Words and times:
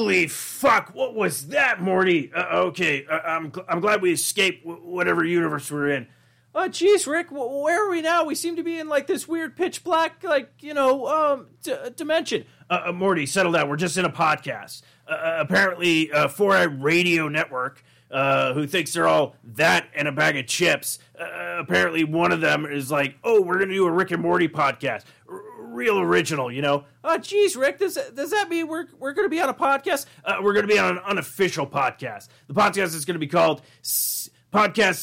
Holy 0.00 0.28
fuck! 0.28 0.94
What 0.94 1.14
was 1.14 1.48
that, 1.48 1.82
Morty? 1.82 2.32
Uh, 2.34 2.60
okay, 2.68 3.04
uh, 3.04 3.18
I'm 3.18 3.50
gl- 3.52 3.66
I'm 3.68 3.80
glad 3.80 4.00
we 4.00 4.12
escaped 4.12 4.64
w- 4.64 4.82
whatever 4.82 5.22
universe 5.22 5.70
we're 5.70 5.90
in. 5.90 6.06
Oh, 6.54 6.68
geez, 6.68 7.06
Rick, 7.06 7.28
wh- 7.28 7.62
where 7.62 7.86
are 7.86 7.90
we 7.90 8.00
now? 8.00 8.24
We 8.24 8.34
seem 8.34 8.56
to 8.56 8.62
be 8.62 8.78
in 8.78 8.88
like 8.88 9.06
this 9.06 9.28
weird 9.28 9.56
pitch 9.58 9.84
black, 9.84 10.24
like 10.24 10.52
you 10.60 10.72
know, 10.72 11.06
um, 11.06 11.48
d- 11.62 11.76
dimension. 11.94 12.46
Uh, 12.70 12.84
uh, 12.86 12.92
Morty, 12.92 13.26
settle 13.26 13.52
down. 13.52 13.68
We're 13.68 13.76
just 13.76 13.98
in 13.98 14.06
a 14.06 14.10
podcast. 14.10 14.80
Uh, 15.06 15.10
uh, 15.12 15.36
apparently, 15.40 16.10
uh, 16.10 16.28
Four 16.28 16.56
Eye 16.56 16.62
Radio 16.62 17.28
Network, 17.28 17.84
uh, 18.10 18.54
who 18.54 18.66
thinks 18.66 18.94
they're 18.94 19.06
all 19.06 19.36
that 19.44 19.86
and 19.94 20.08
a 20.08 20.12
bag 20.12 20.38
of 20.38 20.46
chips. 20.46 20.98
Uh, 21.20 21.56
apparently, 21.58 22.04
one 22.04 22.32
of 22.32 22.40
them 22.40 22.64
is 22.64 22.90
like, 22.90 23.16
"Oh, 23.22 23.42
we're 23.42 23.58
gonna 23.58 23.74
do 23.74 23.84
a 23.86 23.92
Rick 23.92 24.12
and 24.12 24.22
Morty 24.22 24.48
podcast." 24.48 25.04
R- 25.30 25.42
real 25.70 25.98
original, 25.98 26.50
you 26.52 26.62
know. 26.62 26.84
Oh, 27.04 27.18
geez, 27.18 27.56
Rick, 27.56 27.78
does 27.78 27.94
does 28.14 28.30
that 28.30 28.48
mean 28.48 28.68
we're 28.68 28.86
we're 28.98 29.12
going 29.12 29.26
to 29.26 29.30
be 29.30 29.40
on 29.40 29.48
a 29.48 29.54
podcast? 29.54 30.06
Uh, 30.24 30.36
we're 30.42 30.52
going 30.52 30.66
to 30.66 30.72
be 30.72 30.78
on 30.78 30.96
an 30.96 31.02
unofficial 31.04 31.66
podcast. 31.66 32.28
The 32.48 32.54
podcast 32.54 32.94
is 32.94 33.04
going 33.04 33.14
to 33.14 33.20
be 33.20 33.26
called 33.26 33.62
S- 33.82 34.30
Podcast 34.52 34.98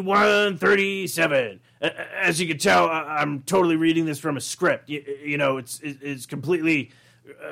C137. 0.00 1.60
Uh, 1.80 1.90
as 2.20 2.40
you 2.40 2.48
can 2.48 2.58
tell, 2.58 2.88
I- 2.88 3.18
I'm 3.20 3.42
totally 3.42 3.76
reading 3.76 4.04
this 4.06 4.18
from 4.18 4.36
a 4.36 4.40
script. 4.40 4.88
You, 4.88 5.04
you 5.24 5.38
know, 5.38 5.58
it's 5.58 5.80
it's 5.82 6.26
completely 6.26 6.90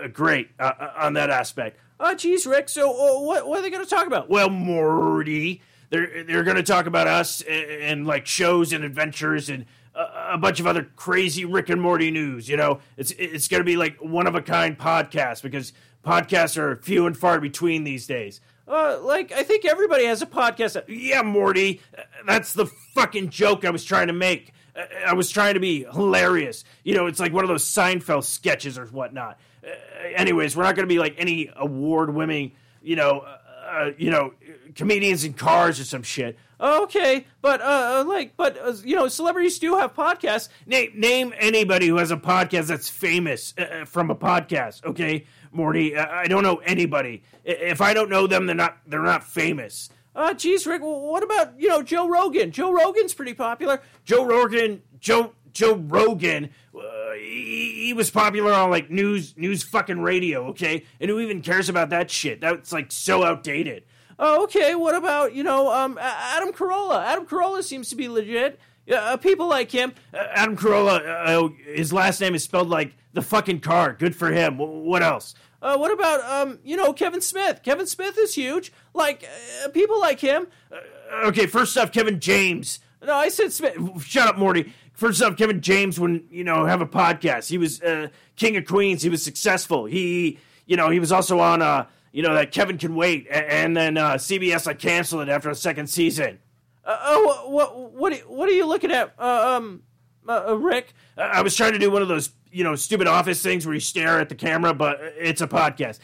uh, 0.03 0.09
great 0.09 0.49
uh, 0.59 0.73
on 0.97 1.15
that 1.15 1.31
aspect. 1.31 1.79
Oh, 1.99 2.15
geez, 2.15 2.47
Rick. 2.47 2.69
So, 2.69 2.91
what 3.23 3.47
what 3.47 3.59
are 3.59 3.63
they 3.63 3.71
going 3.71 3.85
to 3.85 3.91
talk 3.91 4.07
about? 4.07 4.31
Well, 4.31 4.49
Morty, 4.51 5.61
they're 5.91 6.25
they're 6.25 6.45
going 6.45 6.57
to 6.57 6.63
talk 6.63 6.87
about 6.87 7.07
us 7.07 7.43
and, 7.43 7.71
and 7.71 8.07
like 8.07 8.27
shows 8.27 8.73
and 8.73 8.85
adventures 8.85 9.51
and 9.51 9.67
a, 9.95 10.39
bunch 10.39 10.61
of 10.61 10.67
other 10.67 10.89
crazy 10.97 11.45
Rick 11.45 11.69
and 11.69 11.81
Morty 11.81 12.11
news. 12.11 12.49
You 12.49 12.57
know, 12.57 12.81
it's 12.97 13.11
it's 13.13 13.49
going 13.49 13.61
to 13.61 13.65
be 13.65 13.77
like 13.77 13.99
one 13.99 14.27
of 14.27 14.35
a 14.35 14.43
kind 14.43 14.79
podcast 14.79 15.43
because 15.43 15.73
podcasts 16.05 16.57
are 16.57 16.77
few 16.77 17.07
and 17.07 17.17
far 17.17 17.41
between 17.41 17.85
these 17.85 18.07
days. 18.07 18.41
Uh, 18.67 19.01
like 19.03 19.33
I 19.33 19.43
think 19.43 19.65
everybody 19.65 20.05
has 20.05 20.23
a 20.23 20.27
podcast. 20.27 20.83
Yeah, 20.89 21.23
Morty, 21.23 21.81
uh, 21.97 22.03
that's 22.27 22.55
the 22.55 22.67
fucking 22.67 23.31
joke 23.31 23.65
I 23.65 23.71
was 23.71 23.85
trying 23.85 24.07
to 24.07 24.13
make. 24.13 24.53
Uh, 24.77 24.83
I 25.07 25.15
was 25.15 25.29
trying 25.31 25.55
to 25.55 25.61
be 25.61 25.85
hilarious. 25.85 26.65
You 26.85 26.95
know, 26.95 27.07
it's 27.07 27.19
like 27.19 27.33
one 27.33 27.45
of 27.45 27.49
those 27.49 27.65
Seinfeld 27.65 28.25
sketches 28.25 28.79
or 28.79 28.87
whatnot. 28.87 29.39
Uh, 29.65 29.71
anyways, 30.15 30.57
we're 30.57 30.63
not 30.63 30.77
going 30.77 30.89
to 30.89 30.93
be 30.93 31.01
like 31.01 31.17
any 31.19 31.51
award-winning, 31.57 32.53
you 32.81 32.95
know, 32.95 33.25
uh, 33.71 33.91
you 33.99 34.11
know, 34.11 34.35
comedians 34.75 35.25
in 35.25 35.33
cars 35.33 35.81
or 35.81 35.85
some 35.85 36.03
shit. 36.03 36.39
Okay, 36.61 37.27
but 37.41 37.63
uh, 37.63 38.05
like, 38.07 38.37
but 38.37 38.59
uh, 38.59 38.75
you 38.85 38.95
know, 38.95 39.09
celebrities 39.09 39.59
do 39.59 39.79
have 39.79 39.95
podcasts. 39.95 40.51
Name 40.67 40.93
name 40.95 41.33
anybody 41.39 41.87
who 41.89 41.97
has 41.97 42.11
a 42.11 42.19
podcast 42.19 42.67
that's 42.67 42.89
famous 42.89 43.55
uh, 43.57 43.87
from 43.87 44.11
a 44.11 44.15
podcast. 44.15 44.85
Okay, 44.85 45.25
Morty, 45.53 45.97
uh, 45.97 46.07
I 46.07 46.27
don't 46.27 46.43
know 46.43 46.57
anybody. 46.57 47.23
If 47.45 47.81
I 47.81 47.95
don't 47.95 48.11
know 48.11 48.27
them, 48.27 48.45
they're 48.45 48.55
not 48.55 48.77
they're 48.87 49.03
not 49.03 49.25
famous. 49.25 49.89
Uh, 50.15 50.35
geez, 50.35 50.67
Rick, 50.67 50.83
what 50.83 51.23
about 51.23 51.59
you 51.59 51.69
know 51.69 51.83
Joe 51.83 52.07
Rogan? 52.07 52.51
Joe 52.51 52.73
Rogan's 52.73 53.15
pretty 53.15 53.33
popular. 53.33 53.81
Joe 54.05 54.27
Rogan, 54.27 54.83
Joe 54.99 55.33
Joe 55.53 55.77
Rogan, 55.77 56.51
uh, 56.75 57.13
he, 57.15 57.87
he 57.87 57.93
was 57.95 58.11
popular 58.11 58.53
on 58.53 58.69
like 58.69 58.91
news 58.91 59.35
news 59.37 59.63
fucking 59.63 60.01
radio. 60.01 60.49
Okay, 60.49 60.85
and 61.01 61.09
who 61.09 61.21
even 61.21 61.41
cares 61.41 61.71
about 61.71 61.89
that 61.89 62.11
shit? 62.11 62.43
That's 62.43 62.71
like 62.71 62.93
so 62.93 63.25
outdated. 63.25 63.85
Oh, 64.23 64.45
okay. 64.45 64.75
What 64.75 64.95
about 64.95 65.35
you 65.35 65.43
know 65.43 65.73
um 65.73 65.99
Adam 66.01 66.53
Carolla? 66.53 67.03
Adam 67.05 67.27
Carolla 67.27 67.63
seems 67.65 67.89
to 67.89 67.97
be 67.97 68.09
legit. 68.09 68.61
Uh, 68.93 69.17
people 69.17 69.49
like 69.49 69.71
him. 69.71 69.93
Uh, 70.13 70.19
Adam 70.35 70.57
Carolla, 70.57 71.01
uh, 71.27 71.49
his 71.75 71.93
last 71.93 72.21
name 72.21 72.35
is 72.35 72.45
spelled 72.45 72.69
like 72.69 72.93
the 73.13 73.23
fucking 73.23 73.61
car. 73.61 73.95
Good 73.95 74.15
for 74.15 74.31
him. 74.31 74.59
W- 74.59 74.81
what 74.81 75.03
else? 75.03 75.35
Uh, 75.63 75.77
what 75.77 75.91
about 75.93 76.21
um 76.21 76.59
you 76.65 76.77
know 76.77 76.93
Kevin 76.93 77.21
Smith? 77.21 77.63
Kevin 77.63 77.87
Smith 77.87 78.19
is 78.19 78.35
huge. 78.35 78.73
Like 78.95 79.27
uh, 79.65 79.69
people 79.71 79.99
like 79.99 80.21
him. 80.21 80.47
Uh, 80.71 81.27
okay, 81.29 81.47
first 81.47 81.77
off, 81.79 81.91
Kevin 81.91 82.21
James. 82.21 82.81
No, 83.03 83.15
I 83.15 83.31
said 83.31 83.53
Smith. 83.53 83.75
Shut 84.05 84.29
up, 84.29 84.37
Morty. 84.37 84.73
First 84.93 85.23
off, 85.23 85.39
Kevin 85.39 85.63
James, 85.63 85.99
when 85.99 86.25
you 86.31 86.45
know 86.45 86.67
have 86.67 86.83
a 86.83 86.87
podcast, 86.87 87.49
he 87.49 87.57
was 87.57 87.81
uh, 87.81 88.09
King 88.37 88.59
of 88.59 88.67
Queens. 88.67 89.03
He 89.03 89.09
was 89.09 89.23
successful. 89.23 89.87
He, 89.87 90.39
you 90.67 90.77
know, 90.77 90.91
he 90.91 91.01
was 91.01 91.11
also 91.11 91.41
on, 91.41 91.63
uh, 91.63 91.87
you 92.13 92.23
know, 92.23 92.35
that 92.35 92.53
Kevin 92.53 92.79
Can 92.79 92.95
Wait, 92.95 93.27
A- 93.29 93.53
and 93.53 93.77
then 93.77 93.97
uh, 93.97 94.15
CBS 94.15 94.67
like 94.67 94.79
canceled 94.79 95.23
it 95.23 95.29
after 95.29 95.49
the 95.49 95.55
second 95.55 95.89
season. 95.89 96.39
Uh, 96.85 96.97
oh, 97.03 97.51
what 97.51 97.93
what 97.93 98.13
what 98.31 98.49
are 98.49 98.53
you 98.53 98.67
looking 98.67 98.91
at? 98.91 99.13
Uh, 99.19 99.57
um, 99.57 99.83
uh, 100.29 100.45
uh, 100.49 100.55
Rick. 100.59 100.93
I 101.17 101.43
was 101.43 101.55
trying 101.55 101.73
to 101.73 101.79
do 101.79 101.91
one 101.91 102.03
of 102.03 102.09
those, 102.09 102.31
you 102.51 102.65
know, 102.65 102.75
stupid 102.77 103.07
office 103.07 103.43
things 103.43 103.67
where 103.67 103.75
you 103.75 103.81
stare 103.81 104.19
at 104.21 104.29
the 104.29 104.35
camera, 104.35 104.73
but 104.75 104.99
it's 105.19 105.41
a 105.43 105.47
podcast. 105.49 105.99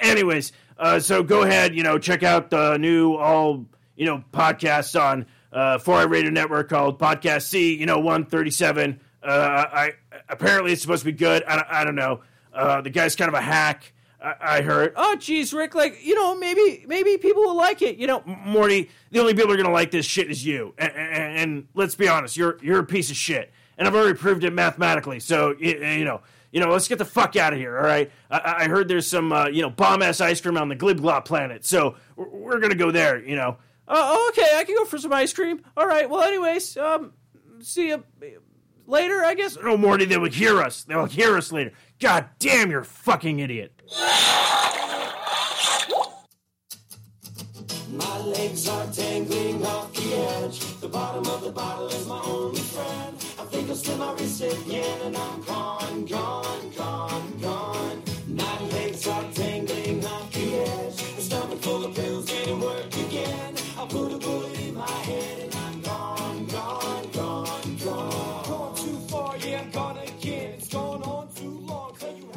Anyways, 0.00 0.52
uh, 0.78 0.98
so 1.00 1.22
go 1.22 1.42
ahead, 1.42 1.74
you 1.74 1.82
know, 1.82 1.98
check 1.98 2.22
out 2.22 2.50
the 2.50 2.76
new 2.78 3.14
all, 3.14 3.66
you 3.96 4.06
know, 4.06 4.22
podcast 4.32 5.00
on 5.00 5.26
uh, 5.52 5.78
4 5.78 6.08
Radio 6.08 6.30
Network 6.30 6.68
called 6.68 6.98
Podcast 6.98 7.42
C, 7.42 7.74
you 7.76 7.86
know, 7.86 7.98
137. 7.98 9.00
Uh, 9.22 9.26
I 9.26 9.92
apparently 10.28 10.72
it's 10.72 10.82
supposed 10.82 11.00
to 11.02 11.06
be 11.06 11.12
good. 11.12 11.42
I, 11.44 11.56
don't- 11.56 11.68
I 11.70 11.84
don't 11.84 11.94
know. 11.96 12.20
Uh, 12.52 12.80
the 12.80 12.90
guy's 12.90 13.14
kind 13.16 13.28
of 13.28 13.34
a 13.34 13.40
hack. 13.40 13.92
I, 14.20 14.62
heard. 14.62 14.94
Oh, 14.96 15.16
geez, 15.16 15.52
Rick. 15.52 15.74
Like 15.74 16.04
you 16.04 16.14
know, 16.14 16.36
maybe 16.36 16.84
maybe 16.88 17.16
people 17.18 17.42
will 17.42 17.56
like 17.56 17.82
it. 17.82 17.96
You 17.96 18.06
know, 18.08 18.22
Morty, 18.26 18.90
the 19.10 19.20
only 19.20 19.34
people 19.34 19.52
are 19.52 19.56
gonna 19.56 19.70
like 19.70 19.90
this 19.90 20.06
shit 20.06 20.30
is 20.30 20.44
you. 20.44 20.74
And, 20.76 20.92
and, 20.92 21.38
and 21.38 21.68
let's 21.74 21.94
be 21.94 22.08
honest, 22.08 22.36
you're 22.36 22.58
you're 22.60 22.80
a 22.80 22.84
piece 22.84 23.10
of 23.10 23.16
shit, 23.16 23.52
and 23.76 23.86
I've 23.86 23.94
already 23.94 24.18
proved 24.18 24.42
it 24.42 24.52
mathematically. 24.52 25.20
So 25.20 25.54
you, 25.58 25.76
you 25.78 26.04
know, 26.04 26.22
you 26.50 26.60
know, 26.60 26.70
let's 26.70 26.88
get 26.88 26.98
the 26.98 27.04
fuck 27.04 27.36
out 27.36 27.52
of 27.52 27.58
here. 27.58 27.76
All 27.76 27.84
right. 27.84 28.10
I, 28.30 28.64
I 28.64 28.68
heard 28.68 28.88
there's 28.88 29.06
some 29.06 29.32
uh, 29.32 29.46
you 29.46 29.62
know 29.62 29.70
bomb 29.70 30.02
ass 30.02 30.20
ice 30.20 30.40
cream 30.40 30.56
on 30.56 30.68
the 30.68 30.76
Glibglop 30.76 31.24
planet, 31.24 31.64
so 31.64 31.96
we're, 32.16 32.28
we're 32.28 32.60
gonna 32.60 32.74
go 32.74 32.90
there. 32.90 33.22
You 33.22 33.36
know. 33.36 33.58
Oh, 33.86 34.30
okay. 34.30 34.50
I 34.56 34.64
can 34.64 34.74
go 34.74 34.84
for 34.84 34.98
some 34.98 35.12
ice 35.12 35.32
cream. 35.32 35.62
All 35.76 35.86
right. 35.86 36.10
Well, 36.10 36.22
anyways, 36.22 36.76
um, 36.76 37.12
see 37.60 37.88
you 37.88 38.04
later. 38.86 39.24
I 39.24 39.34
guess. 39.34 39.56
No, 39.62 39.76
Morty, 39.76 40.04
they 40.06 40.18
will 40.18 40.28
hear 40.28 40.60
us. 40.60 40.84
They 40.84 40.96
will 40.96 41.06
hear 41.06 41.36
us 41.36 41.52
later. 41.52 41.72
God 42.00 42.26
damn, 42.38 42.70
you're 42.70 42.80
a 42.80 42.84
fucking 42.84 43.38
idiot. 43.38 43.77
My 43.90 44.04
legs 48.20 48.68
are 48.68 48.86
tangling 48.92 49.64
off 49.64 49.94
the 49.94 50.14
edge. 50.14 50.58
The 50.80 50.88
bottom 50.88 51.24
of 51.26 51.42
the 51.42 51.50
bottle 51.50 51.88
is 51.88 52.06
my 52.06 52.20
only 52.26 52.60
friend. 52.60 53.16
I 53.38 53.44
think 53.46 53.70
I'll 53.70 53.76
slip 53.76 53.98
my 53.98 54.12
wrist 54.12 54.42
again, 54.42 55.00
and 55.06 55.16
I'm 55.16 55.42
gone, 55.42 56.04
gone, 56.04 56.70
gone, 56.76 57.38
gone. 57.40 58.02
My 58.28 58.60
legs 58.72 59.08
are 59.08 59.24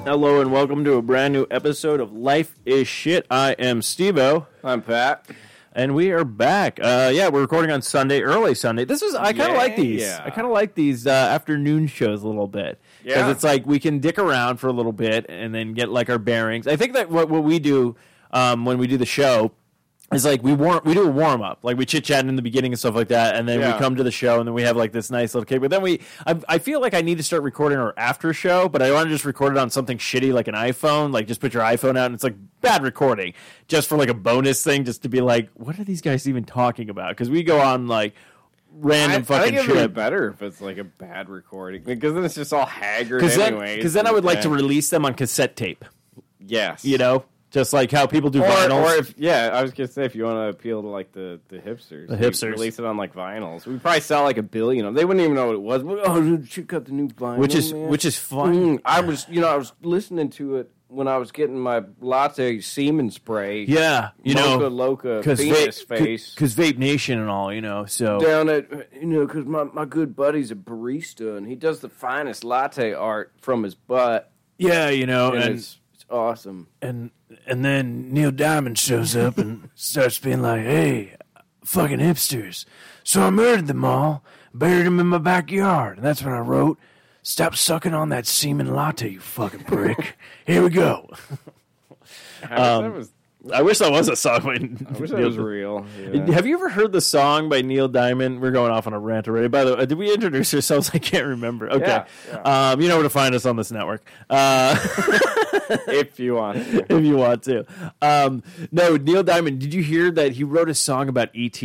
Hello 0.03 0.41
and 0.41 0.51
welcome 0.51 0.84
to 0.84 0.94
a 0.94 1.01
brand 1.01 1.34
new 1.34 1.45
episode 1.51 2.00
of 2.00 2.12
Life 2.12 2.56
is 2.66 2.88
Shit. 2.88 3.25
I 3.29 3.51
am 3.53 3.81
Stevo, 3.81 4.47
I'm 4.63 4.81
Pat. 4.81 5.28
and 5.73 5.94
we 5.94 6.12
are 6.12 6.25
back. 6.25 6.79
Uh, 6.81 7.12
yeah, 7.13 7.29
we're 7.29 7.41
recording 7.41 7.69
on 7.72 7.81
Sunday, 7.84 8.22
early 8.22 8.56
Sunday. 8.56 8.84
This 8.84 9.01
is 9.03 9.13
I 9.13 9.31
kind 9.34 9.51
of 9.51 9.57
like 9.57 9.75
these. 9.75 10.01
Yeah. 10.01 10.22
I 10.25 10.31
kind 10.31 10.45
of 10.47 10.53
like 10.53 10.73
these 10.73 11.06
uh, 11.06 11.11
afternoon 11.11 11.85
shows 11.88 12.23
a 12.23 12.28
little 12.28 12.47
bit 12.47 12.79
because 13.03 13.17
Yeah. 13.17 13.31
it's 13.31 13.44
like 13.44 13.66
we 13.66 13.79
can 13.79 14.00
dick 14.00 14.17
around 14.17 14.57
for 14.57 14.67
a 14.67 14.73
little 14.73 14.91
bit 14.91 15.28
and 15.29 15.53
then 15.53 15.73
get 15.73 15.90
like 15.90 16.09
our 16.09 16.19
bearings. 16.19 16.67
I 16.67 16.75
think 16.75 16.94
that 16.94 17.09
what 17.11 17.29
what 17.29 17.44
we 17.44 17.59
do 17.59 17.95
um, 18.31 18.66
when 18.66 18.78
we 18.79 18.88
do 18.88 18.97
the 18.97 19.06
show. 19.06 19.51
Is 20.13 20.25
like 20.25 20.44
we 20.44 20.53
warm 20.53 20.81
we 20.83 20.94
do 20.94 21.03
a 21.03 21.11
warm 21.11 21.41
up 21.41 21.59
like 21.63 21.77
we 21.77 21.85
chit 21.85 22.03
chat 22.03 22.25
in 22.25 22.35
the 22.35 22.41
beginning 22.41 22.73
and 22.73 22.79
stuff 22.79 22.95
like 22.95 23.07
that 23.07 23.35
and 23.35 23.47
then 23.47 23.59
we 23.59 23.79
come 23.79 23.95
to 23.95 24.03
the 24.03 24.11
show 24.11 24.39
and 24.39 24.47
then 24.47 24.53
we 24.53 24.61
have 24.61 24.75
like 24.75 24.91
this 24.91 25.09
nice 25.09 25.33
little 25.33 25.45
cake 25.45 25.61
but 25.61 25.72
then 25.72 25.81
we 25.81 26.01
I, 26.25 26.39
I 26.47 26.57
feel 26.57 26.81
like 26.81 26.94
I 26.94 27.01
need 27.01 27.17
to 27.17 27.23
start 27.23 27.44
recording 27.44 27.77
our 27.77 27.94
after 27.97 28.33
show 28.33 28.67
but 28.67 28.81
I 28.81 28.91
want 28.91 29.05
to 29.05 29.09
just 29.09 29.25
record 29.25 29.53
it 29.53 29.57
on 29.57 29.69
something 29.69 29.97
shitty 29.97 30.34
like 30.34 30.47
an 30.47 30.55
iPhone. 30.55 31.13
Like 31.13 31.28
just 31.28 31.40
put 31.40 31.53
your 31.53 31.63
iPhone 31.63 31.97
out 31.97 32.08
and 32.08 32.16
it's 32.16 32.23
like 32.23 32.35
bad 32.59 32.84
recording 32.84 33.34
just 33.67 33.87
for 33.87 33.97
like 33.97 34.09
a 34.09 34.13
bonus 34.13 34.63
thing 34.63 34.84
just 34.84 35.02
to 35.03 35.09
be 35.09 35.22
like 35.22 35.49
what 35.53 35.79
are 35.79 35.84
these 35.84 36.02
guys 36.02 36.28
even 36.28 36.43
talking 36.43 36.90
about? 36.90 37.11
Because 37.11 37.29
we 37.29 37.43
go 37.43 37.59
on 37.59 37.87
like 37.87 38.13
random 38.73 39.22
I 39.22 39.23
fucking 39.23 39.43
think 39.43 39.58
it'd 39.58 39.73
be 39.73 39.79
shit 39.81 39.93
better 39.93 40.29
if 40.29 40.41
it's 40.41 40.61
like 40.61 40.78
a 40.78 40.84
bad 40.84 41.29
recording 41.29 41.84
because 41.84 42.13
then 42.13 42.25
it's 42.25 42.35
just 42.35 42.53
all 42.53 42.66
haggard. 42.66 43.23
Anyway. 43.23 43.78
Because 43.78 43.93
then, 43.93 44.05
then 44.05 44.11
I 44.11 44.13
would 44.13 44.25
like 44.25 44.41
to 44.41 44.49
release 44.49 44.90
them 44.90 45.05
on 45.05 45.13
cassette 45.13 45.55
tape. 45.55 45.85
Yes, 46.40 46.84
you 46.84 46.97
know 46.97 47.23
just 47.51 47.73
like 47.73 47.91
how 47.91 48.07
people 48.07 48.29
do 48.29 48.41
Or, 48.43 48.47
vinyls 48.47 48.71
or 48.83 48.95
if 48.99 49.13
yeah, 49.17 49.51
I 49.53 49.61
was 49.61 49.71
gonna 49.71 49.87
say 49.87 50.05
if 50.05 50.15
you 50.15 50.23
want 50.23 50.37
to 50.37 50.57
appeal 50.57 50.81
to 50.81 50.87
like 50.87 51.11
the 51.11 51.39
the 51.49 51.57
hipsters, 51.59 52.07
The 52.07 52.17
hipsters. 52.17 52.49
release 52.51 52.79
it 52.79 52.85
on 52.85 52.97
like 52.97 53.13
vinyls. 53.13 53.65
We 53.67 53.77
probably 53.77 54.01
sell 54.01 54.23
like 54.23 54.37
a 54.37 54.43
billion 54.43 54.85
of 54.85 54.93
them. 54.93 54.95
They 54.99 55.05
wouldn't 55.05 55.23
even 55.23 55.35
know 55.35 55.47
what 55.47 55.55
it 55.55 55.61
was. 55.61 55.83
Oh, 56.05 56.37
check 56.47 56.73
out 56.73 56.85
the 56.85 56.93
new 56.93 57.07
vinyl, 57.09 57.37
which 57.37 57.53
is 57.53 57.73
man. 57.73 57.87
which 57.89 58.05
is 58.05 58.17
fun 58.17 58.51
Mm, 58.55 58.81
I 58.85 59.01
was, 59.01 59.27
you 59.29 59.39
know, 59.41 59.47
I 59.47 59.55
was 59.57 59.73
listening 59.81 60.29
to 60.31 60.55
it 60.57 60.71
when 60.87 61.07
I 61.07 61.17
was 61.17 61.31
getting 61.31 61.57
my 61.57 61.83
latte 62.01 62.59
semen 62.59 63.11
spray. 63.11 63.63
yeah 63.63 64.09
you 64.23 64.33
know 64.35 64.57
Loca 64.67 65.19
because 65.19 65.39
vape, 65.39 65.85
face. 65.87 66.33
because 66.35 66.53
vape 66.53 66.77
nation 66.77 67.17
and 67.17 67.29
all 67.29 67.53
you 67.53 67.61
know 67.61 67.85
so 67.85 68.19
down 68.19 68.49
at 68.49 68.65
you 68.93 69.05
know 69.07 69.25
because 69.25 69.45
my, 69.45 69.63
my 69.63 69.85
good 69.85 70.17
buddy's 70.17 70.51
a 70.51 70.55
barista 70.55 71.37
and 71.37 71.47
he 71.47 71.55
does 71.55 71.79
the 71.79 71.87
finest 71.87 72.43
latte 72.43 72.91
art 72.93 73.31
from 73.39 73.63
his 73.63 73.73
butt 73.73 74.31
yeah 74.57 74.89
you 74.89 75.05
know 75.05 75.31
and, 75.31 75.43
and 75.43 75.75
awesome. 76.11 76.67
and 76.81 77.11
and 77.46 77.63
then 77.63 78.13
Neil 78.13 78.31
Diamond 78.31 78.78
shows 78.78 79.16
up 79.16 79.37
and 79.37 79.69
starts 79.75 80.19
being 80.19 80.41
like, 80.41 80.61
"Hey, 80.61 81.16
fucking 81.63 81.99
hipsters!" 81.99 82.66
So 83.03 83.23
I 83.23 83.29
murdered 83.29 83.67
them 83.67 83.85
all, 83.85 84.23
buried 84.53 84.85
them 84.85 84.99
in 84.99 85.08
my 85.08 85.17
backyard, 85.17 85.97
and 85.97 86.05
that's 86.05 86.23
when 86.23 86.34
I 86.34 86.40
wrote, 86.40 86.78
"Stop 87.23 87.55
sucking 87.55 87.93
on 87.93 88.09
that 88.09 88.28
semen 88.28 88.73
latte, 88.73 89.09
you 89.09 89.19
fucking 89.19 89.63
prick." 89.63 90.17
Here 90.46 90.63
we 90.63 90.69
go. 90.69 91.09
I 92.43 92.49
wish 92.49 92.49
that 92.49 92.59
um, 92.59 92.93
was, 92.93 93.11
I 93.52 93.64
wish 93.64 93.79
that 93.79 93.91
was 93.91 94.08
a 94.08 94.16
song 94.16 94.41
by 94.43 94.53
I 94.53 94.99
wish 94.99 95.09
that 95.09 95.20
was 95.20 95.38
real. 95.38 95.85
yeah. 95.99 96.32
Have 96.32 96.46
you 96.46 96.53
ever 96.53 96.70
heard 96.70 96.91
the 96.91 97.02
song 97.02 97.49
by 97.49 97.61
Neil 97.64 97.88
Diamond? 97.88 98.40
We're 98.40 98.52
going 98.52 98.72
off 98.72 98.85
on 98.85 98.93
a 98.93 98.99
rant 98.99 99.28
already. 99.28 99.47
By 99.47 99.64
the 99.64 99.76
way, 99.76 99.85
did 99.88 99.97
we 99.97 100.14
introduce 100.14 100.53
ourselves? 100.53 100.91
I 100.93 100.99
can't 100.99 101.26
remember. 101.26 101.70
Okay, 101.72 102.03
Yeah, 102.28 102.70
Um, 102.72 102.82
you 102.82 102.88
know 102.88 102.97
where 102.97 103.03
to 103.03 103.09
find 103.09 103.34
us 103.34 103.47
on 103.47 103.55
this 103.55 103.72
network. 103.72 104.03
Uh, 104.29 104.78
if 105.88 106.20
you 106.20 106.35
want. 106.35 106.58
to. 106.58 106.85
if 106.96 107.03
you 107.03 107.17
want 107.17 107.43
to. 107.43 107.66
Um, 108.02 108.43
no, 108.72 108.96
Neil 108.97 109.23
Diamond. 109.23 109.59
Did 109.59 109.73
you 109.73 109.82
hear 109.82 110.11
that 110.11 110.34
he 110.34 110.44
wrote 110.44 110.70
a 110.70 110.76
song 110.76 111.09
about 111.09 111.29
ET? 111.35 111.61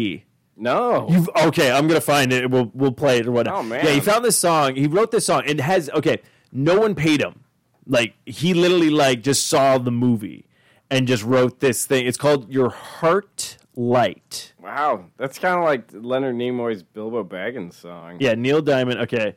No. 0.57 1.07
You've, 1.11 1.29
okay, 1.45 1.71
I'm 1.71 1.87
gonna 1.89 2.01
find 2.01 2.33
it. 2.33 2.51
We'll 2.51 2.71
we'll 2.73 2.93
play 2.93 3.19
it 3.19 3.27
or 3.27 3.33
whatever. 3.33 3.57
Oh, 3.57 3.63
man. 3.63 3.85
Yeah, 3.85 3.93
he 3.93 4.01
found 4.01 4.25
this 4.25 4.39
song. 4.39 4.77
He 4.77 4.87
wrote 4.87 5.11
this 5.11 5.27
song. 5.27 5.43
It 5.45 5.61
has 5.61 5.91
okay. 5.91 6.23
No 6.51 6.81
one 6.81 6.95
paid 6.95 7.21
him. 7.21 7.41
Like 7.87 8.15
he 8.25 8.55
literally 8.55 8.89
like 8.91 9.23
just 9.23 9.47
saw 9.49 9.77
the 9.77 9.93
movie 9.93 10.47
and 10.91 11.07
just 11.07 11.25
wrote 11.25 11.61
this 11.61 11.87
thing. 11.87 12.07
It's 12.07 12.19
called 12.19 12.51
Your 12.51 12.71
Heart 12.71 13.59
Light. 13.75 14.53
wow. 14.61 15.07
That's 15.17 15.39
kind 15.39 15.59
of 15.59 15.65
like 15.65 15.89
Leonard 15.93 16.37
Nimoy's 16.37 16.83
Bilbo 16.83 17.25
Baggins 17.25 17.75
song. 17.75 18.17
Yeah, 18.21 18.35
Neil 18.35 18.63
Diamond. 18.63 19.01
Okay, 19.01 19.35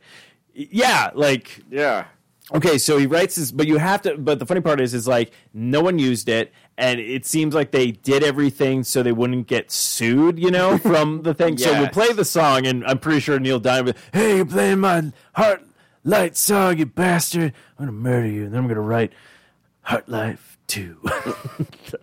yeah, 0.54 1.10
like 1.14 1.62
Yeah. 1.70 2.06
Okay, 2.52 2.78
so 2.78 2.98
he 2.98 3.06
writes 3.06 3.36
this, 3.36 3.52
but 3.52 3.68
you 3.68 3.76
have 3.76 4.02
to. 4.02 4.18
But 4.18 4.40
the 4.40 4.46
funny 4.46 4.60
part 4.60 4.80
is, 4.80 4.92
is 4.92 5.06
like 5.06 5.30
no 5.54 5.80
one 5.82 6.00
used 6.00 6.28
it, 6.28 6.52
and 6.76 6.98
it 6.98 7.24
seems 7.24 7.54
like 7.54 7.70
they 7.70 7.92
did 7.92 8.24
everything 8.24 8.82
so 8.82 9.04
they 9.04 9.12
wouldn't 9.12 9.46
get 9.46 9.70
sued, 9.70 10.36
you 10.36 10.50
know, 10.50 10.76
from 10.90 11.22
the 11.22 11.32
thing. 11.32 11.56
So 11.58 11.72
we'll 11.72 11.88
play 11.90 12.12
the 12.12 12.24
song, 12.24 12.66
and 12.66 12.84
I'm 12.86 12.98
pretty 12.98 13.20
sure 13.20 13.38
Neil 13.38 13.60
Diamond. 13.60 13.96
Hey, 14.12 14.36
you're 14.36 14.46
playing 14.46 14.80
my 14.80 15.12
heart 15.34 15.62
light 16.02 16.36
song, 16.36 16.78
you 16.78 16.86
bastard! 16.86 17.52
I'm 17.78 17.86
gonna 17.86 17.92
murder 17.92 18.26
you, 18.26 18.44
and 18.44 18.52
then 18.52 18.62
I'm 18.62 18.68
gonna 18.68 18.80
write 18.80 19.12
Heart 19.82 20.08
Life 20.08 20.49
Two. 20.70 20.98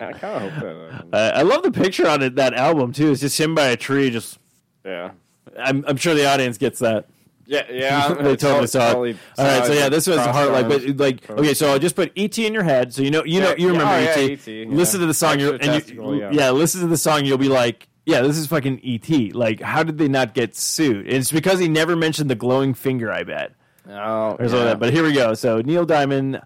I 0.02 0.12
kind 0.12 0.44
of 0.46 0.52
hope 0.52 0.62
that. 0.62 0.92
happens. 0.92 1.14
I 1.14 1.30
I 1.30 1.42
love 1.44 1.64
the 1.64 1.72
picture 1.72 2.08
on 2.08 2.22
it. 2.22 2.36
That 2.36 2.54
album 2.54 2.92
too. 2.92 3.12
It's 3.12 3.22
just 3.22 3.40
him 3.40 3.56
by 3.56 3.68
a 3.68 3.78
tree. 3.78 4.10
Just 4.10 4.40
Yeah. 4.86 5.12
I'm, 5.58 5.86
I'm 5.88 5.96
sure 5.98 6.14
the 6.14 6.28
audience 6.28 6.58
gets 6.58 6.80
that. 6.80 7.08
Yeah, 7.46 7.64
yeah. 7.72 8.14
they 8.14 8.34
it's 8.34 8.44
totally 8.44 8.68
saw 8.68 8.90
it. 8.90 8.92
totally 8.92 9.18
All 9.38 9.46
right, 9.46 9.66
so 9.66 9.72
yeah, 9.72 9.88
this 9.88 10.06
was 10.06 10.18
crossed 10.18 10.32
heart 10.32 10.52
like, 10.52 10.68
but 10.68 10.86
like, 10.98 11.30
okay, 11.30 11.54
so 11.54 11.72
I'll 11.72 11.80
just 11.80 11.96
put 11.96 12.12
ET 12.18 12.38
in 12.38 12.54
your 12.54 12.64
head, 12.64 12.94
so 12.94 13.02
you 13.02 13.10
know, 13.10 13.24
you 13.24 13.40
know, 13.40 13.52
Yeah, 13.52 13.56
you 13.58 13.66
yeah, 13.68 13.72
remember 13.72 13.94
oh, 13.94 14.00
yeah, 14.00 14.32
ET. 14.32 14.32
ET, 14.32 14.48
yeah. 14.48 14.66
Listen 14.68 15.00
to 15.00 15.06
the 15.06 15.14
song, 15.14 15.40
you're, 15.40 15.56
and 15.56 15.90
you, 15.90 16.16
yeah. 16.16 16.30
yeah. 16.32 16.52
listen 16.52 16.82
to 16.82 16.88
the 16.88 16.98
song, 16.98 17.24
you'll 17.24 17.38
be 17.38 17.48
like, 17.48 17.88
yeah, 18.06 18.22
this 18.22 18.38
is 18.38 18.48
fucking 18.48 18.82
ET. 18.84 19.34
Like, 19.34 19.62
how 19.62 19.84
did 19.84 19.98
they 19.98 20.10
not 20.10 20.34
get 20.34 20.56
sued? 20.58 21.08
It's 21.08 21.32
because 21.32 21.60
he 21.60 21.70
never 21.70 21.96
mentioned 21.96 22.30
the 22.30 22.36
glowing 22.36 22.74
finger. 22.74 23.12
I 23.12 23.24
bet. 23.24 23.54
Oh, 23.90 23.92
Or 23.94 23.96
something 23.96 24.40
like 24.40 24.52
yeah. 24.52 24.64
that. 24.66 24.80
But 24.80 24.94
here 24.94 25.04
we 25.04 25.14
go. 25.14 25.34
So 25.34 25.62
Neil 25.62 25.86
Diamond, 25.86 26.42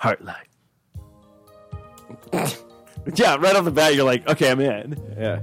Heartlight. 0.00 0.51
yeah, 3.14 3.36
right 3.36 3.54
off 3.54 3.64
the 3.64 3.70
bat, 3.70 3.94
you're 3.94 4.04
like, 4.04 4.26
okay, 4.28 4.50
I'm 4.50 4.60
in. 4.60 4.96
yeah. 5.18 5.40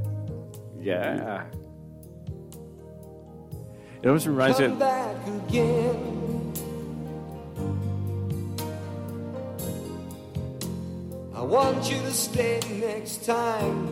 Yeah. 0.81 1.45
It 4.01 4.07
almost 4.07 4.27
reminds 4.27 4.59
me. 4.59 4.65
Of, 4.65 4.79
back 4.79 5.27
again. 5.27 6.53
I 11.35 11.41
want 11.41 11.91
you 11.91 11.99
to 12.01 12.11
stay 12.11 12.59
next 12.79 13.25
time. 13.25 13.87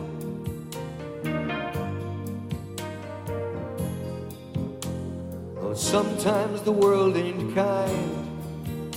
Oh, 5.60 5.74
sometimes 5.74 6.62
the 6.62 6.72
world 6.72 7.16
ain't 7.16 7.54
kind 7.54 8.94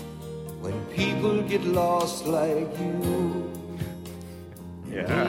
when 0.62 0.86
people 0.88 1.42
get 1.44 1.63
lost 1.65 2.25
like 2.25 2.77
you. 2.80 3.61
Yeah. 4.92 5.28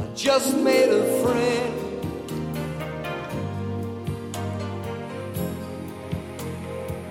I 0.00 0.14
just 0.16 0.56
made 0.56 0.88
a 0.88 1.22
friend. 1.22 1.74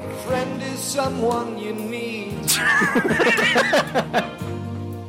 A 0.04 0.14
friend 0.28 0.62
is 0.62 0.80
someone 0.80 1.58
you 1.58 1.74
need. 1.74 2.34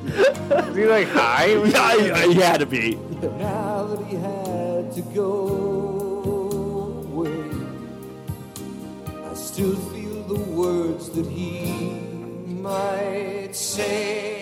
Is 0.08 0.76
he 0.76 0.86
like 0.86 1.08
high? 1.08 1.46
yeah, 1.64 1.80
I, 1.80 2.12
I, 2.14 2.28
he 2.28 2.34
had 2.34 2.60
to 2.60 2.66
be. 2.66 2.94
Now 3.20 3.84
that 3.84 4.06
he 4.06 4.14
had 4.14 4.92
to 4.92 5.02
go 5.14 5.32
away, 7.12 7.50
I 9.28 9.34
still 9.34 9.74
feel 9.74 10.22
the 10.22 10.38
words 10.38 11.10
that 11.10 11.26
he 11.26 12.00
might 12.46 13.50
say. 13.54 14.37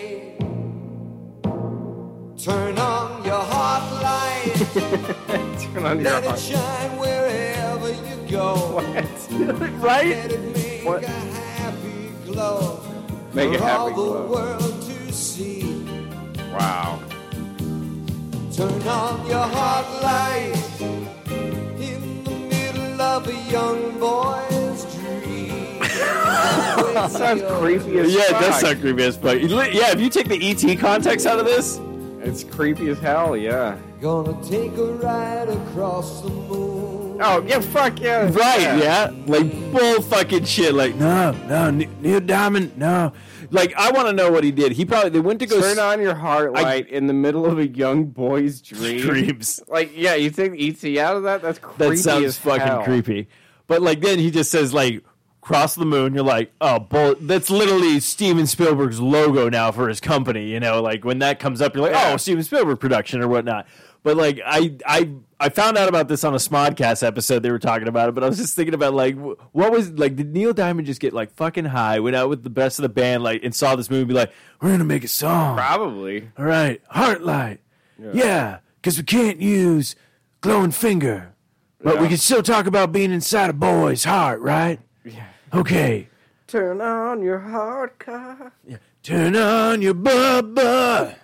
Turn 4.73 5.85
on 5.85 5.99
your 5.99 6.03
let 6.11 6.23
it 6.23 6.27
heart. 6.27 6.39
shine 6.39 6.97
wherever 6.97 7.89
you 7.89 8.29
go. 8.29 8.79
right? 9.79 10.15
Let 10.17 10.31
it 10.31 10.55
make 10.55 10.85
What? 10.85 11.03
a 11.03 11.07
happy 11.07 12.11
glow 12.25 12.79
Make 13.33 13.57
for 13.59 13.63
a 13.65 13.67
all 13.67 13.89
happy 13.89 13.89
the 13.89 13.95
glow. 13.95 14.27
world 14.27 14.81
to 14.83 15.13
see. 15.13 15.83
Wow. 16.51 16.99
Turn 18.53 18.87
on 18.87 19.27
your 19.27 19.47
heart 19.55 19.87
light 20.03 20.53
in 21.79 22.23
the 22.23 22.31
middle 22.31 23.01
of 23.01 23.27
a 23.27 23.51
young 23.51 23.99
boy's 23.99 24.85
dream. 24.95 25.79
That 26.97 27.11
sounds 27.11 27.43
creepy 27.59 27.99
as 27.99 28.13
Yeah, 28.13 28.21
it 28.23 28.31
does 28.31 28.41
fuck. 28.55 28.61
sound 28.61 28.81
creepy 28.81 29.03
as 29.03 29.17
fuck. 29.17 29.39
Yeah, 29.39 29.91
if 29.91 29.99
you 30.01 30.09
take 30.09 30.27
the 30.27 30.39
ET 30.49 30.79
context 30.79 31.27
out 31.27 31.37
of 31.39 31.45
this, 31.45 31.79
It's 32.27 32.43
creepy 32.43 32.89
as 32.89 32.99
hell, 32.99 33.37
yeah. 33.37 33.77
Gonna 34.01 34.37
take 34.43 34.75
a 34.77 34.93
ride 34.95 35.49
across 35.49 36.21
the 36.21 36.29
moon. 36.29 37.19
Oh, 37.21 37.43
yeah, 37.47 37.59
fuck 37.61 37.99
yeah. 37.99 38.29
Right, 38.31 38.61
yeah. 38.83 39.11
Like 39.25 39.49
bull 39.71 40.01
fucking 40.01 40.43
shit. 40.43 40.75
Like, 40.75 40.95
no, 40.95 41.31
no, 41.47 41.71
Ne- 41.71 41.89
Neil 42.01 42.19
Diamond, 42.19 42.77
no. 42.77 43.11
Like, 43.49 43.73
I 43.75 43.91
want 43.91 44.07
to 44.07 44.13
know 44.13 44.29
what 44.31 44.43
he 44.43 44.51
did. 44.51 44.73
He 44.73 44.83
probably 44.85 45.09
they 45.11 45.19
went 45.21 45.39
to 45.39 45.45
go 45.47 45.61
Turn 45.61 45.71
s- 45.71 45.79
on 45.79 46.01
your 46.01 46.15
heart 46.15 46.51
I- 46.55 46.85
in 46.89 47.07
the 47.07 47.13
middle 47.13 47.45
of 47.45 47.57
a 47.59 47.67
young 47.67 48.05
boy's 48.05 48.61
dream. 48.61 49.01
dreams. 49.01 49.61
Like, 49.67 49.91
yeah, 49.95 50.15
you 50.15 50.29
take 50.29 50.51
ET 50.59 50.99
out 50.99 51.15
of 51.15 51.23
that? 51.23 51.41
That's 51.41 51.57
creepy 51.59 51.95
That 51.95 51.97
sounds 52.01 52.25
as 52.25 52.37
fucking 52.37 52.61
hell. 52.61 52.83
creepy. 52.83 53.29
But 53.67 53.81
like 53.81 54.01
then 54.01 54.19
he 54.19 54.31
just 54.31 54.51
says 54.51 54.73
like 54.73 55.03
cross 55.47 55.75
the 55.75 55.85
moon. 55.85 56.13
You're 56.13 56.23
like, 56.25 56.51
oh, 56.59 56.77
bull. 56.79 57.15
That's 57.21 57.49
literally 57.49 57.99
Steven 58.01 58.45
Spielberg's 58.45 58.99
logo 58.99 59.49
now 59.49 59.71
for 59.71 59.87
his 59.87 59.99
company. 60.01 60.47
You 60.49 60.59
know, 60.59 60.81
like 60.81 61.05
when 61.05 61.19
that 61.19 61.39
comes 61.39 61.61
up, 61.61 61.73
you're 61.73 61.83
like, 61.83 61.95
oh, 61.95 61.99
Yeah. 62.09 62.13
oh, 62.13 62.17
Steven 62.17 62.43
Spielberg 62.43 62.79
production 62.79 63.21
or 63.21 63.27
whatnot. 63.27 63.65
But 64.03 64.15
like 64.15 64.39
I 64.45 64.75
I 64.85 65.09
I 65.39 65.49
found 65.49 65.77
out 65.77 65.89
about 65.89 66.07
this 66.07 66.23
on 66.23 66.33
a 66.33 66.37
Smodcast 66.37 67.05
episode. 67.05 67.43
They 67.43 67.51
were 67.51 67.59
talking 67.59 67.87
about 67.87 68.07
it, 68.09 68.15
but 68.15 68.23
I 68.23 68.27
was 68.27 68.37
just 68.37 68.55
thinking 68.55 68.73
about 68.73 68.93
like 68.93 69.15
what 69.17 69.71
was 69.71 69.91
like 69.91 70.15
did 70.15 70.33
Neil 70.33 70.53
Diamond 70.53 70.85
just 70.87 71.01
get 71.01 71.11
like 71.13 71.31
fucking 71.35 71.65
high, 71.65 71.99
went 71.99 72.15
out 72.15 72.29
with 72.29 72.43
the 72.43 72.49
best 72.49 72.77
of 72.79 72.83
the 72.83 72.89
band, 72.89 73.23
like 73.23 73.43
and 73.43 73.53
saw 73.55 73.75
this 73.75 73.89
movie, 73.89 74.01
and 74.01 74.07
be 74.09 74.13
like, 74.13 74.31
we're 74.61 74.69
gonna 74.71 74.83
make 74.85 75.03
a 75.03 75.09
song. 75.09 75.57
Probably. 75.57 76.29
All 76.37 76.45
right, 76.45 76.81
Heartlight. 76.93 77.57
Yeah, 78.13 78.59
because 78.81 78.97
we 78.97 79.03
can't 79.03 79.41
use 79.41 79.95
glowing 80.41 80.71
finger, 80.71 81.33
but 81.81 81.99
we 81.99 82.07
can 82.07 82.17
still 82.17 82.43
talk 82.43 82.65
about 82.67 82.91
being 82.93 83.11
inside 83.11 83.49
a 83.49 83.53
boy's 83.53 84.03
heart, 84.05 84.39
right? 84.39 84.79
Yeah. 85.03 85.25
Okay. 85.53 86.07
Turn 86.47 86.81
on 86.81 87.21
your 87.21 87.39
heart 87.39 87.99
car. 87.99 88.53
Turn 89.03 89.35
on 89.35 89.81
your 89.81 89.93
bubba. 89.93 91.15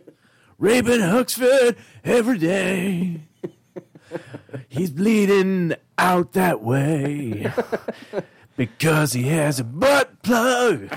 Raping 0.58 1.00
Huxford 1.00 1.76
every 2.04 2.38
day. 2.38 3.22
He's 4.68 4.90
bleeding 4.90 5.74
out 5.98 6.32
that 6.32 6.62
way 6.62 7.52
because 8.56 9.12
he 9.12 9.24
has 9.24 9.60
a 9.60 9.64
butt 9.64 10.22
plug. 10.22 10.90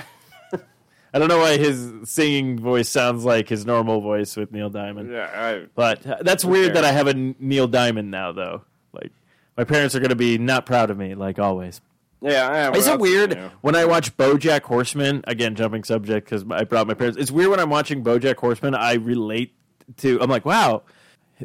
I 1.14 1.20
don't 1.20 1.28
know 1.28 1.40
why 1.40 1.58
his 1.58 1.92
singing 2.06 2.58
voice 2.58 2.88
sounds 2.88 3.26
like 3.26 3.50
his 3.50 3.66
normal 3.66 4.00
voice 4.00 4.38
with 4.38 4.52
Neil 4.54 4.70
Diamond. 4.70 5.12
Yeah, 5.12 5.30
I, 5.34 5.66
But 5.76 6.08
uh, 6.08 6.18
that's 6.22 6.46
weird 6.46 6.68
fair. 6.74 6.82
that 6.82 6.86
I 6.86 6.92
have 6.94 7.08
a 7.08 7.12
N- 7.12 7.36
Neil 7.38 7.68
Diamond 7.68 8.10
now, 8.12 8.32
though. 8.32 8.62
Like, 8.94 9.12
my 9.58 9.66
parents 9.66 9.94
are 9.94 10.00
going 10.00 10.10
to 10.10 10.16
be 10.16 10.38
not 10.38 10.66
proud 10.66 10.90
of 10.90 10.98
me, 10.98 11.14
like 11.14 11.38
always. 11.38 11.82
Yeah. 12.22 12.70
I, 12.74 12.78
Is 12.78 12.88
it 12.88 13.00
weird 13.00 13.34
you 13.36 13.52
when 13.62 13.76
I 13.76 13.86
watch 13.86 14.16
BoJack 14.18 14.62
Horseman? 14.64 15.24
Again, 15.28 15.56
jumping 15.56 15.84
subject 15.84 16.30
because 16.30 16.46
I 16.50 16.64
brought 16.64 16.88
my 16.88 16.94
parents. 16.94 17.18
It's 17.18 17.32
weird 17.32 17.50
when 17.50 17.60
I'm 17.60 17.70
watching 17.70 18.04
BoJack 18.04 18.38
Horseman. 18.38 18.76
I 18.76 18.94
relate 18.94 19.54
to. 19.98 20.22
I'm 20.22 20.30
like, 20.30 20.46
wow, 20.46 20.84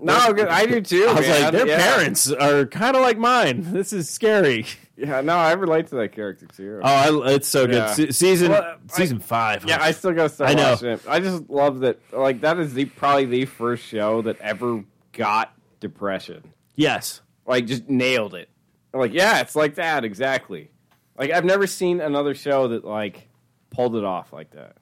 No, 0.01 0.15
I 0.15 0.67
do 0.67 0.81
too. 0.81 1.07
I 1.09 1.13
was 1.15 1.27
man. 1.27 1.43
like, 1.43 1.53
their 1.53 1.67
Yeah. 1.67 1.79
parents 1.95 2.31
are 2.31 2.67
kind 2.67 2.95
of 2.97 3.03
like 3.03 3.19
mine. 3.19 3.63
This 3.73 3.93
is 3.93 4.09
scary. 4.11 4.67
Yeah, 4.99 5.21
no, 5.21 5.37
I 5.37 5.53
relate 5.53 5.89
to 5.89 5.97
that 5.97 6.13
character 6.13 6.47
too. 6.47 6.81
Oh, 6.83 7.23
I, 7.25 7.33
it's 7.35 7.47
so 7.49 7.67
good. 7.67 7.75
Yeah. 7.77 7.93
Se- 7.93 8.11
season 8.13 8.51
Well, 8.53 8.63
I- 8.63 8.77
season 8.97 9.19
five. 9.21 9.65
Yeah, 9.67 9.77
I 9.83 9.91
still 9.91 10.13
gotta 10.13 10.31
start 10.31 10.51
I 10.51 10.55
know. 10.55 10.71
watching 10.71 10.89
it. 10.89 11.03
I 11.07 11.21
just 11.21 11.51
love 11.51 11.81
that. 11.81 11.99
Like 12.15 12.41
that 12.41 12.59
is 12.59 12.73
the 12.73 12.87
probably 12.87 13.27
the 13.27 13.45
first 13.45 13.85
show 13.85 14.23
that 14.23 14.41
ever 14.41 14.85
got 15.13 15.53
depression. 15.81 16.45
yes. 16.77 17.21
Like 17.47 17.67
just 17.67 17.89
nailed 17.89 18.35
it. 18.35 18.49
Like 18.99 19.13
yeah, 19.13 19.41
it's 19.41 19.57
like 19.57 19.77
that 19.77 20.05
exactly. 20.05 20.71
Like 21.19 21.31
I've 21.31 21.45
never 21.45 21.67
seen 21.67 22.01
another 22.01 22.35
show 22.35 22.69
that 22.69 22.85
like 22.85 23.29
pulled 23.71 23.97
it 23.97 24.05
off 24.05 24.33
like 24.33 24.51
that. 24.53 24.77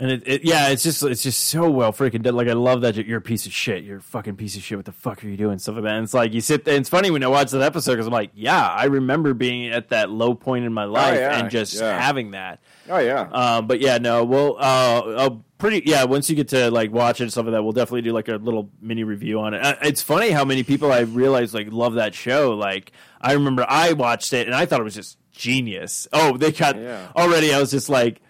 And 0.00 0.10
it, 0.10 0.22
it, 0.26 0.44
yeah, 0.44 0.68
it's 0.70 0.82
just 0.82 1.04
it's 1.04 1.22
just 1.22 1.44
so 1.46 1.70
well 1.70 1.92
freaking 1.92 2.22
done. 2.22 2.34
Like 2.34 2.48
I 2.48 2.52
love 2.52 2.80
that 2.80 2.96
you're 2.96 3.18
a 3.18 3.22
piece 3.22 3.46
of 3.46 3.52
shit. 3.52 3.84
You're 3.84 3.98
a 3.98 4.02
fucking 4.02 4.36
piece 4.36 4.56
of 4.56 4.62
shit. 4.62 4.76
What 4.76 4.86
the 4.86 4.92
fuck 4.92 5.22
are 5.22 5.28
you 5.28 5.36
doing? 5.36 5.58
Stuff 5.58 5.76
like 5.76 5.84
that. 5.84 5.94
And 5.94 6.04
it's 6.04 6.14
like 6.14 6.32
you 6.34 6.40
sit 6.40 6.64
there. 6.64 6.74
And 6.74 6.80
it's 6.80 6.90
funny 6.90 7.12
when 7.12 7.22
I 7.22 7.28
watch 7.28 7.52
that 7.52 7.62
episode 7.62 7.92
because 7.92 8.08
I'm 8.08 8.12
like, 8.12 8.30
yeah, 8.34 8.68
I 8.68 8.86
remember 8.86 9.34
being 9.34 9.70
at 9.70 9.90
that 9.90 10.10
low 10.10 10.34
point 10.34 10.64
in 10.64 10.72
my 10.72 10.84
life 10.84 11.18
yeah, 11.20 11.38
and 11.38 11.48
just 11.48 11.74
yeah. 11.74 11.98
having 11.98 12.32
that. 12.32 12.60
Oh 12.88 12.98
yeah. 12.98 13.28
Um, 13.30 13.68
but 13.68 13.80
yeah, 13.80 13.98
no, 13.98 14.24
we'll 14.24 14.56
uh, 14.58 15.00
uh, 15.00 15.30
pretty 15.58 15.88
yeah. 15.88 16.04
Once 16.04 16.28
you 16.28 16.34
get 16.34 16.48
to 16.48 16.72
like 16.72 16.90
watch 16.90 17.20
it 17.20 17.24
and 17.24 17.32
stuff 17.32 17.46
like 17.46 17.52
that, 17.52 17.62
we'll 17.62 17.72
definitely 17.72 18.02
do 18.02 18.12
like 18.12 18.26
a 18.26 18.36
little 18.36 18.70
mini 18.80 19.04
review 19.04 19.38
on 19.38 19.54
it. 19.54 19.64
Uh, 19.64 19.76
it's 19.82 20.02
funny 20.02 20.30
how 20.30 20.44
many 20.44 20.64
people 20.64 20.90
I 20.90 21.00
realize 21.00 21.54
like 21.54 21.68
love 21.70 21.94
that 21.94 22.14
show. 22.14 22.50
Like 22.56 22.90
I 23.24 23.32
remember 23.32 23.64
I 23.68 23.92
watched 23.94 24.32
it 24.32 24.46
and 24.46 24.54
I 24.54 24.66
thought 24.66 24.80
it 24.80 24.84
was 24.84 24.94
just 24.94 25.18
genius. 25.32 26.06
Oh, 26.12 26.36
they 26.36 26.52
got 26.52 26.76
Yeah. 26.76 27.08
already. 27.16 27.52
I 27.52 27.58
was 27.58 27.70
just 27.70 27.88
like 27.88 28.20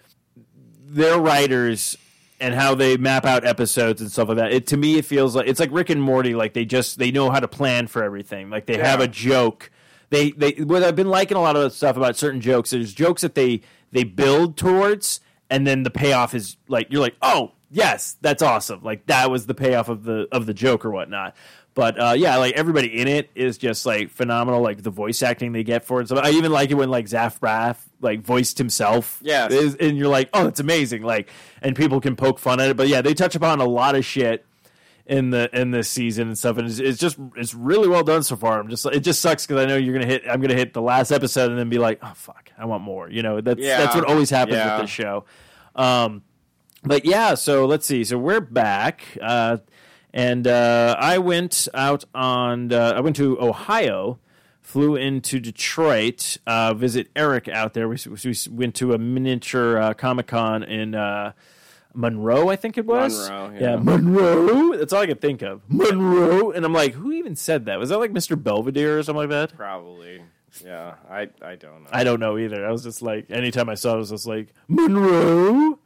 their 0.87 1.19
writers 1.19 1.97
and 2.39 2.53
how 2.53 2.75
they 2.75 2.97
map 2.97 3.25
out 3.25 3.45
episodes 3.45 4.01
and 4.01 4.11
stuff 4.11 4.27
like 4.29 4.37
that. 4.37 4.51
It 4.51 4.67
to 4.67 4.77
me 4.77 4.97
it 4.97 5.05
feels 5.05 5.35
like 5.35 5.47
it's 5.47 5.59
like 5.59 5.69
Rick 5.71 5.89
and 5.89 6.01
Morty. 6.01 6.33
Like 6.35 6.53
they 6.53 6.65
just 6.65 6.97
they 6.97 7.11
know 7.11 7.29
how 7.29 7.39
to 7.39 7.47
plan 7.47 7.87
for 7.87 8.03
everything. 8.03 8.49
Like 8.49 8.65
they 8.65 8.77
have 8.77 8.99
a 8.99 9.07
joke. 9.07 9.71
They 10.09 10.31
they 10.31 10.51
what 10.63 10.83
I've 10.83 10.95
been 10.95 11.09
liking 11.09 11.37
a 11.37 11.41
lot 11.41 11.55
of 11.55 11.63
the 11.63 11.69
stuff 11.69 11.97
about 11.97 12.15
certain 12.15 12.41
jokes. 12.41 12.69
There's 12.71 12.93
jokes 12.93 13.21
that 13.21 13.35
they 13.35 13.61
they 13.91 14.03
build 14.03 14.57
towards, 14.57 15.19
and 15.49 15.65
then 15.65 15.83
the 15.83 15.89
payoff 15.91 16.33
is 16.33 16.57
like 16.67 16.87
you're 16.91 17.01
like, 17.01 17.15
oh 17.21 17.53
yes, 17.71 18.15
that's 18.21 18.41
awesome. 18.43 18.81
Like 18.83 19.05
that 19.07 19.31
was 19.31 19.45
the 19.47 19.55
payoff 19.55 19.89
of 19.89 20.03
the 20.03 20.27
of 20.31 20.45
the 20.45 20.53
joke 20.53 20.85
or 20.85 20.91
whatnot. 20.91 21.35
But 21.75 21.99
uh, 22.01 22.13
yeah, 22.17 22.37
like 22.37 22.55
everybody 22.55 22.99
in 23.01 23.07
it 23.09 23.29
is 23.35 23.57
just 23.57 23.85
like 23.85 24.09
phenomenal. 24.09 24.61
Like 24.61 24.81
the 24.81 24.89
voice 24.89 25.21
acting 25.21 25.51
they 25.51 25.63
get 25.63 25.83
for 25.85 25.99
it. 26.01 26.07
So 26.07 26.15
I 26.17 26.29
even 26.31 26.51
like 26.51 26.71
it 26.71 26.75
when 26.75 26.89
like 26.89 27.07
Zach 27.07 27.37
Braff 27.39 27.75
like 28.01 28.21
voiced 28.21 28.57
himself. 28.57 29.19
Yeah, 29.21 29.49
and 29.51 29.97
you're 29.97 30.07
like, 30.07 30.29
oh, 30.33 30.47
it's 30.47 30.61
amazing. 30.61 31.03
Like, 31.03 31.29
and 31.61 31.75
people 31.75 31.99
can 31.99 32.15
poke 32.15 32.39
fun 32.39 32.59
at 32.61 32.69
it. 32.69 32.77
But 32.77 32.87
yeah, 32.87 33.01
they 33.01 33.13
touch 33.13 33.35
upon 33.35 33.59
a 33.59 33.65
lot 33.65 33.95
of 33.95 34.05
shit 34.05 34.45
in 35.05 35.31
the 35.31 35.49
in 35.53 35.71
this 35.71 35.89
season 35.89 36.29
and 36.29 36.37
stuff, 36.37 36.57
and 36.57 36.65
it's, 36.67 36.79
it's 36.79 36.97
just 36.97 37.17
it's 37.35 37.53
really 37.53 37.89
well 37.89 38.03
done 38.03 38.23
so 38.23 38.37
far. 38.37 38.57
I'm 38.57 38.69
just 38.69 38.85
it 38.85 39.01
just 39.01 39.19
sucks 39.21 39.45
because 39.45 39.61
I 39.61 39.65
know 39.67 39.75
you're 39.75 39.93
gonna 39.93 40.05
hit. 40.05 40.23
I'm 40.29 40.39
gonna 40.39 40.55
hit 40.55 40.73
the 40.73 40.81
last 40.81 41.11
episode 41.11 41.49
and 41.51 41.59
then 41.59 41.67
be 41.67 41.77
like, 41.77 41.99
oh 42.01 42.13
fuck, 42.15 42.51
I 42.57 42.63
want 42.65 42.83
more. 42.83 43.09
You 43.09 43.21
know, 43.21 43.41
that's 43.41 43.59
Yeah. 43.59 43.79
that's 43.79 43.95
what 43.95 44.05
always 44.05 44.29
happens 44.29 44.55
Yeah. 44.57 44.75
with 44.77 44.83
this 44.83 44.91
show. 44.91 45.25
Um, 45.75 46.23
but 46.83 47.03
yeah, 47.03 47.33
so 47.33 47.65
let's 47.65 47.85
see. 47.85 48.03
So 48.05 48.17
we're 48.17 48.39
back, 48.39 49.03
uh, 49.21 49.57
and 50.15 50.47
uh, 50.47 50.95
I 50.97 51.17
went 51.17 51.67
out 51.73 52.05
on. 52.15 52.71
Uh, 52.71 52.93
I 52.95 53.01
went 53.01 53.17
to 53.17 53.39
Ohio, 53.39 54.17
flew 54.61 54.95
into 54.95 55.41
Detroit, 55.41 56.37
uh, 56.47 56.73
visit 56.73 57.09
Eric 57.17 57.49
out 57.49 57.73
there. 57.73 57.89
We, 57.89 57.97
we 58.07 58.35
went 58.49 58.75
to 58.75 58.93
a 58.93 58.97
miniature 58.97 59.77
uh, 59.77 59.93
Comic 59.93 60.27
Con 60.27 60.63
in 60.63 60.95
uh, 60.95 61.33
Monroe, 61.93 62.47
I 62.47 62.55
think 62.55 62.77
it 62.77 62.85
was. 62.85 63.29
Monroe, 63.29 63.51
yeah. 63.53 63.59
yeah. 63.59 63.75
Monroe. 63.75 64.77
That's 64.77 64.93
all 64.93 65.01
I 65.01 65.07
could 65.07 65.19
think 65.19 65.41
of. 65.41 65.61
Monroe, 65.67 66.51
and 66.51 66.65
I'm 66.65 66.73
like, 66.73 66.93
who 66.93 67.11
even 67.11 67.35
said 67.35 67.65
that? 67.65 67.77
Was 67.77 67.89
that 67.89 67.99
like 67.99 68.11
Mr. 68.11 68.41
Belvedere 68.41 68.97
or 68.97 69.03
something 69.03 69.29
like 69.29 69.29
that? 69.31 69.57
Probably. 69.57 70.21
Yeah. 70.63 70.95
I 71.09 71.27
I 71.41 71.55
don't 71.55 71.83
know. 71.83 71.89
I 71.91 72.05
don't 72.05 72.21
know 72.21 72.37
either. 72.37 72.65
I 72.65 72.71
was 72.71 72.83
just 72.83 73.01
like, 73.01 73.29
anytime 73.29 73.67
I 73.67 73.75
saw 73.75 73.91
it, 73.91 73.95
I 73.95 73.97
was 73.97 74.11
just 74.11 74.27
like, 74.27 74.53
Monroe. 74.69 75.77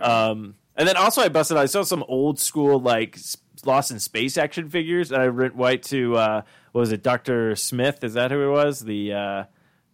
Um, 0.00 0.56
and 0.76 0.86
then 0.86 0.96
also 0.96 1.22
I 1.22 1.28
busted. 1.28 1.56
I 1.56 1.66
saw 1.66 1.82
some 1.82 2.04
old 2.08 2.38
school 2.38 2.80
like 2.80 3.16
Lost 3.66 3.90
in 3.90 3.98
Space 4.00 4.38
action 4.38 4.68
figures. 4.70 5.10
And 5.12 5.20
I 5.22 5.28
went 5.28 5.56
white 5.56 5.82
to 5.84 6.16
uh, 6.16 6.42
what 6.72 6.80
was 6.80 6.92
it, 6.92 7.02
Doctor 7.02 7.54
Smith? 7.56 8.02
Is 8.04 8.14
that 8.14 8.30
who 8.30 8.48
it 8.48 8.50
was? 8.52 8.80
The 8.80 9.12
uh, 9.12 9.44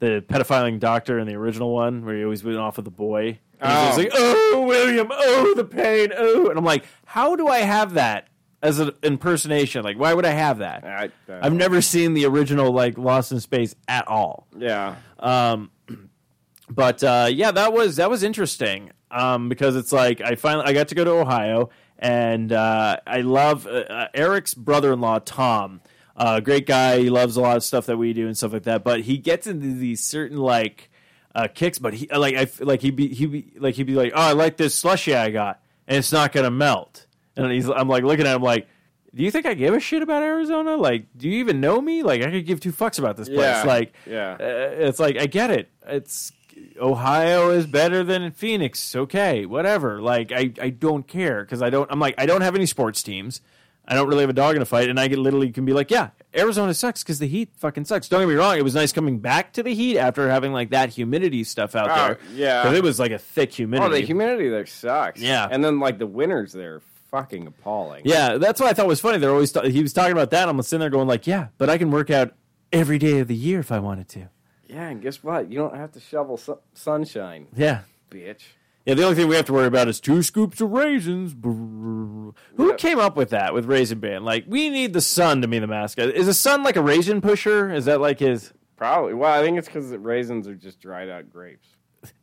the 0.01 0.25
pedophiling 0.27 0.81
doctor 0.81 1.19
in 1.19 1.27
the 1.27 1.35
original 1.35 1.73
one, 1.73 2.05
where 2.05 2.17
he 2.17 2.25
always 2.25 2.43
went 2.45 2.59
off 2.59 2.77
with 2.77 2.85
the 2.85 2.91
boy. 2.91 3.39
And 3.61 3.71
he 3.71 3.87
was 3.87 3.95
Oh. 3.97 4.01
like, 4.03 4.11
"Oh, 4.15 4.65
William, 4.67 5.09
oh, 5.13 5.55
the 5.57 5.65
pain, 5.65 6.09
oh," 6.17 6.49
and 6.51 6.59
I'm 6.59 6.65
like, 6.65 6.85
"How 7.05 7.37
do 7.37 7.47
I 7.47 7.59
have 7.61 7.95
that 7.95 8.27
as 8.61 8.81
an 8.81 8.91
impersonation? 9.05 9.85
Like, 9.85 9.97
why 9.99 10.13
would 10.13 10.27
I 10.27 10.31
have 10.33 10.59
that?" 10.59 10.83
I, 10.85 11.11
I've 11.29 11.53
never 11.53 11.81
seen 11.81 12.15
the 12.15 12.25
original 12.27 12.73
like 12.73 12.99
Lost 12.99 13.31
in 13.31 13.39
Space 13.39 13.77
at 13.87 14.09
all. 14.09 14.49
Yeah. 14.59 14.97
Um, 15.21 15.71
but 16.69 17.03
uh, 17.05 17.29
yeah, 17.33 17.53
that 17.53 17.73
was 17.73 17.97
that 17.97 18.11
was 18.11 18.23
interesting 18.25 18.91
um, 19.13 19.49
because 19.49 19.77
it's 19.77 19.93
like 19.93 20.21
I 20.21 20.35
finally 20.35 20.67
I 20.67 20.73
got 20.73 20.89
to 20.89 20.95
go 20.97 21.05
to 21.05 21.11
Ohio, 21.13 21.71
and 22.03 22.53
uh, 22.53 22.99
I 23.07 23.21
love 23.23 23.67
uh, 23.67 23.71
uh, 23.71 24.09
Eric's 24.13 24.53
brother-in-law 24.55 25.21
Tom. 25.21 25.81
Uh, 26.17 26.41
great 26.41 26.67
guy. 26.67 26.99
He 26.99 27.09
loves 27.09 27.37
a 27.37 27.41
lot 27.41 27.57
of 27.57 27.65
stuff 27.65 27.87
that 27.87 27.97
we 27.97 28.13
do 28.13 28.27
and 28.27 28.37
stuff 28.37 28.53
like 28.53 28.65
that. 28.65 28.85
But 28.85 29.01
he 29.01 29.17
gets 29.17 29.47
into 29.47 29.73
these 29.75 30.03
certain 30.05 30.37
like 30.37 30.91
uh, 31.35 31.49
kicks. 31.55 31.79
But 31.79 31.95
he 31.95 32.09
like 32.09 32.35
I 32.37 32.47
like 32.63 32.83
he'd 32.83 32.97
be 32.97 33.09
he 33.09 33.27
be 33.27 33.53
like 33.57 33.77
he'd 33.77 33.85
be 33.85 33.95
like, 33.95 34.13
oh, 34.15 34.21
I 34.21 34.33
like 34.33 34.57
this 34.59 34.75
slushy 34.75 35.15
I 35.15 35.31
got, 35.31 35.63
and 35.87 35.97
it's 35.97 36.13
not 36.13 36.33
gonna 36.33 36.51
melt. 36.51 37.07
And 37.37 37.51
he's 37.51 37.71
I'm 37.71 37.89
like 37.89 38.03
looking 38.05 38.27
at 38.27 38.37
him 38.37 38.43
like. 38.43 38.69
Do 39.15 39.23
you 39.23 39.31
think 39.31 39.45
I 39.45 39.53
give 39.53 39.75
a 39.75 39.79
shit 39.79 40.01
about 40.01 40.23
Arizona? 40.23 40.75
Like, 40.75 41.05
do 41.15 41.29
you 41.29 41.41
even 41.41 41.61
know 41.61 41.79
me? 41.83 42.03
Like, 42.03 42.23
I 42.23 42.31
could 42.31 42.47
give 42.47 42.61
two 42.61 42.73
fucks 42.73 42.99
about 42.99 43.19
this 43.19 43.29
place. 43.29 43.41
Yeah. 43.41 43.63
Like, 43.65 43.93
Yeah. 44.07 44.39
uh, 44.41 44.87
it's 44.89 44.99
like 44.99 45.19
I 45.19 45.27
get 45.27 45.51
it. 45.51 45.69
It's 45.87 46.33
Ohio 46.81 47.51
is 47.51 47.67
better 47.67 48.03
than 48.05 48.31
Phoenix. 48.33 48.95
Okay, 48.95 49.47
whatever. 49.47 50.01
Like 50.01 50.33
I, 50.33 50.53
I 50.61 50.71
don't 50.71 51.07
care 51.07 51.43
because 51.45 51.63
I 51.63 51.71
don't. 51.71 51.91
I'm 51.91 52.01
like 52.01 52.15
I 52.19 52.27
don't 52.27 52.41
have 52.43 52.55
any 52.55 52.67
sports 52.67 53.03
teams. 53.03 53.41
I 53.87 53.95
don't 53.97 54.07
really 54.09 54.21
have 54.21 54.31
a 54.31 54.35
dog 54.35 54.55
in 54.55 54.63
a 54.63 54.65
fight, 54.65 54.89
and 54.89 54.99
I 55.01 55.09
literally 55.09 55.51
can 55.51 55.65
be 55.65 55.73
like, 55.73 55.91
yeah, 55.91 56.11
Arizona 56.37 56.73
sucks 56.73 57.03
because 57.03 57.19
the 57.19 57.27
heat 57.27 57.51
fucking 57.57 57.85
sucks. 57.85 58.09
Don't 58.09 58.21
get 58.21 58.29
me 58.29 58.35
wrong. 58.35 58.57
It 58.57 58.63
was 58.63 58.77
nice 58.77 58.93
coming 58.93 59.19
back 59.19 59.53
to 59.55 59.63
the 59.65 59.75
heat 59.75 59.99
after 59.99 60.31
having 60.31 60.53
like 60.53 60.71
that 60.71 60.91
humidity 60.91 61.43
stuff 61.43 61.75
out 61.75 61.91
Oh, 61.91 61.95
there. 61.95 62.19
yeah. 62.35 62.63
'Cause 62.63 62.75
it 62.77 62.83
was 62.85 63.01
like 63.01 63.11
a 63.11 63.19
thick 63.19 63.53
humidity. 63.53 63.87
Oh, 63.87 63.91
the 63.93 64.01
humidity 64.07 64.49
there 64.49 64.67
sucks. 64.67 65.21
Yeah. 65.21 65.49
And 65.51 65.65
then 65.65 65.81
like 65.81 65.99
the 65.99 66.07
winters 66.07 66.53
there 66.53 66.77
are 66.77 66.83
fucking 67.11 67.49
appalling. 67.49 68.03
Yeah, 68.05 68.39
that's 68.39 68.61
what 68.61 68.71
I 68.71 68.73
thought 68.73 68.87
was 68.87 69.01
funny. 69.01 69.19
They're 69.19 69.31
always 69.33 69.53
he 69.65 69.83
was 69.83 69.93
talking 69.93 70.13
about 70.13 70.31
that. 70.31 70.49
I'm 70.49 70.63
sitting 70.63 70.79
there 70.81 70.89
going 70.89 71.09
like, 71.09 71.27
yeah, 71.27 71.49
but 71.59 71.69
I 71.69 71.77
can 71.77 71.91
work 71.91 72.09
out 72.09 72.35
every 72.73 72.99
day 72.99 73.19
of 73.19 73.27
the 73.27 73.35
year 73.37 73.59
if 73.59 73.73
I 73.73 73.81
wanted 73.81 74.09
to. 74.11 74.29
Yeah, 74.73 74.89
and 74.89 75.03
guess 75.03 75.23
what? 75.23 75.51
You 75.51 75.59
don't 75.59 75.77
have 75.77 75.93
to 75.93 76.01
shovel 76.01 76.37
su- 76.37 76.59
sunshine, 76.75 77.47
Yeah, 77.55 77.81
bitch. 78.11 78.41
Yeah, 78.87 78.95
the 78.95 79.05
only 79.05 79.15
thing 79.15 79.29
we 79.29 79.37
have 79.37 79.45
to 79.47 79.53
worry 79.53 79.67
about 79.69 79.87
is 79.87 80.01
two 80.01 80.23
scoops 80.23 80.61
of 80.61 80.71
raisins. 80.73 81.35
Brrr. 81.35 82.35
Who 82.57 82.69
Yeah. 82.71 82.75
came 82.77 82.99
up 82.99 83.17
with 83.17 83.31
that 83.31 83.55
with 83.55 83.67
Raisin 83.67 84.01
Bran? 84.01 84.25
Like, 84.25 84.45
we 84.49 84.71
need 84.71 84.93
the 84.93 85.01
sun 85.01 85.41
to 85.43 85.47
be 85.49 85.59
the 85.61 85.69
mascot. 85.69 86.09
Is 86.09 86.27
the 86.27 86.35
sun 86.35 86.63
like 86.65 86.75
a 86.77 86.83
raisin 86.83 87.21
pusher? 87.21 87.73
Is 87.73 87.85
that 87.85 88.01
like 88.01 88.19
his? 88.19 88.53
Probably. 88.77 89.15
Well, 89.15 89.33
I 89.33 89.45
think 89.45 89.57
it's 89.59 89.69
because 89.69 89.87
raisins 89.93 90.49
are 90.49 90.57
just 90.57 90.81
dried 90.81 91.09
out 91.09 91.31
grapes. 91.31 91.69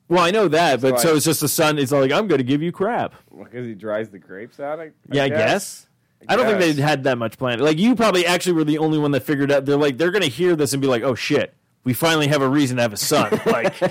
Well, 0.09 0.21
I 0.23 0.31
know 0.31 0.47
that, 0.49 0.81
but 0.81 0.99
so 0.99 1.15
it's 1.15 1.23
just 1.23 1.39
the 1.39 1.47
sun. 1.47 1.77
It's 1.77 1.91
like 1.93 2.11
I'm 2.11 2.27
going 2.27 2.39
to 2.39 2.43
give 2.43 2.61
you 2.61 2.71
crap. 2.73 3.13
Because 3.37 3.65
he 3.67 3.75
dries 3.75 4.09
the 4.09 4.19
grapes 4.19 4.59
out. 4.59 4.79
I, 4.79 4.89
Yeah, 5.11 5.23
I 5.25 5.29
guess. 5.29 5.87
I 6.27 6.35
don't 6.35 6.45
think 6.47 6.59
guess. 6.59 6.75
they 6.75 6.81
had 6.81 7.03
that 7.05 7.17
much 7.17 7.37
planned. 7.37 7.61
Like 7.61 7.77
you 7.77 7.95
probably 7.95 8.25
actually 8.25 8.53
were 8.53 8.65
the 8.65 8.79
only 8.79 8.97
one 8.97 9.11
that 9.11 9.21
figured 9.23 9.51
out. 9.51 9.63
They're 9.65 9.77
like 9.77 9.97
they're 9.97 10.11
going 10.11 10.23
to 10.23 10.27
hear 10.29 10.55
this 10.57 10.73
and 10.73 10.81
be 10.81 10.87
like, 10.89 11.03
"Oh 11.03 11.15
shit, 11.15 11.53
we 11.83 11.93
finally 11.93 12.27
have 12.27 12.41
a 12.41 12.49
reason 12.49 12.77
to 12.77 12.81
have 12.83 12.93
a 12.93 12.97
son." 12.97 13.29
Like, 13.45 13.81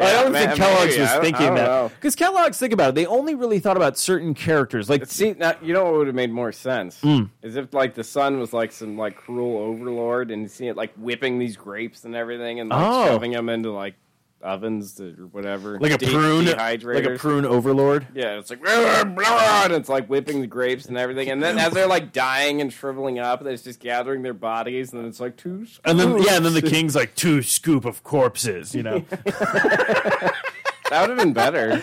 I 0.00 0.12
don't 0.22 0.32
ma- 0.32 0.38
think 0.38 0.54
Kellogg's 0.56 0.86
maybe. 0.90 1.00
was 1.00 1.10
I 1.10 1.12
don't- 1.14 1.20
I 1.20 1.24
thinking 1.24 1.46
don't 1.46 1.54
that 1.54 1.94
because 1.94 2.16
Kellogg's 2.16 2.58
think 2.58 2.72
about 2.72 2.88
it. 2.90 2.94
They 2.96 3.06
only 3.06 3.36
really 3.36 3.60
thought 3.60 3.76
about 3.76 3.96
certain 3.96 4.34
characters. 4.34 4.90
Like, 4.90 5.06
See, 5.06 5.32
now, 5.38 5.54
you 5.62 5.72
know 5.72 5.84
what 5.84 5.92
would 5.94 6.06
have 6.08 6.16
made 6.16 6.32
more 6.32 6.50
sense? 6.50 7.00
Hmm. 7.00 7.24
Is 7.42 7.54
if 7.54 7.72
like 7.72 7.94
the 7.94 8.02
son 8.02 8.40
was 8.40 8.52
like 8.52 8.72
some 8.72 8.98
like 8.98 9.14
cruel 9.16 9.58
overlord, 9.58 10.32
and 10.32 10.42
you 10.42 10.48
see 10.48 10.66
it 10.66 10.76
like 10.76 10.92
whipping 10.96 11.38
these 11.38 11.56
grapes 11.56 12.04
and 12.04 12.16
everything, 12.16 12.58
and 12.58 12.68
like 12.70 12.80
Oh. 12.84 13.06
shoving 13.06 13.30
them 13.30 13.48
into 13.48 13.70
like 13.70 13.94
ovens 14.42 15.00
or 15.00 15.10
whatever, 15.32 15.78
like 15.78 15.92
a 15.92 15.98
De- 15.98 16.06
prune, 16.06 16.46
like 16.46 17.04
a 17.04 17.16
prune 17.16 17.44
overlord. 17.44 18.06
Yeah, 18.14 18.38
it's 18.38 18.50
like 18.50 18.62
blah, 18.62 19.04
blah, 19.04 19.14
blah, 19.14 19.64
and 19.64 19.72
it's 19.74 19.88
like 19.88 20.06
whipping 20.08 20.40
the 20.40 20.46
grapes 20.46 20.86
and 20.86 20.96
everything, 20.96 21.30
and 21.30 21.42
then 21.42 21.58
as 21.58 21.72
they're 21.72 21.86
like 21.86 22.12
dying 22.12 22.60
and 22.60 22.72
shriveling 22.72 23.18
up, 23.18 23.44
it's 23.44 23.62
just 23.62 23.80
gathering 23.80 24.22
their 24.22 24.34
bodies, 24.34 24.92
and 24.92 25.00
then 25.00 25.08
it's 25.08 25.20
like 25.20 25.36
two. 25.36 25.66
And 25.84 25.98
then 25.98 26.22
yeah, 26.22 26.36
and 26.36 26.44
then 26.44 26.54
the 26.54 26.62
king's 26.62 26.94
like 26.94 27.14
two 27.14 27.42
scoop 27.42 27.84
of 27.84 28.02
corpses, 28.02 28.74
you 28.74 28.82
know. 28.82 29.04
That 30.90 31.00
would 31.00 31.10
have 31.10 31.18
been 31.18 31.32
better. 31.32 31.80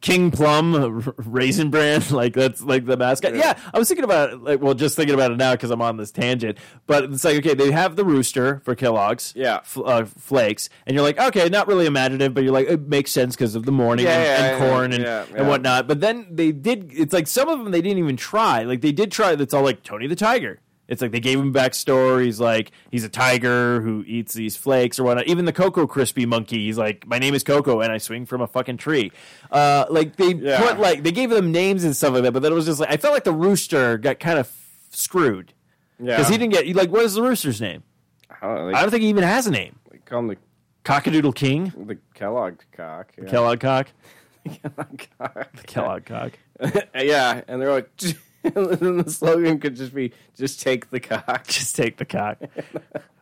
King 0.00 0.30
Plum 0.30 0.74
r- 0.74 1.14
Raisin 1.18 1.70
Bran, 1.70 2.02
like 2.10 2.32
that's 2.34 2.62
like 2.62 2.86
the 2.86 2.96
mascot. 2.96 3.34
Yeah, 3.34 3.58
I 3.72 3.78
was 3.78 3.88
thinking 3.88 4.04
about 4.04 4.32
it, 4.32 4.42
like, 4.42 4.60
well, 4.60 4.74
just 4.74 4.96
thinking 4.96 5.14
about 5.14 5.30
it 5.32 5.36
now 5.36 5.52
because 5.52 5.70
I'm 5.70 5.82
on 5.82 5.96
this 5.96 6.10
tangent. 6.10 6.58
But 6.86 7.04
it's 7.04 7.24
like, 7.24 7.36
okay, 7.38 7.54
they 7.54 7.70
have 7.70 7.96
the 7.96 8.04
rooster 8.04 8.60
for 8.64 8.74
Kellogg's, 8.74 9.32
Yeah. 9.36 9.56
f- 9.56 9.78
uh, 9.84 10.04
flakes, 10.04 10.68
and 10.86 10.94
you're 10.94 11.04
like, 11.04 11.18
okay, 11.18 11.48
not 11.48 11.68
really 11.68 11.86
imaginative, 11.86 12.34
but 12.34 12.42
you're 12.42 12.52
like, 12.52 12.68
it 12.68 12.88
makes 12.88 13.10
sense 13.12 13.34
because 13.36 13.54
of 13.54 13.64
the 13.66 13.72
morning 13.72 14.06
Yeah, 14.06 14.12
and, 14.18 14.24
yeah, 14.24 14.34
and 14.34 14.62
yeah, 14.62 14.68
corn 14.70 14.92
and, 14.92 15.04
yeah, 15.04 15.26
and 15.36 15.48
whatnot. 15.48 15.86
But 15.86 16.00
then 16.00 16.26
they 16.30 16.52
did. 16.52 16.90
It's 16.92 17.12
like 17.12 17.26
some 17.26 17.48
of 17.48 17.58
them 17.58 17.70
they 17.70 17.82
didn't 17.82 17.98
even 17.98 18.16
try. 18.16 18.62
Like 18.62 18.80
they 18.80 18.92
did 18.92 19.12
try. 19.12 19.34
That's 19.34 19.54
all 19.54 19.62
like 19.62 19.82
Tony 19.82 20.06
the 20.06 20.16
Tiger. 20.16 20.60
It's 20.88 21.02
like 21.02 21.10
they 21.10 21.20
gave 21.20 21.38
him 21.40 21.52
backstory. 21.52 22.24
He's 22.26 22.38
like 22.40 22.70
he's 22.90 23.02
a 23.04 23.08
tiger 23.08 23.80
who 23.80 24.04
eats 24.06 24.34
these 24.34 24.56
flakes 24.56 24.98
or 24.98 25.04
whatnot. 25.04 25.26
Even 25.26 25.44
the 25.44 25.52
Cocoa 25.52 25.86
Crispy 25.86 26.26
monkey. 26.26 26.64
He's 26.66 26.78
like, 26.78 27.06
my 27.06 27.18
name 27.18 27.34
is 27.34 27.42
Coco 27.42 27.80
and 27.80 27.90
I 27.92 27.98
swing 27.98 28.24
from 28.26 28.40
a 28.40 28.46
fucking 28.46 28.76
tree. 28.76 29.10
Uh, 29.50 29.86
like 29.90 30.16
they 30.16 30.34
Yeah. 30.34 30.60
put 30.60 30.78
like 30.78 31.02
they 31.02 31.10
gave 31.12 31.30
them 31.30 31.50
names 31.52 31.82
and 31.84 31.96
stuff 31.96 32.14
like 32.14 32.22
that. 32.22 32.32
But 32.32 32.42
then 32.42 32.52
it 32.52 32.54
was 32.54 32.66
just 32.66 32.78
like 32.80 32.90
I 32.90 32.96
felt 32.98 33.14
like 33.14 33.24
the 33.24 33.32
rooster 33.32 33.98
got 33.98 34.20
kind 34.20 34.38
of 34.38 34.50
screwed 34.90 35.52
Yeah, 35.98 36.16
because 36.16 36.28
he 36.30 36.38
didn't 36.38 36.52
get 36.52 36.74
like 36.76 36.90
what 36.90 37.02
is 37.04 37.14
the 37.14 37.22
rooster's 37.22 37.60
name? 37.60 37.82
I 38.40 38.46
don't 38.46 38.70
know, 38.70 38.76
I 38.78 38.82
don't 38.82 38.90
think 38.90 39.02
he 39.02 39.08
even 39.08 39.24
has 39.24 39.46
a 39.46 39.50
name. 39.50 39.78
they 39.90 39.98
call 39.98 40.20
him 40.20 40.28
the 40.28 40.36
Cockadoodle 40.84 41.34
King, 41.34 41.72
the 41.86 41.98
Kellogg 42.14 42.58
cock. 42.70 43.12
Yeah. 43.18 43.24
Kellogg 43.28 43.58
cock, 43.58 43.88
Kellogg 44.44 45.00
cock. 45.18 45.48
Kellogg 45.66 46.04
cock. 46.04 46.32
yeah, 46.94 47.42
and 47.48 47.60
they're 47.60 47.72
like, 47.72 47.90
and 48.54 49.00
the 49.04 49.10
slogan 49.10 49.58
could 49.58 49.76
just 49.76 49.94
be, 49.94 50.12
"Just 50.36 50.60
take 50.60 50.90
the 50.90 51.00
cock." 51.00 51.46
Just 51.48 51.74
take 51.76 51.96
the 51.96 52.04
cock. 52.04 52.38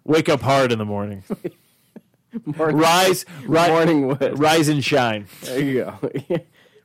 Wake 0.04 0.28
up 0.28 0.40
hard 0.42 0.70
in 0.72 0.78
the 0.78 0.84
morning. 0.84 1.24
Morning, 2.44 2.76
Rise, 2.78 3.24
rise, 3.46 3.68
morning 3.70 4.08
wood. 4.08 4.38
rise 4.40 4.66
and 4.68 4.84
shine. 4.84 5.26
There 5.42 5.60
you 5.60 5.84
go. 5.84 6.10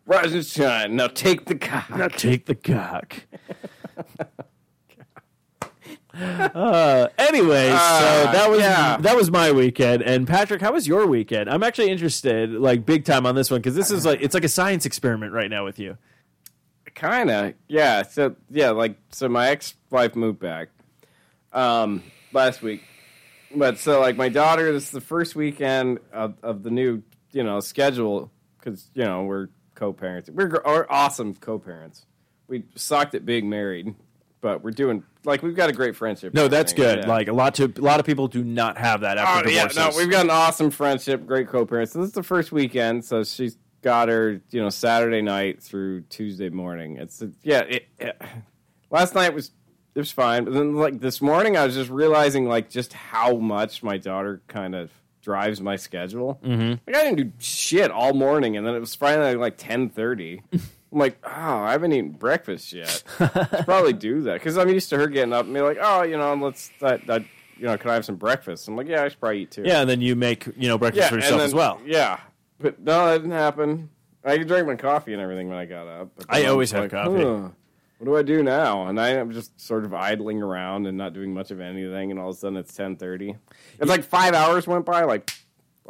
Rise 0.05 0.31
and 0.33 0.45
shine. 0.45 0.95
Now 0.95 1.07
take 1.07 1.45
the 1.45 1.55
cock. 1.55 1.89
Now 1.89 2.07
take 2.07 2.45
the 2.45 2.53
cock. 2.53 3.15
uh, 6.13 7.07
anyway, 7.17 7.69
so 7.69 7.75
Uh, 7.75 8.31
that 8.31 8.49
was 8.49 8.59
yeah. 8.59 8.97
that 8.97 9.15
was 9.15 9.31
my 9.31 9.51
weekend. 9.51 10.03
And 10.03 10.27
Patrick, 10.27 10.61
how 10.61 10.73
was 10.73 10.87
your 10.87 11.07
weekend? 11.07 11.49
I'm 11.49 11.63
actually 11.63 11.89
interested, 11.89 12.51
like 12.53 12.85
big 12.85 13.05
time, 13.05 13.25
on 13.25 13.35
this 13.35 13.49
one 13.49 13.59
because 13.59 13.75
this 13.75 13.89
is 13.91 14.05
like 14.05 14.19
it's 14.21 14.33
like 14.33 14.43
a 14.43 14.49
science 14.49 14.85
experiment 14.85 15.33
right 15.33 15.49
now 15.49 15.63
with 15.65 15.79
you. 15.79 15.97
Kind 16.99 17.29
of, 17.31 17.53
yeah. 17.69 18.03
So 18.03 18.35
yeah, 18.49 18.71
like 18.71 18.97
so, 19.11 19.29
my 19.29 19.47
ex-wife 19.47 20.17
moved 20.17 20.39
back 20.39 20.67
um, 21.53 22.03
last 22.33 22.61
week, 22.61 22.83
but 23.55 23.77
so 23.77 24.01
like 24.01 24.17
my 24.17 24.27
daughter, 24.27 24.73
this 24.73 24.83
is 24.83 24.91
the 24.91 24.99
first 24.99 25.33
weekend 25.33 25.99
of, 26.11 26.35
of 26.43 26.61
the 26.61 26.69
new 26.69 27.01
you 27.31 27.43
know 27.43 27.61
schedule 27.61 28.29
because 28.59 28.89
you 28.93 29.05
know 29.05 29.23
we're 29.23 29.47
co-parents. 29.75 30.29
We're, 30.29 30.61
we're 30.65 30.87
awesome 30.89 31.35
co-parents. 31.35 32.05
We 32.49 32.65
sucked 32.75 33.15
at 33.15 33.25
being 33.25 33.49
married, 33.49 33.95
but 34.41 34.61
we're 34.61 34.71
doing 34.71 35.03
like 35.23 35.41
we've 35.41 35.55
got 35.55 35.69
a 35.69 35.73
great 35.73 35.95
friendship. 35.95 36.33
No, 36.33 36.49
that's 36.49 36.73
good. 36.73 36.99
yeah. 36.99 37.07
Like 37.07 37.29
a 37.29 37.33
lot 37.33 37.55
to 37.55 37.73
a 37.77 37.81
lot 37.81 38.01
of 38.01 38.05
people 38.05 38.27
do 38.27 38.43
not 38.43 38.77
have 38.77 39.01
that 39.01 39.17
after 39.17 39.47
Oh, 39.47 39.51
yeah, 39.51 39.69
no, 39.73 39.91
we've 39.95 40.11
got 40.11 40.25
an 40.25 40.31
awesome 40.31 40.69
friendship, 40.69 41.25
great 41.25 41.47
co-parents. 41.47 41.93
So 41.93 41.99
this 41.99 42.09
is 42.09 42.13
the 42.13 42.23
first 42.23 42.51
weekend, 42.51 43.05
so 43.05 43.23
she's 43.23 43.55
got 43.81 44.09
her, 44.09 44.41
you 44.51 44.61
know, 44.61 44.69
Saturday 44.69 45.21
night 45.21 45.61
through 45.61 46.01
Tuesday 46.01 46.49
morning. 46.49 46.97
It's 46.97 47.23
yeah. 47.43 47.61
It, 47.61 47.87
it- 47.99 48.21
last 48.89 49.15
night 49.15 49.33
was 49.33 49.51
it 49.95 49.99
was 49.99 50.11
fine, 50.11 50.45
but 50.45 50.53
then 50.53 50.75
like 50.75 50.99
this 50.99 51.21
morning, 51.21 51.57
I 51.57 51.65
was 51.65 51.75
just 51.75 51.89
realizing 51.89 52.47
like 52.47 52.69
just 52.69 52.93
how 52.93 53.35
much 53.37 53.83
my 53.83 53.97
daughter 53.97 54.41
kind 54.47 54.75
of 54.75 54.91
drives 55.21 55.59
my 55.61 55.75
schedule. 55.75 56.39
Mm-hmm. 56.43 56.69
Like 56.87 56.95
I 56.95 57.03
didn't 57.03 57.17
do 57.17 57.31
shit 57.39 57.91
all 57.91 58.13
morning, 58.13 58.55
and 58.55 58.65
then 58.65 58.75
it 58.75 58.79
was 58.79 58.95
finally 58.95 59.35
like 59.35 59.55
ten 59.57 59.89
thirty. 59.89 60.41
I'm 60.53 60.97
like, 60.97 61.17
oh, 61.23 61.29
I 61.29 61.71
haven't 61.73 61.91
eaten 61.93 62.11
breakfast 62.11 62.73
yet. 62.73 63.03
Should 63.17 63.31
probably 63.65 63.93
do 63.93 64.21
that 64.21 64.33
because 64.35 64.57
I'm 64.57 64.69
used 64.69 64.89
to 64.89 64.97
her 64.97 65.07
getting 65.07 65.33
up 65.33 65.45
and 65.45 65.53
be 65.53 65.61
like, 65.61 65.77
oh, 65.79 66.01
you 66.03 66.17
know, 66.17 66.33
let's 66.35 66.71
that, 66.79 67.05
that 67.07 67.23
you 67.57 67.65
know, 67.65 67.77
can 67.77 67.91
I 67.91 67.93
have 67.95 68.05
some 68.05 68.15
breakfast? 68.15 68.67
I'm 68.67 68.75
like, 68.75 68.87
yeah, 68.87 69.03
I 69.03 69.09
should 69.09 69.19
probably 69.19 69.41
eat 69.43 69.51
too. 69.51 69.63
yeah, 69.65 69.81
and 69.81 69.89
then 69.89 70.01
you 70.01 70.15
make 70.15 70.45
you 70.57 70.67
know 70.67 70.77
breakfast 70.77 71.09
for 71.09 71.15
yourself 71.15 71.37
then- 71.39 71.45
as 71.45 71.53
well. 71.53 71.79
Yeah, 71.85 72.19
but 72.59 72.79
no, 72.79 73.05
that 73.07 73.17
didn't 73.17 73.31
happen. 73.31 73.89
I 74.23 74.37
drank 74.37 74.67
my 74.67 74.75
coffee 74.75 75.13
and 75.13 75.21
everything 75.21 75.47
when 75.49 75.57
I 75.57 75.65
got 75.65 75.87
up. 75.87 76.09
I 76.27 76.45
always 76.45 76.71
have 76.71 76.83
like, 76.83 76.91
coffee. 76.91 77.23
"Huh, 77.23 77.49
what 77.97 78.05
do 78.05 78.17
I 78.17 78.21
do 78.21 78.43
now? 78.43 78.87
And 78.87 78.99
I 78.99 79.09
am 79.09 79.31
just 79.31 79.59
sort 79.59 79.85
of 79.85 79.93
idling 79.93 80.41
around 80.41 80.87
and 80.87 80.97
not 80.97 81.13
doing 81.13 81.33
much 81.33 81.51
of 81.51 81.59
anything. 81.61 82.11
And 82.11 82.19
all 82.19 82.29
of 82.29 82.35
a 82.35 82.39
sudden, 82.39 82.57
it's 82.57 82.73
ten 82.73 82.95
thirty. 82.97 83.35
It's 83.79 83.89
like 83.89 84.03
five 84.03 84.33
hours 84.33 84.67
went 84.67 84.85
by. 84.85 85.03
Like, 85.03 85.31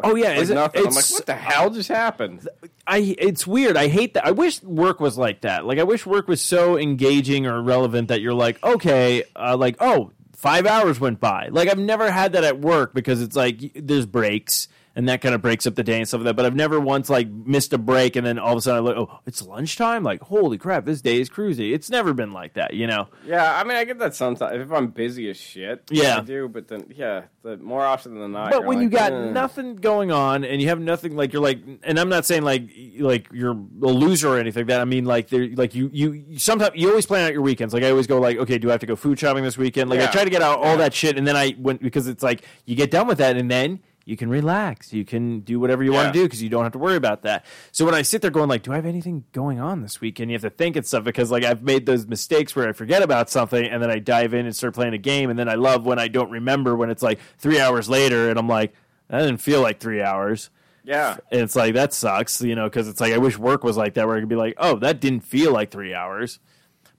Oh 0.01 0.15
yeah, 0.15 0.29
like 0.29 0.39
is 0.39 0.49
it- 0.51 0.55
nothing. 0.55 0.87
I'm 0.87 0.93
like, 0.93 1.09
what 1.09 1.25
the 1.25 1.35
hell 1.35 1.69
just 1.71 1.89
happened? 1.89 2.47
I 2.87 3.15
it's 3.17 3.45
weird. 3.45 3.75
I 3.75 3.87
hate 3.89 4.13
that. 4.13 4.25
I 4.25 4.31
wish 4.31 4.61
work 4.63 4.99
was 4.99 5.17
like 5.17 5.41
that. 5.41 5.65
Like 5.65 5.77
I 5.79 5.83
wish 5.83 6.05
work 6.05 6.27
was 6.27 6.39
so 6.41 6.77
engaging 6.77 7.45
or 7.47 7.61
relevant 7.61 8.07
that 8.07 8.21
you're 8.21 8.33
like, 8.33 8.63
okay, 8.63 9.23
uh, 9.35 9.57
like 9.57 9.75
oh, 9.79 10.11
five 10.35 10.65
hours 10.65 10.99
went 10.99 11.19
by. 11.19 11.49
Like 11.51 11.67
I've 11.67 11.79
never 11.79 12.09
had 12.11 12.33
that 12.33 12.43
at 12.43 12.61
work 12.61 12.93
because 12.93 13.21
it's 13.21 13.35
like 13.35 13.59
there's 13.75 14.05
breaks 14.05 14.67
and 14.99 15.07
that 15.07 15.21
kind 15.21 15.33
of 15.33 15.41
breaks 15.41 15.65
up 15.65 15.75
the 15.75 15.83
day 15.83 15.97
and 15.97 16.05
stuff 16.05 16.19
like 16.19 16.25
that. 16.25 16.35
But 16.35 16.45
I've 16.45 16.55
never 16.55 16.77
once 16.77 17.09
like 17.09 17.29
missed 17.29 17.71
a 17.71 17.77
break 17.77 18.17
and 18.17 18.27
then 18.27 18.37
all 18.37 18.51
of 18.51 18.57
a 18.57 18.61
sudden 18.61 18.79
I 18.79 18.85
look, 18.85 18.97
oh, 18.97 19.19
it's 19.25 19.41
lunchtime. 19.41 20.03
Like 20.03 20.21
holy 20.21 20.57
crap, 20.57 20.83
this 20.83 21.01
day 21.01 21.21
is 21.21 21.29
cruisy. 21.29 21.73
It's 21.73 21.89
never 21.89 22.13
been 22.13 22.33
like 22.33 22.55
that, 22.55 22.73
you 22.73 22.85
know. 22.85 23.07
Yeah, 23.25 23.57
I 23.57 23.63
mean, 23.63 23.77
I 23.77 23.85
get 23.85 23.97
that 23.99 24.13
sometimes 24.13 24.61
if 24.61 24.69
I'm 24.73 24.87
busy 24.87 25.29
as 25.29 25.37
shit. 25.37 25.83
Yeah. 25.89 26.17
I 26.17 26.21
do. 26.21 26.49
But 26.49 26.67
then, 26.67 26.91
yeah, 26.93 27.23
the 27.43 27.55
more 27.55 27.85
often 27.85 28.19
than 28.19 28.33
not. 28.33 28.51
But 28.51 28.65
when 28.65 28.81
you 28.81 28.89
got 28.89 29.13
"Eh." 29.13 29.29
nothing 29.31 29.77
going 29.77 30.11
on 30.11 30.43
and 30.43 30.61
you 30.61 30.67
have 30.67 30.81
nothing 30.81 31.15
like 31.15 31.31
you're 31.31 31.41
like, 31.41 31.59
and 31.83 31.97
I'm 31.97 32.09
not 32.09 32.25
saying 32.25 32.43
like 32.43 32.69
like 32.99 33.29
you're 33.31 33.51
a 33.53 33.55
loser 33.55 34.27
or 34.27 34.37
anything 34.37 34.63
like 34.63 34.67
that. 34.67 34.81
I 34.81 34.85
mean 34.85 35.05
like 35.05 35.29
there 35.29 35.47
like 35.55 35.73
you 35.75 35.89
you 35.93 36.37
sometimes 36.39 36.71
you 36.75 36.89
always 36.89 37.05
plan 37.05 37.25
out 37.25 37.31
your 37.31 37.41
weekends. 37.41 37.73
Like 37.73 37.83
I 37.83 37.89
always 37.91 38.07
go 38.07 38.19
like, 38.19 38.37
okay, 38.37 38.57
do 38.57 38.67
I 38.67 38.71
have 38.73 38.81
to 38.81 38.85
go 38.85 38.97
food 38.97 39.17
shopping 39.17 39.45
this 39.45 39.57
weekend? 39.57 39.89
Like 39.89 40.01
I 40.01 40.07
try 40.07 40.25
to 40.25 40.29
get 40.29 40.41
out 40.41 40.59
all 40.59 40.71
Yeah. 40.71 40.75
that 40.77 40.93
shit, 40.93 41.17
and 41.17 41.25
then 41.25 41.37
I 41.37 41.55
went 41.57 41.81
because 41.81 42.07
it's 42.07 42.21
like 42.23 42.43
you 42.65 42.75
get 42.75 42.91
done 42.91 43.07
with 43.07 43.19
that, 43.19 43.37
and 43.37 43.49
then 43.49 43.79
you 44.05 44.17
can 44.17 44.29
relax. 44.29 44.91
You 44.91 45.05
can 45.05 45.41
do 45.41 45.59
whatever 45.59 45.83
you 45.83 45.91
want 45.91 46.13
to 46.13 46.19
do 46.19 46.25
because 46.25 46.41
you 46.41 46.49
don't 46.49 46.63
have 46.63 46.71
to 46.73 46.79
worry 46.79 46.95
about 46.95 47.21
that. 47.23 47.45
So 47.71 47.85
when 47.85 47.93
I 47.93 48.01
sit 48.01 48.21
there 48.21 48.31
going 48.31 48.49
like, 48.49 48.63
do 48.63 48.71
I 48.71 48.75
have 48.75 48.85
anything 48.85 49.23
going 49.33 49.59
on 49.59 49.81
this 49.81 50.01
weekend? 50.01 50.31
You 50.31 50.35
have 50.35 50.41
to 50.41 50.49
think 50.49 50.75
and 50.75 50.85
stuff 50.85 51.03
because 51.03 51.31
like 51.31 51.43
I've 51.43 51.61
made 51.61 51.85
those 51.85 52.07
mistakes 52.07 52.55
where 52.55 52.67
I 52.67 52.71
forget 52.73 53.03
about 53.03 53.29
something 53.29 53.63
and 53.63 53.83
then 53.83 53.91
I 53.91 53.99
dive 53.99 54.33
in 54.33 54.45
and 54.45 54.55
start 54.55 54.73
playing 54.73 54.93
a 54.93 54.97
game, 54.97 55.29
and 55.29 55.37
then 55.37 55.49
I 55.49 55.55
love 55.55 55.85
when 55.85 55.99
I 55.99 56.07
don't 56.07 56.31
remember 56.31 56.75
when 56.75 56.89
it's 56.89 57.03
like 57.03 57.19
three 57.37 57.59
hours 57.59 57.89
later, 57.89 58.29
and 58.29 58.39
I'm 58.39 58.47
like, 58.47 58.73
that 59.09 59.19
didn't 59.21 59.41
feel 59.41 59.61
like 59.61 59.79
three 59.79 60.01
hours. 60.01 60.49
Yeah. 60.83 61.17
And 61.31 61.41
it's 61.41 61.55
like 61.55 61.75
that 61.75 61.93
sucks, 61.93 62.41
you 62.41 62.55
know, 62.55 62.65
because 62.65 62.87
it's 62.87 62.99
like 62.99 63.13
I 63.13 63.17
wish 63.17 63.37
work 63.37 63.63
was 63.63 63.77
like 63.77 63.93
that, 63.93 64.07
where 64.07 64.17
I 64.17 64.19
could 64.21 64.29
be 64.29 64.35
like, 64.35 64.55
oh, 64.57 64.79
that 64.79 64.99
didn't 64.99 65.21
feel 65.21 65.51
like 65.51 65.71
three 65.71 65.93
hours. 65.93 66.39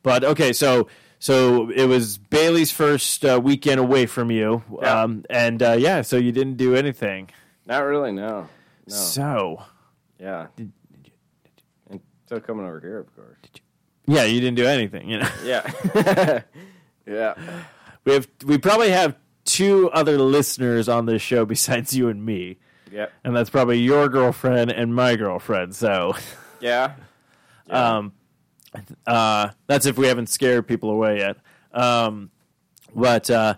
But 0.02 0.24
okay, 0.24 0.52
so 0.52 0.88
so 1.18 1.70
it 1.70 1.84
was 1.86 2.16
Bailey's 2.18 2.72
first 2.72 3.24
uh, 3.24 3.40
weekend 3.42 3.78
away 3.80 4.06
from 4.06 4.30
you, 4.30 4.62
Yeah. 4.80 5.02
um, 5.02 5.24
and 5.28 5.62
uh, 5.62 5.72
yeah, 5.72 6.02
so 6.02 6.16
you 6.16 6.32
didn't 6.32 6.56
do 6.56 6.74
anything. 6.74 7.30
Not 7.66 7.80
really. 7.84 8.12
No. 8.12 8.48
No. 8.86 8.94
So 8.94 9.62
Yeah. 10.18 10.46
Until 11.90 12.40
coming 12.40 12.64
over 12.64 12.80
here, 12.80 12.98
of 12.98 13.14
course. 13.16 13.36
yeah, 14.06 14.24
you 14.24 14.40
didn't 14.40 14.56
do 14.56 14.66
anything. 14.66 15.08
You 15.08 15.18
know, 15.20 15.28
Yeah. 15.44 15.70
yeah. 17.06 17.34
we 18.04 18.12
have 18.14 18.28
we 18.46 18.58
probably 18.58 18.90
have 18.90 19.16
two 19.44 19.90
other 19.90 20.16
listeners 20.18 20.88
on 20.88 21.06
this 21.06 21.22
show 21.22 21.44
besides 21.44 21.92
you 21.94 22.08
and 22.08 22.24
me, 22.24 22.58
Yep. 22.92 23.12
and 23.24 23.34
that's 23.36 23.50
probably 23.50 23.78
your 23.80 24.08
girlfriend 24.08 24.70
and 24.72 24.94
my 24.94 25.16
girlfriend. 25.16 25.74
So. 25.74 26.14
Yeah. 26.60 26.94
Yeah. 27.66 27.96
Um, 27.98 28.12
uh, 29.06 29.50
that's 29.66 29.86
if 29.86 29.98
we 29.98 30.06
haven't 30.06 30.28
scared 30.28 30.66
people 30.66 30.90
away 30.90 31.18
yet. 31.18 31.36
Um, 31.72 32.30
but 32.94 33.30
uh, 33.30 33.54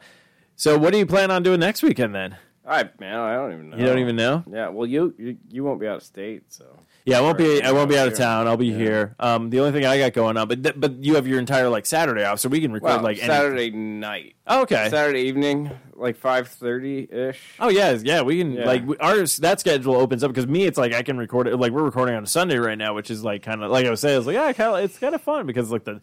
so, 0.57 0.79
what 0.79 0.92
do 0.92 0.98
you 0.98 1.07
plan 1.07 1.31
on 1.31 1.42
doing 1.42 1.61
next 1.61 1.83
weekend 1.83 2.14
then? 2.14 2.37
I 2.66 2.88
man, 3.01 3.18
I 3.18 3.35
don't 3.35 3.53
even 3.53 3.70
know. 3.70 3.77
You 3.77 3.87
don't 3.87 3.98
even 3.98 4.16
know? 4.16 4.44
Yeah. 4.51 4.68
Well, 4.68 4.87
you 4.87 5.14
you, 5.18 5.37
you 5.48 5.64
won't 5.64 5.81
be 5.81 5.88
out 5.88 5.96
of 5.96 6.03
state, 6.03 6.53
so. 6.53 6.79
Yeah, 7.05 7.19
I 7.19 7.21
won't 7.21 7.37
be. 7.37 7.61
I 7.62 7.73
won't 7.73 7.91
be 7.91 7.99
out 7.99 8.07
of 8.07 8.15
town. 8.17 8.47
I'll 8.47 8.57
be 8.57 8.67
Yeah. 8.69 8.77
here. 8.77 9.15
Um, 9.19 9.51
the 9.51 9.59
only 9.59 9.73
thing 9.73 9.85
I 9.85 9.99
got 9.99 10.12
going 10.12 10.37
on, 10.37 10.47
but 10.47 10.62
th- 10.62 10.77
but 10.79 11.03
you 11.05 11.17
have 11.17 11.27
your 11.27 11.41
entire 11.41 11.69
like 11.69 11.85
Saturday 11.85 12.25
off, 12.25 12.38
so 12.38 12.49
we 12.49 12.61
can 12.61 12.73
record 12.73 12.87
Well, 12.93 13.01
like 13.03 13.19
any- 13.19 13.27
Saturday 13.27 13.71
night, 13.71 14.37
Oh, 14.47 14.62
okay. 14.62 14.88
Saturday 14.88 15.23
evening, 15.23 15.71
like 15.97 16.17
five 16.17 16.47
thirty 16.47 17.09
ish. 17.11 17.41
Oh 17.59 17.71
yeah, 17.71 17.99
yeah. 18.03 18.23
We 18.23 18.38
can 18.38 18.53
Yeah. 18.53 18.67
like 18.67 18.87
we, 18.87 18.97
ours. 18.99 19.38
That 19.38 19.59
schedule 19.59 19.97
opens 19.97 20.23
up 20.23 20.31
because 20.31 20.47
me, 20.47 20.65
it's 20.65 20.79
like 20.79 20.93
I 20.95 21.03
can 21.03 21.19
record 21.19 21.49
it. 21.49 21.57
Like 21.57 21.73
we're 21.73 21.83
recording 21.83 22.15
on 22.15 22.23
a 22.23 22.27
Sunday 22.29 22.57
right 22.59 22.79
now, 22.79 22.95
which 22.95 23.11
is 23.11 23.25
like 23.25 23.43
kind 23.43 23.65
of 23.65 23.71
like 23.73 23.85
I 23.85 23.91
was 23.91 23.99
saying. 23.99 24.19
It's 24.19 24.27
like 24.29 24.35
yeah, 24.35 24.53
kind 24.53 24.77
of 24.77 24.85
it's 24.85 24.99
kind 24.99 25.15
of 25.17 25.21
fun 25.23 25.45
because 25.47 25.73
like 25.73 25.83
the 25.85 26.01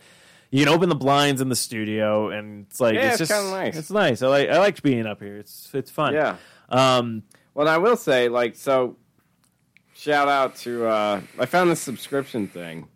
you 0.52 0.66
can 0.66 0.74
open 0.74 0.90
the 0.90 0.96
blinds 0.96 1.40
in 1.40 1.48
the 1.48 1.56
studio 1.56 2.30
and 2.30 2.66
it's 2.70 2.82
like 2.82 2.96
Yeah, 2.96 3.12
it's 3.14 3.22
it's 3.22 3.32
kinda 3.32 3.52
nice. 3.52 3.78
It's 3.78 3.92
nice. 3.92 4.22
I 4.22 4.28
like 4.28 4.50
I 4.50 4.58
liked 4.58 4.84
being 4.84 5.06
up 5.06 5.22
here. 5.22 5.38
It's 5.38 5.70
it's 5.74 5.92
fun. 5.92 6.14
Yeah. 6.14 6.36
Um. 6.68 7.24
Well, 7.54 7.68
I 7.70 7.78
will 7.78 7.96
say, 7.98 8.28
like, 8.30 8.56
so. 8.56 8.96
Shout 10.00 10.30
out 10.30 10.56
to 10.60 10.86
uh, 10.86 11.22
I 11.38 11.46
found 11.46 11.70
this 11.70 11.82
subscription 11.82 12.48
thing. 12.48 12.88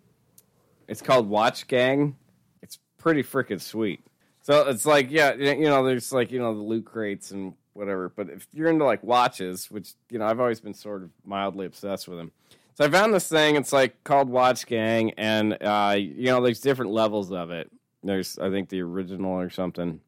It's 0.87 1.01
called 1.01 1.27
Watch 1.27 1.67
Gang. 1.67 2.15
It's 2.61 2.79
pretty 2.97 3.23
freaking 3.23 3.59
sweet. 3.59 3.99
So 4.41 4.69
it's 4.69 4.85
like, 4.85 5.11
yeah, 5.11 5.33
you 5.33 5.65
know, 5.65 5.83
there's 5.83 6.13
like, 6.13 6.31
you 6.31 6.39
know, 6.39 6.55
the 6.55 6.61
loot 6.61 6.85
crates 6.85 7.31
and 7.31 7.55
whatever. 7.73 8.07
But 8.07 8.29
if 8.29 8.47
you're 8.53 8.69
into 8.69 8.85
like 8.85 9.03
watches, 9.03 9.69
which 9.69 9.95
you 10.09 10.17
know 10.17 10.25
I've 10.25 10.39
always 10.39 10.61
been 10.61 10.73
sort 10.73 11.03
of 11.03 11.09
mildly 11.25 11.65
obsessed 11.65 12.07
with 12.07 12.19
them. 12.19 12.31
So 12.75 12.85
I 12.85 12.89
found 12.89 13.13
this 13.13 13.27
thing. 13.27 13.57
It's 13.57 13.73
like 13.73 14.01
called 14.05 14.29
Watch 14.29 14.65
Gang, 14.65 15.11
and 15.17 15.57
uh, 15.61 15.97
you 15.97 16.27
know 16.27 16.41
there's 16.41 16.61
different 16.61 16.91
levels 16.91 17.33
of 17.33 17.51
it. 17.51 17.69
There's 18.01 18.39
I 18.39 18.49
think 18.49 18.69
the 18.69 18.81
original 18.81 19.33
or 19.33 19.49
something, 19.49 19.99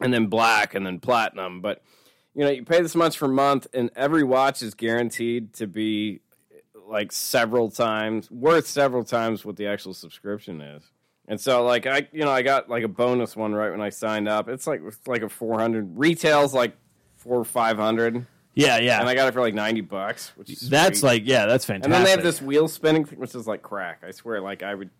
and 0.00 0.12
then 0.12 0.26
black, 0.26 0.74
and 0.74 0.84
then 0.84 0.98
platinum. 0.98 1.60
But 1.60 1.80
you 2.34 2.42
know 2.42 2.50
you 2.50 2.64
pay 2.64 2.82
this 2.82 2.96
much 2.96 3.20
per 3.20 3.28
month, 3.28 3.68
and 3.72 3.90
every 3.94 4.24
watch 4.24 4.62
is 4.62 4.74
guaranteed 4.74 5.52
to 5.52 5.68
be 5.68 6.22
like 6.90 7.12
several 7.12 7.70
times 7.70 8.30
worth 8.30 8.66
several 8.66 9.04
times 9.04 9.44
what 9.44 9.56
the 9.56 9.66
actual 9.66 9.94
subscription 9.94 10.60
is. 10.60 10.82
And 11.28 11.40
so 11.40 11.64
like 11.64 11.86
I 11.86 12.08
you 12.12 12.24
know 12.24 12.30
I 12.30 12.42
got 12.42 12.68
like 12.68 12.82
a 12.82 12.88
bonus 12.88 13.36
one 13.36 13.54
right 13.54 13.70
when 13.70 13.80
I 13.80 13.90
signed 13.90 14.28
up. 14.28 14.48
It's 14.48 14.66
like 14.66 14.80
it's 14.84 15.06
like 15.06 15.22
a 15.22 15.28
400 15.28 15.96
retails 15.98 16.52
like 16.52 16.76
4 17.16 17.38
or 17.38 17.44
500 17.44 18.26
Yeah, 18.54 18.78
yeah. 18.78 18.98
and 19.00 19.08
I 19.08 19.14
got 19.14 19.28
it 19.28 19.32
for 19.34 19.40
like 19.40 19.54
90 19.54 19.82
bucks, 19.82 20.32
which 20.36 20.50
is 20.50 20.68
That's 20.68 21.00
sweet. 21.00 21.06
like 21.08 21.22
yeah, 21.26 21.46
that's 21.46 21.64
fantastic. 21.64 21.84
And 21.84 21.92
then 21.94 22.02
they 22.04 22.10
have 22.10 22.22
this 22.24 22.42
wheel 22.42 22.66
spinning 22.66 23.04
thing 23.04 23.20
which 23.20 23.34
is 23.34 23.46
like 23.46 23.62
crack. 23.62 24.02
I 24.06 24.10
swear 24.10 24.40
like 24.40 24.62
I 24.64 24.74
would 24.74 24.90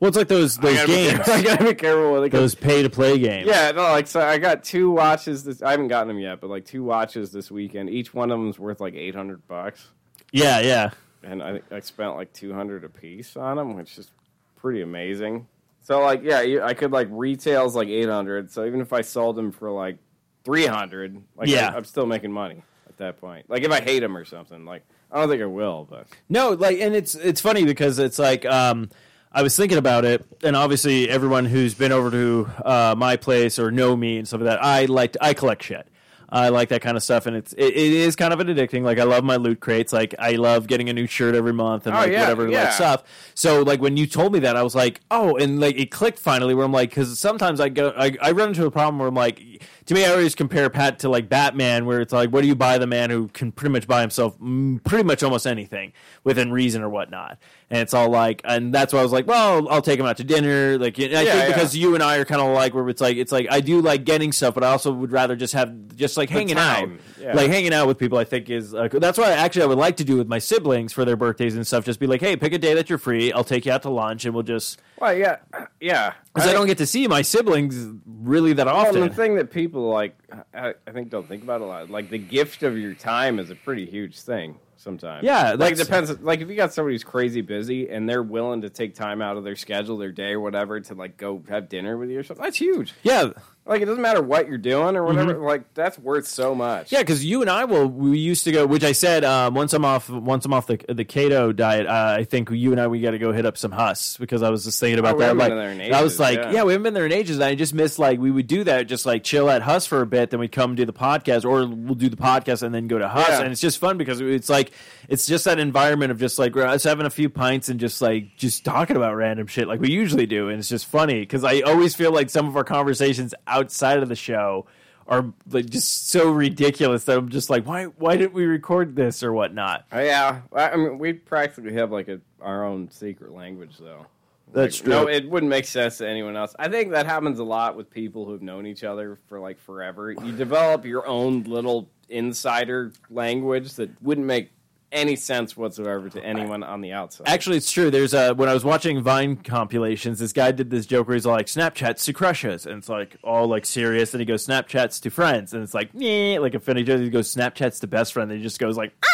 Well, 0.00 0.08
it's 0.08 0.16
like 0.16 0.26
those 0.28 0.56
those 0.58 0.74
gotta 0.74 0.88
be 0.88 0.94
games, 0.94 1.20
I 1.28 1.42
got 1.42 1.58
to 1.60 1.64
be 1.66 1.74
careful 1.74 2.14
with 2.14 2.24
it. 2.24 2.32
those 2.32 2.56
pay 2.56 2.82
to 2.82 2.90
play 2.90 3.16
games. 3.20 3.46
Yeah, 3.46 3.70
no, 3.70 3.82
like 3.82 4.08
so 4.08 4.20
I 4.20 4.38
got 4.38 4.64
two 4.64 4.90
watches 4.90 5.44
this 5.44 5.62
I 5.62 5.70
haven't 5.70 5.88
gotten 5.88 6.08
them 6.08 6.18
yet, 6.18 6.40
but 6.40 6.50
like 6.50 6.64
two 6.64 6.82
watches 6.82 7.30
this 7.30 7.48
weekend. 7.52 7.90
Each 7.90 8.12
one 8.12 8.32
of 8.32 8.40
them's 8.40 8.58
worth 8.58 8.80
like 8.80 8.94
800 8.94 9.46
bucks. 9.46 9.86
yeah, 10.32 10.58
yeah. 10.58 10.90
And 11.24 11.42
I 11.42 11.60
I 11.70 11.80
spent 11.80 12.14
like 12.16 12.32
two 12.32 12.52
hundred 12.52 12.84
a 12.84 12.88
piece 12.88 13.36
on 13.36 13.56
them, 13.56 13.74
which 13.76 13.98
is 13.98 14.10
pretty 14.56 14.82
amazing. 14.82 15.46
So 15.82 16.00
like, 16.00 16.22
yeah, 16.22 16.40
you- 16.40 16.62
I 16.62 16.74
could 16.74 16.92
like 16.92 17.08
retails 17.10 17.74
like 17.76 17.88
eight 17.88 18.08
hundred. 18.08 18.50
So 18.50 18.64
even 18.64 18.80
if 18.80 18.92
I 18.92 19.02
sold 19.02 19.36
them 19.36 19.52
for 19.52 19.70
like 19.70 19.98
three 20.44 20.66
hundred, 20.66 21.20
like 21.36 21.48
Yeah. 21.48 21.70
I, 21.72 21.76
am 21.76 21.84
still 21.84 22.06
making 22.06 22.32
money 22.32 22.62
at 22.88 22.96
that 22.98 23.20
point. 23.20 23.48
Like 23.50 23.62
if 23.62 23.70
I 23.70 23.80
hate 23.80 24.00
them 24.00 24.16
or 24.16 24.24
something, 24.24 24.64
like 24.64 24.82
I 25.12 25.20
don't 25.20 25.28
think 25.28 25.42
I 25.42 25.46
will, 25.46 25.86
but 25.88 26.06
No, 26.28 26.50
like, 26.50 26.78
and 26.80 26.94
it's 26.94 27.14
it's 27.14 27.40
funny 27.40 27.64
because 27.64 27.98
it's 27.98 28.18
like 28.18 28.44
um, 28.46 28.90
I 29.30 29.42
was 29.42 29.56
thinking 29.56 29.78
about 29.78 30.04
it, 30.04 30.24
and 30.42 30.56
obviously 30.56 31.08
everyone 31.10 31.44
who's 31.44 31.74
been 31.74 31.92
over 31.92 32.10
to 32.10 32.48
uh, 32.64 32.94
my 32.96 33.16
place 33.16 33.58
or 33.58 33.70
know 33.70 33.94
me 33.96 34.18
and 34.18 34.26
stuff 34.26 34.40
like 34.40 34.50
that, 34.50 34.64
I 34.64 34.86
like 34.86 35.16
I 35.20 35.34
collect 35.34 35.62
shit. 35.62 35.86
I 36.34 36.48
like 36.48 36.68
that 36.70 36.82
kind 36.82 36.96
of 36.96 37.02
stuff, 37.02 37.26
and 37.26 37.36
it's 37.36 37.52
it, 37.52 37.66
it 37.76 37.92
is 37.92 38.16
kind 38.16 38.32
of 38.32 38.40
an 38.40 38.48
addicting. 38.48 38.82
Like 38.82 38.98
I 38.98 39.04
love 39.04 39.22
my 39.22 39.36
loot 39.36 39.60
crates. 39.60 39.92
Like 39.92 40.14
I 40.18 40.32
love 40.32 40.66
getting 40.66 40.88
a 40.88 40.92
new 40.92 41.06
shirt 41.06 41.34
every 41.36 41.52
month 41.52 41.86
and 41.86 41.94
Oh, 41.94 42.00
like 42.00 42.10
yeah, 42.10 42.22
whatever 42.22 42.48
yeah. 42.48 42.64
like 42.64 42.72
stuff. 42.72 43.04
So 43.34 43.62
like 43.62 43.80
when 43.80 43.96
you 43.96 44.06
told 44.06 44.32
me 44.32 44.40
that, 44.40 44.56
I 44.56 44.62
was 44.64 44.74
like, 44.74 45.00
oh, 45.12 45.36
and 45.36 45.60
like 45.60 45.78
it 45.78 45.92
clicked 45.92 46.18
finally. 46.18 46.54
Where 46.54 46.64
I'm 46.64 46.72
like, 46.72 46.90
because 46.90 47.18
sometimes 47.20 47.60
I 47.60 47.68
go, 47.68 47.94
I, 47.96 48.16
I 48.20 48.32
run 48.32 48.48
into 48.48 48.66
a 48.66 48.70
problem 48.70 48.98
where 48.98 49.06
I'm 49.08 49.14
like, 49.14 49.62
to 49.86 49.94
me, 49.94 50.04
I 50.04 50.10
always 50.10 50.34
compare 50.34 50.68
Pat 50.70 50.98
to 51.00 51.08
like 51.08 51.28
Batman, 51.28 51.86
where 51.86 52.00
it's 52.00 52.12
like, 52.12 52.30
what 52.30 52.40
do 52.42 52.48
you 52.48 52.56
buy 52.56 52.78
the 52.78 52.86
man 52.88 53.10
who 53.10 53.28
can 53.28 53.52
pretty 53.52 53.72
much 53.72 53.86
buy 53.86 54.00
himself 54.00 54.36
mm, 54.40 54.82
pretty 54.82 55.04
much 55.04 55.22
almost 55.22 55.46
anything 55.46 55.92
within 56.24 56.50
reason 56.50 56.82
or 56.82 56.88
whatnot, 56.88 57.38
and 57.70 57.80
it's 57.80 57.94
all 57.94 58.08
like, 58.08 58.40
and 58.44 58.74
that's 58.74 58.92
why 58.92 58.98
I 58.98 59.02
was 59.02 59.12
like, 59.12 59.26
well, 59.28 59.68
I'll 59.68 59.82
take 59.82 60.00
him 60.00 60.06
out 60.06 60.16
to 60.16 60.24
dinner, 60.24 60.78
like, 60.78 60.98
and 60.98 61.14
I 61.16 61.22
Yeah, 61.22 61.32
think 61.32 61.48
yeah. 61.50 61.54
because 61.54 61.76
you 61.76 61.94
and 61.94 62.02
I 62.02 62.16
are 62.16 62.24
kind 62.24 62.40
of 62.40 62.52
like 62.54 62.74
where 62.74 62.88
it's 62.88 63.00
like, 63.00 63.16
it's 63.18 63.30
like 63.30 63.46
I 63.50 63.60
do 63.60 63.80
like 63.80 64.04
getting 64.04 64.32
stuff, 64.32 64.54
but 64.54 64.64
I 64.64 64.68
also 64.72 64.90
would 64.92 65.12
rather 65.12 65.36
just 65.36 65.54
have 65.54 65.94
just 65.94 66.16
like 66.16 66.23
hanging 66.30 66.58
out, 66.58 66.88
yeah. 67.20 67.34
like 67.34 67.50
hanging 67.50 67.72
out 67.72 67.86
with 67.86 67.98
people. 67.98 68.18
I 68.18 68.24
think 68.24 68.50
is 68.50 68.74
uh, 68.74 68.88
that's 68.92 69.18
why 69.18 69.32
actually 69.32 69.62
I 69.62 69.66
would 69.66 69.78
like 69.78 69.96
to 69.98 70.04
do 70.04 70.16
with 70.16 70.28
my 70.28 70.38
siblings 70.38 70.92
for 70.92 71.04
their 71.04 71.16
birthdays 71.16 71.56
and 71.56 71.66
stuff. 71.66 71.84
Just 71.84 72.00
be 72.00 72.06
like, 72.06 72.20
hey, 72.20 72.36
pick 72.36 72.52
a 72.52 72.58
day 72.58 72.74
that 72.74 72.88
you're 72.88 72.98
free. 72.98 73.32
I'll 73.32 73.44
take 73.44 73.66
you 73.66 73.72
out 73.72 73.82
to 73.82 73.90
lunch, 73.90 74.24
and 74.24 74.34
we'll 74.34 74.42
just 74.42 74.80
well, 74.98 75.14
yeah, 75.14 75.36
yeah. 75.80 76.14
because 76.32 76.48
I, 76.48 76.52
don't 76.52 76.66
get 76.66 76.78
to 76.78 76.86
see 76.86 77.06
my 77.08 77.22
siblings 77.22 77.92
really 78.06 78.52
that 78.54 78.68
often. 78.68 79.00
the 79.00 79.08
thing 79.08 79.36
that 79.36 79.50
people 79.50 79.88
like, 79.88 80.16
I, 80.54 80.74
I 80.86 80.90
think 80.92 81.10
don't 81.10 81.28
think 81.28 81.42
about 81.42 81.60
a 81.60 81.66
lot. 81.66 81.90
Like 81.90 82.10
the 82.10 82.18
gift 82.18 82.62
of 82.62 82.78
your 82.78 82.94
time 82.94 83.38
is 83.38 83.50
a 83.50 83.54
pretty 83.54 83.86
huge 83.86 84.20
thing 84.20 84.58
sometimes. 84.76 85.24
Yeah, 85.24 85.54
like 85.58 85.72
it 85.72 85.78
depends. 85.78 86.20
Like 86.20 86.40
if 86.40 86.48
you 86.48 86.56
got 86.56 86.72
somebody 86.72 86.94
who's 86.94 87.04
crazy 87.04 87.40
busy 87.40 87.88
and 87.88 88.08
they're 88.08 88.22
willing 88.22 88.62
to 88.62 88.70
take 88.70 88.94
time 88.94 89.20
out 89.20 89.36
of 89.36 89.44
their 89.44 89.56
schedule, 89.56 89.98
their 89.98 90.12
day 90.12 90.32
or 90.32 90.40
whatever, 90.40 90.80
to 90.80 90.94
like 90.94 91.16
go 91.16 91.42
have 91.48 91.68
dinner 91.68 91.96
with 91.96 92.10
you 92.10 92.20
or 92.20 92.22
something, 92.22 92.44
that's 92.44 92.58
huge. 92.58 92.94
yeah, 93.02 93.30
Like 93.66 93.80
it 93.80 93.86
doesn't 93.86 94.02
matter 94.02 94.20
what 94.20 94.46
you're 94.46 94.58
doing 94.58 94.94
or 94.94 95.04
whatever. 95.04 95.38
Like 95.38 95.72
that's 95.72 95.98
worth 95.98 96.26
so 96.26 96.54
much. 96.54 96.86
Mm-hmm. 96.88 96.94
Yeah, 96.96 97.00
because 97.00 97.24
you 97.24 97.40
and 97.40 97.48
I 97.48 97.64
will. 97.64 97.86
We 97.88 98.18
used 98.18 98.44
to 98.44 98.52
go, 98.52 98.66
which 98.66 98.84
I 98.84 98.92
said 98.92 99.24
um, 99.24 99.54
once 99.54 99.72
I'm 99.72 99.86
off. 99.86 100.10
Once 100.10 100.44
I'm 100.44 100.52
off 100.52 100.66
the 100.66 100.76
the 100.88 101.04
keto 101.06 101.56
diet, 101.56 101.86
uh, 101.86 102.16
I 102.18 102.24
think 102.24 102.50
you 102.50 102.72
and 102.72 102.80
I 102.80 102.88
we 102.88 103.00
got 103.00 103.12
to 103.12 103.18
go 103.18 103.32
hit 103.32 103.46
up 103.46 103.56
some 103.56 103.72
Huss 103.72 104.18
because 104.18 104.42
I 104.42 104.50
was 104.50 104.64
just 104.64 104.78
thinking 104.78 104.98
about 104.98 105.14
Oh, 105.14 105.18
that. 105.20 105.36
Like, 105.38 105.50
in 105.50 105.94
I 105.94 106.02
was 106.02 106.20
like, 106.20 106.36
yeah. 106.38 106.50
yeah. 106.52 106.62
we 106.64 106.72
haven't 106.72 106.82
been 106.82 106.92
there 106.92 107.06
in 107.06 107.12
ages. 107.12 107.36
And 107.36 107.44
I 107.44 107.54
just 107.54 107.72
missed 107.72 107.98
like 107.98 108.18
we 108.20 108.30
would 108.30 108.46
do 108.48 108.64
that, 108.64 108.86
just 108.86 109.06
like 109.06 109.24
chill 109.24 109.48
at 109.48 109.62
Huss 109.62 109.86
for 109.86 110.02
a 110.02 110.06
bit, 110.06 110.28
then 110.28 110.40
we'd 110.40 110.52
come 110.52 110.74
do 110.74 110.84
the 110.84 110.92
podcast, 110.92 111.44
or 111.46 111.66
we'll 111.66 111.94
do 111.94 112.10
the 112.10 112.16
podcast 112.18 112.62
and 112.62 112.74
then 112.74 112.86
go 112.86 112.98
to 112.98 113.08
Huss, 113.08 113.28
Yeah. 113.30 113.40
and 113.44 113.50
it's 113.52 113.62
just 113.62 113.78
fun 113.78 113.96
because 113.96 114.20
it's 114.20 114.50
like 114.50 114.72
it's 115.08 115.26
just 115.26 115.46
that 115.46 115.58
environment 115.58 116.10
of 116.10 116.18
just 116.20 116.38
like 116.38 116.54
us 116.56 116.84
having 116.84 117.06
a 117.06 117.10
few 117.10 117.30
pints 117.30 117.70
and 117.70 117.80
just 117.80 118.02
like 118.02 118.36
just 118.36 118.62
talking 118.64 118.96
about 118.96 119.14
random 119.16 119.46
shit 119.46 119.68
like 119.68 119.80
we 119.80 119.90
usually 119.90 120.26
do, 120.26 120.50
and 120.50 120.58
it's 120.58 120.68
just 120.68 120.84
funny 120.84 121.20
because 121.20 121.44
I 121.44 121.60
always 121.62 121.94
feel 121.94 122.12
like 122.12 122.28
some 122.28 122.46
of 122.46 122.56
our 122.58 122.64
conversations 122.64 123.32
outside 123.54 124.02
of 124.02 124.08
the 124.08 124.16
show 124.16 124.66
are 125.06 125.32
like 125.50 125.68
just 125.68 126.08
so 126.08 126.30
ridiculous 126.30 127.04
that 127.04 127.18
I'm 127.18 127.28
just 127.28 127.50
like, 127.50 127.66
why 127.66 127.84
why 127.84 128.16
didn't 128.16 128.32
we 128.32 128.46
record 128.46 128.96
this 128.96 129.22
or 129.22 129.32
whatnot? 129.32 129.84
Oh, 129.92 130.00
yeah. 130.00 130.40
I 130.54 130.76
mean, 130.76 130.98
we 130.98 131.12
practically 131.12 131.74
have 131.74 131.92
like 131.92 132.08
a, 132.08 132.20
our 132.40 132.64
own 132.64 132.90
secret 132.90 133.32
language, 133.32 133.76
though. 133.78 134.06
That's 134.52 134.78
Like, 134.78 134.84
true. 134.84 134.92
No, 134.94 135.08
it 135.08 135.28
wouldn't 135.28 135.50
make 135.50 135.66
sense 135.66 135.98
to 135.98 136.08
anyone 136.08 136.36
else. 136.36 136.54
I 136.58 136.68
think 136.68 136.92
that 136.92 137.06
happens 137.06 137.38
a 137.38 137.44
lot 137.44 137.76
with 137.76 137.90
people 137.90 138.24
who've 138.24 138.42
known 138.42 138.66
each 138.66 138.84
other 138.84 139.18
for 139.28 139.40
like 139.40 139.58
forever. 139.58 140.12
You 140.12 140.32
develop 140.32 140.84
your 140.86 141.06
own 141.06 141.42
little 141.44 141.90
insider 142.08 142.92
language 143.10 143.74
that 143.74 143.90
wouldn't 144.02 144.26
make 144.26 144.50
any 144.94 145.16
sense 145.16 145.56
whatsoever 145.56 146.08
to 146.08 146.24
anyone 146.24 146.62
on 146.62 146.80
the 146.80 146.92
outside. 146.92 147.28
Actually, 147.28 147.58
it's 147.58 147.70
true. 147.70 147.90
There's 147.90 148.14
a 148.14 148.32
when 148.32 148.48
I 148.48 148.54
was 148.54 148.64
watching 148.64 149.02
Vine 149.02 149.36
compilations, 149.36 150.18
this 150.18 150.32
guy 150.32 150.52
did 150.52 150.70
this 150.70 150.86
joke 150.86 151.08
where 151.08 151.14
he's 151.14 151.26
like 151.26 151.46
Snapchats 151.46 152.04
to 152.04 152.12
crushes, 152.12 152.64
and 152.64 152.78
it's 152.78 152.88
like 152.88 153.16
all 153.22 153.46
like 153.46 153.66
serious, 153.66 154.14
and 154.14 154.20
he 154.20 154.24
goes 154.24 154.46
Snapchats 154.46 155.02
to 155.02 155.10
friends, 155.10 155.52
and 155.52 155.62
it's 155.62 155.74
like 155.74 155.90
yeah, 155.92 156.38
like 156.38 156.54
a 156.54 156.60
funny 156.60 156.82
joke. 156.82 157.00
He 157.00 157.10
goes 157.10 157.34
Snapchats 157.34 157.80
to 157.80 157.86
best 157.86 158.12
friend, 158.12 158.30
and 158.30 158.38
he 158.38 158.42
just 158.42 158.58
goes 158.58 158.76
like. 158.76 158.92
"Ah, 159.04 159.08
ah," 159.08 159.13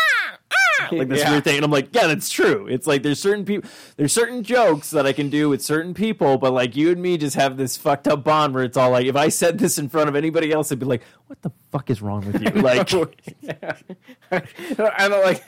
Like 0.90 1.08
this 1.08 1.20
Yeah. 1.20 1.30
weird 1.32 1.44
thing, 1.44 1.56
and 1.56 1.64
I'm 1.64 1.70
like, 1.70 1.94
yeah, 1.94 2.06
that's 2.06 2.30
true. 2.30 2.66
It's 2.66 2.86
like 2.86 3.02
there's 3.02 3.20
certain 3.20 3.44
people, 3.44 3.68
there's 3.96 4.12
certain 4.12 4.42
jokes 4.42 4.90
that 4.90 5.06
I 5.06 5.12
can 5.12 5.30
do 5.30 5.48
with 5.48 5.62
certain 5.62 5.94
people, 5.94 6.38
but 6.38 6.52
like 6.52 6.76
you 6.76 6.90
and 6.90 7.00
me 7.00 7.16
just 7.18 7.36
have 7.36 7.56
this 7.56 7.76
fucked 7.76 8.08
up 8.08 8.24
bond 8.24 8.54
where 8.54 8.64
it's 8.64 8.76
all 8.76 8.90
like, 8.90 9.06
if 9.06 9.16
I 9.16 9.28
said 9.28 9.58
this 9.58 9.78
in 9.78 9.88
front 9.88 10.08
of 10.08 10.16
anybody 10.16 10.52
else, 10.52 10.68
it'd 10.68 10.78
be 10.80 10.86
like, 10.86 11.02
what 11.26 11.40
the 11.42 11.50
fuck 11.70 11.90
is 11.90 12.02
wrong 12.02 12.26
with 12.26 12.42
you? 12.42 12.50
Like, 12.62 12.90
yeah. 13.40 13.76
I 14.32 15.08
don't 15.08 15.24
like. 15.24 15.42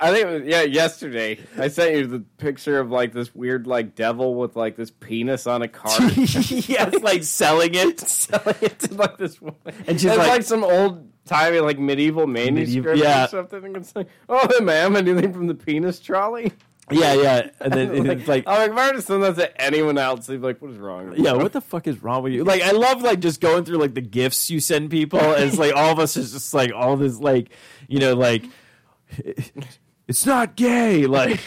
I 0.00 0.10
think 0.12 0.26
it 0.26 0.26
was, 0.26 0.42
yeah. 0.44 0.62
Yesterday, 0.62 1.38
I 1.58 1.68
sent 1.68 1.94
you 1.94 2.06
the 2.06 2.20
picture 2.38 2.78
of 2.80 2.90
like 2.90 3.12
this 3.12 3.34
weird 3.34 3.66
like 3.66 3.94
devil 3.94 4.34
with 4.34 4.56
like 4.56 4.76
this 4.76 4.90
penis 4.90 5.46
on 5.46 5.62
a 5.62 5.68
cart. 5.68 6.00
yes, 6.16 6.94
like 7.02 7.22
selling 7.24 7.74
it. 7.74 8.00
selling 8.00 8.56
it 8.62 8.78
to 8.80 8.94
like 8.94 9.16
this 9.18 9.40
woman. 9.40 9.56
And 9.86 10.00
she's 10.00 10.06
it's 10.10 10.18
like- 10.18 10.28
like, 10.28 10.42
some 10.42 10.64
old 10.64 11.09
timey 11.30 11.60
like 11.60 11.78
medieval 11.78 12.26
manuscript 12.26 12.98
yeah. 12.98 13.24
or 13.24 13.28
something. 13.28 13.64
And 13.64 13.76
it's 13.76 13.94
like, 13.94 14.08
oh, 14.28 14.48
ma'am, 14.62 14.96
anything 14.96 15.32
from 15.32 15.46
the 15.46 15.54
penis 15.54 16.00
trolley? 16.00 16.52
Yeah, 16.90 17.14
yeah, 17.14 17.50
and 17.60 17.72
then 17.72 18.04
like, 18.04 18.18
it's 18.18 18.28
like, 18.28 18.44
I'm 18.48 18.58
like, 18.58 18.70
if 18.72 18.76
I 18.76 18.86
were 18.88 18.92
to 18.94 19.02
send 19.02 19.22
that 19.22 19.36
to 19.36 19.60
anyone 19.60 19.96
else, 19.96 20.26
they'd 20.26 20.38
be 20.38 20.42
like, 20.42 20.60
what 20.60 20.72
is 20.72 20.78
wrong? 20.78 21.10
With 21.10 21.20
yeah, 21.20 21.34
you? 21.34 21.38
what 21.38 21.52
the 21.52 21.60
fuck 21.60 21.86
is 21.86 22.02
wrong 22.02 22.24
with 22.24 22.32
you? 22.32 22.42
Like, 22.42 22.62
I 22.62 22.72
love 22.72 23.02
like 23.02 23.20
just 23.20 23.40
going 23.40 23.64
through 23.64 23.78
like 23.78 23.94
the 23.94 24.00
gifts 24.00 24.50
you 24.50 24.58
send 24.58 24.90
people. 24.90 25.20
And 25.20 25.44
it's 25.44 25.56
like 25.56 25.72
all 25.74 25.92
of 25.92 26.00
us 26.00 26.16
is 26.16 26.32
just 26.32 26.52
like 26.52 26.72
all 26.74 26.96
this 26.96 27.18
like, 27.20 27.50
you 27.86 28.00
know, 28.00 28.14
like 28.14 28.44
it's 30.10 30.26
not 30.26 30.56
gay, 30.56 31.06
like. 31.06 31.40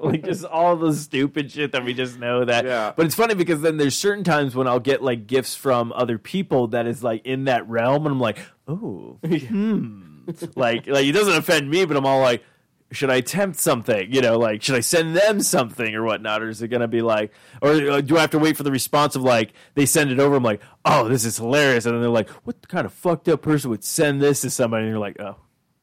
like 0.00 0.24
just 0.24 0.44
all 0.44 0.76
the 0.76 0.94
stupid 0.94 1.50
shit 1.50 1.72
that 1.72 1.84
we 1.84 1.92
just 1.92 2.16
know 2.18 2.44
that 2.44 2.64
Yeah. 2.64 2.92
but 2.96 3.04
it's 3.06 3.14
funny 3.16 3.34
because 3.34 3.60
then 3.60 3.76
there's 3.76 3.98
certain 3.98 4.22
times 4.22 4.54
when 4.54 4.68
i'll 4.68 4.78
get 4.80 5.02
like 5.02 5.26
gifts 5.26 5.56
from 5.56 5.92
other 5.92 6.16
people 6.16 6.68
that 6.68 6.86
is 6.86 7.02
like 7.02 7.26
in 7.26 7.44
that 7.46 7.68
realm 7.68 8.06
and 8.06 8.12
i'm 8.14 8.20
like 8.20 8.38
oh 8.68 9.18
hmm 9.26 10.20
like 10.54 10.86
like 10.86 11.04
it 11.04 11.12
doesn't 11.12 11.34
offend 11.36 11.68
me 11.68 11.84
but 11.84 11.96
i'm 11.96 12.06
all 12.06 12.20
like 12.20 12.44
should 12.92 13.10
I 13.10 13.16
attempt 13.16 13.58
something? 13.58 14.12
You 14.12 14.20
know, 14.20 14.38
like 14.38 14.62
should 14.62 14.76
I 14.76 14.80
send 14.80 15.16
them 15.16 15.40
something 15.40 15.92
or 15.96 16.04
whatnot, 16.04 16.42
or 16.42 16.48
is 16.48 16.62
it 16.62 16.68
going 16.68 16.82
to 16.82 16.86
be 16.86 17.02
like, 17.02 17.32
or 17.60 17.70
uh, 17.72 18.00
do 18.00 18.16
I 18.16 18.20
have 18.20 18.30
to 18.30 18.38
wait 18.38 18.56
for 18.56 18.62
the 18.62 18.70
response 18.70 19.16
of 19.16 19.22
like 19.22 19.52
they 19.74 19.84
send 19.84 20.12
it 20.12 20.20
over? 20.20 20.36
I'm 20.36 20.44
like, 20.44 20.62
oh, 20.84 21.08
this 21.08 21.24
is 21.24 21.36
hilarious, 21.38 21.86
and 21.86 21.94
then 21.94 22.02
they're 22.02 22.10
like, 22.10 22.28
what 22.46 22.68
kind 22.68 22.86
of 22.86 22.92
fucked 22.92 23.28
up 23.28 23.42
person 23.42 23.70
would 23.70 23.82
send 23.82 24.22
this 24.22 24.42
to 24.42 24.50
somebody? 24.50 24.84
And 24.84 24.90
you're 24.92 25.00
like, 25.00 25.18
oh, 25.18 25.34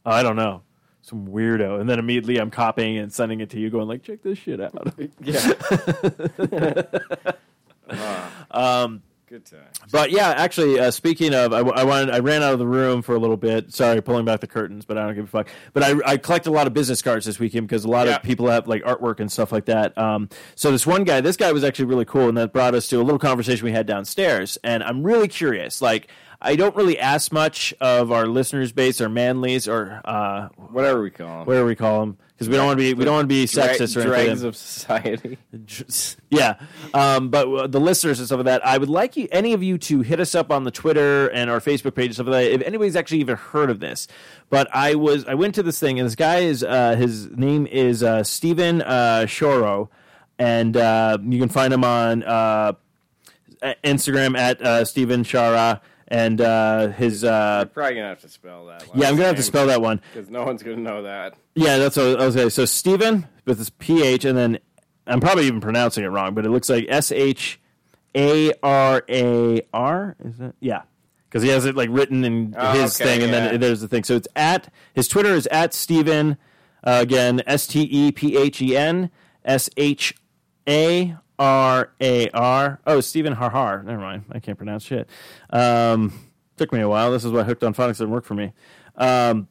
oh 0.06 0.12
I 0.12 0.24
don't 0.24 0.38
know, 0.38 0.62
some 1.12 1.28
weirdo, 1.28 1.80
and 1.80 1.90
then 1.90 2.00
immediately 2.00 2.38
I'm 2.38 2.50
copying 2.50 2.98
and 2.98 3.12
sending 3.12 3.42
it 3.42 3.50
to 3.52 3.60
you, 3.60 3.70
going 3.70 3.88
like, 3.88 4.02
check 4.02 4.24
this 4.24 4.40
shit 4.40 4.62
out. 4.62 4.94
yeah. 5.22 5.52
um, 8.52 9.04
Good 9.32 9.46
time. 9.46 9.62
But 9.94 10.12
yeah, 10.12 10.28
actually, 10.36 10.78
uh, 10.78 10.92
speaking 10.92 11.34
of, 11.34 11.54
I, 11.54 11.60
I 11.60 11.86
wanted, 11.86 12.10
I 12.14 12.20
ran 12.20 12.44
out 12.44 12.52
of 12.52 12.60
the 12.60 12.68
room 12.68 13.02
for 13.02 13.16
a 13.16 13.18
little 13.18 13.38
bit. 13.38 13.72
Sorry, 13.74 14.02
pulling 14.02 14.26
back 14.26 14.42
the 14.42 14.48
curtains, 14.48 14.84
but 14.84 14.98
I 14.98 15.06
don't 15.06 15.16
give 15.16 15.24
a 15.24 15.28
fuck. 15.28 15.48
But 15.72 15.84
I, 15.84 15.94
I 16.06 16.18
collected 16.18 16.50
a 16.50 16.52
lot 16.52 16.68
of 16.68 16.74
business 16.74 17.02
cards 17.02 17.26
this 17.26 17.40
weekend 17.40 17.66
because 17.70 17.86
a 17.86 17.88
lot 17.88 18.08
Yeah. 18.08 18.18
of 18.18 18.24
people 18.24 18.50
have 18.50 18.68
like 18.68 18.84
artwork 18.84 19.22
and 19.22 19.32
stuff 19.32 19.54
like 19.54 19.66
that. 19.66 19.98
Um, 19.98 20.28
so 20.56 20.70
this 20.70 20.86
one 20.86 21.06
guy, 21.06 21.22
this 21.22 21.38
guy 21.38 21.54
was 21.54 21.64
actually 21.64 21.86
really 21.86 22.04
cool, 22.04 22.28
and 22.28 22.38
that 22.38 22.52
brought 22.52 22.76
us 22.76 22.90
to 22.90 22.98
a 22.98 23.04
little 23.04 23.20
conversation 23.20 23.64
we 23.64 23.72
had 23.72 23.86
downstairs. 23.88 24.58
And 24.66 24.84
I'm 24.84 25.02
really 25.02 25.30
curious, 25.30 25.82
like. 25.82 26.10
I 26.44 26.56
don't 26.56 26.76
really 26.76 26.98
ask 26.98 27.32
much 27.32 27.72
of 27.80 28.12
our 28.12 28.26
listeners 28.26 28.72
base 28.72 29.00
or 29.00 29.10
manlies 29.10 29.68
or 29.68 30.02
uh, 30.04 30.48
Whatever 30.72 31.04
we 31.04 31.12
call 31.12 31.28
them. 31.38 31.46
whatever 31.46 31.68
we 31.68 31.76
call 31.76 32.00
them 32.00 32.18
because 32.42 32.50
we 32.50 32.56
don't 32.56 32.66
want 32.66 32.80
to 32.80 32.84
be 32.84 32.94
we 32.96 33.06
don't 33.06 33.14
want 33.14 33.24
to 33.26 33.28
be 33.28 33.46
sexist 33.46 33.96
or 33.96 34.00
anything. 34.02 34.26
dregs 34.26 34.42
of 34.42 34.56
society. 34.56 35.38
yeah, 36.32 36.56
um, 36.92 37.30
but 37.30 37.48
uh, 37.48 37.68
the 37.68 37.80
listeners 37.80 38.18
and 38.18 38.26
stuff 38.26 38.38
like 38.38 38.46
that, 38.46 38.66
I 38.66 38.80
would 38.80 38.90
like 38.90 39.16
you, 39.16 39.28
any 39.32 39.54
of 39.54 39.62
you, 39.62 39.78
to 39.78 40.02
hit 40.02 40.20
us 40.20 40.34
up 40.34 40.50
on 40.50 40.64
the 40.64 40.72
Twitter 40.72 41.28
and 41.28 41.52
our 41.52 41.60
Facebook 41.60 41.94
page 41.94 42.08
and 42.08 42.16
stuff 42.16 42.26
like 42.26 42.46
that. 42.46 42.52
If 42.52 42.64
anybody's 42.64 42.96
actually 42.96 43.20
even 43.20 43.36
heard 43.38 43.70
of 43.70 43.80
this, 43.80 44.08
but 44.50 44.68
I 44.74 44.96
was 44.96 45.24
I 45.26 45.36
went 45.36 45.54
to 45.54 45.62
this 45.62 45.80
thing 45.80 46.00
and 46.00 46.08
this 46.08 46.16
guy 46.16 46.38
is 46.38 46.64
uh, 46.64 46.96
his 46.96 47.30
name 47.30 47.68
is 47.68 48.02
uh, 48.02 48.24
Stephen 48.24 48.82
uh, 48.82 49.26
Shoro, 49.28 49.90
and 50.40 50.76
uh, 50.76 51.20
you 51.22 51.40
can 51.40 51.50
find 51.50 51.72
him 51.72 51.84
on 51.84 52.24
uh, 52.24 52.74
Instagram 53.84 54.36
at 54.36 54.60
uh, 54.64 54.84
Stephen 54.84 55.24
Shara, 55.24 55.80
and 56.12 56.40
uh, 56.42 56.90
his 56.90 57.24
uh, 57.24 57.66
Probably 57.74 57.96
gonna 57.96 58.10
have 58.10 58.22
to 58.22 58.30
spell 58.30 58.66
that. 58.68 58.86
yeah, 58.94 59.08
I'm 59.08 59.16
gonna 59.16 59.28
have 59.28 59.38
to 59.38 59.44
spell 59.44 59.66
that 59.68 59.82
one. 59.82 60.00
because 60.14 60.30
no 60.30 60.44
one's 60.44 60.62
gonna 60.62 60.76
know 60.78 61.02
that. 61.04 61.34
Yeah, 61.56 61.78
that's 61.78 61.96
what 61.98 62.20
I 62.22 62.26
was 62.26 62.36
saying. 62.36 62.50
So 62.52 62.66
Stephen 62.66 63.28
with 63.46 63.58
this 63.58 63.70
PH, 63.72 64.26
and 64.26 64.38
then 64.38 64.60
I'm 65.08 65.20
probably 65.22 65.48
even 65.48 65.62
pronouncing 65.62 66.04
it 66.04 66.08
wrong, 66.10 66.34
but 66.36 66.46
it 66.46 66.50
looks 66.50 66.70
like 66.70 66.86
S 66.90 67.12
H 67.12 67.60
A 68.16 68.52
R 68.62 69.04
A 69.10 69.62
R. 69.74 70.16
Is 70.24 70.38
that? 70.38 70.54
Yeah, 70.60 70.82
because 71.30 71.44
he 71.44 71.50
has 71.50 71.66
it 71.66 71.76
like 71.76 71.90
written 71.92 72.24
in 72.26 72.56
Oh, 72.58 72.72
his 72.74 73.00
okay, 73.00 73.06
thing, 73.10 73.24
and 73.24 73.32
yeah. 73.32 73.52
then 73.52 73.60
there's 73.62 73.82
the 73.82 73.88
thing. 73.88 74.04
So 74.04 74.16
it's 74.18 74.28
at 74.36 74.72
his 74.94 75.08
Twitter 75.08 75.34
is 75.34 75.48
at 75.48 75.74
Stephen 75.74 76.38
uh, 76.84 77.00
again 77.02 77.42
S 77.48 77.68
T 77.68 77.82
E 77.90 78.12
P 78.12 78.36
H 78.38 78.62
E 78.62 78.76
N 78.76 79.10
S 79.46 79.70
H 79.78 80.14
A 80.68 81.16
R 81.42 81.92
A 82.00 82.30
R. 82.30 82.80
Oh, 82.86 83.02
Stephen 83.02 83.36
Harhar. 83.36 83.84
Never 83.84 84.00
mind, 84.00 84.26
I 84.32 84.40
can't 84.40 84.60
pronounce 84.60 84.84
shit. 84.84 85.10
Um, 85.50 86.14
took 86.56 86.72
me 86.72 86.82
a 86.82 86.88
while. 86.88 87.12
This 87.12 87.26
is 87.26 87.32
why 87.32 87.42
Hooked 87.42 87.64
on 87.64 87.74
Phonics 87.74 87.98
didn't 87.98 88.12
work 88.12 88.26
for 88.26 88.36
me. 88.36 88.54
Um, 88.96 89.48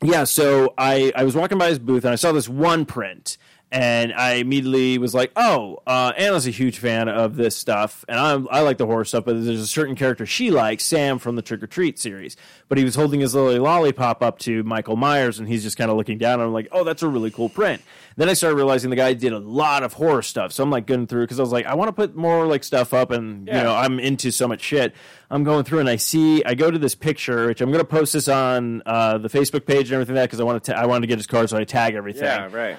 yeah, 0.00 0.22
so 0.22 0.74
I, 0.78 1.12
I 1.16 1.24
was 1.24 1.34
walking 1.34 1.58
by 1.58 1.70
his 1.70 1.80
booth 1.80 2.04
and 2.04 2.12
I 2.12 2.14
saw 2.14 2.30
this 2.30 2.48
one 2.48 2.86
print, 2.86 3.36
and 3.70 4.14
I 4.14 4.34
immediately 4.34 4.96
was 4.98 5.14
like, 5.14 5.30
"Oh, 5.36 5.78
uh, 5.86 6.12
Anna's 6.16 6.46
a 6.46 6.50
huge 6.50 6.78
fan 6.78 7.08
of 7.08 7.36
this 7.36 7.54
stuff, 7.56 8.04
and 8.08 8.18
I 8.18 8.32
I 8.58 8.60
like 8.60 8.78
the 8.78 8.86
horror 8.86 9.04
stuff, 9.04 9.24
but 9.24 9.34
there's 9.44 9.60
a 9.60 9.66
certain 9.66 9.94
character 9.94 10.24
she 10.24 10.50
likes, 10.50 10.84
Sam 10.84 11.18
from 11.18 11.36
the 11.36 11.42
Trick 11.42 11.62
or 11.62 11.66
Treat 11.66 11.98
series." 11.98 12.36
But 12.68 12.78
he 12.78 12.84
was 12.84 12.94
holding 12.94 13.20
his 13.20 13.34
little 13.34 13.62
lollipop 13.62 14.22
up 14.22 14.38
to 14.40 14.62
Michael 14.62 14.96
Myers, 14.96 15.38
and 15.38 15.48
he's 15.48 15.62
just 15.62 15.76
kind 15.76 15.90
of 15.90 15.96
looking 15.96 16.18
down. 16.18 16.34
And 16.40 16.44
I'm 16.44 16.52
like, 16.52 16.68
"Oh, 16.72 16.84
that's 16.84 17.02
a 17.02 17.08
really 17.08 17.30
cool 17.30 17.48
print." 17.48 17.82
Then 18.16 18.28
I 18.28 18.32
started 18.32 18.56
realizing 18.56 18.90
the 18.90 18.96
guy 18.96 19.12
did 19.12 19.32
a 19.32 19.38
lot 19.38 19.82
of 19.82 19.92
horror 19.92 20.22
stuff, 20.22 20.52
so 20.52 20.62
I'm 20.62 20.70
like 20.70 20.86
going 20.86 21.06
through 21.06 21.24
because 21.24 21.38
I 21.38 21.42
was 21.42 21.52
like, 21.52 21.66
I 21.66 21.74
want 21.74 21.88
to 21.88 21.92
put 21.92 22.16
more 22.16 22.46
like 22.46 22.64
stuff 22.64 22.94
up, 22.94 23.10
and 23.10 23.46
you 23.46 23.52
know, 23.52 23.74
I'm 23.74 24.00
into 24.00 24.30
so 24.30 24.48
much 24.48 24.62
shit. 24.62 24.94
I'm 25.30 25.44
going 25.44 25.64
through 25.64 25.80
and 25.80 25.90
I 25.90 25.96
see, 25.96 26.42
I 26.44 26.54
go 26.54 26.70
to 26.70 26.78
this 26.78 26.94
picture, 26.94 27.48
which 27.48 27.60
I'm 27.60 27.70
going 27.70 27.84
to 27.84 27.88
post 27.88 28.14
this 28.14 28.28
on 28.28 28.82
uh, 28.86 29.18
the 29.18 29.28
Facebook 29.28 29.66
page 29.66 29.88
and 29.88 29.92
everything 29.92 30.14
like 30.14 30.22
that 30.22 30.28
because 30.28 30.40
I 30.40 30.44
want 30.44 30.64
to, 30.64 30.76
I 30.76 30.86
wanted 30.86 31.02
to 31.02 31.06
get 31.06 31.18
his 31.18 31.26
card, 31.26 31.50
so 31.50 31.58
I 31.58 31.64
tag 31.64 31.94
everything. 31.94 32.24
Yeah, 32.24 32.48
right. 32.50 32.76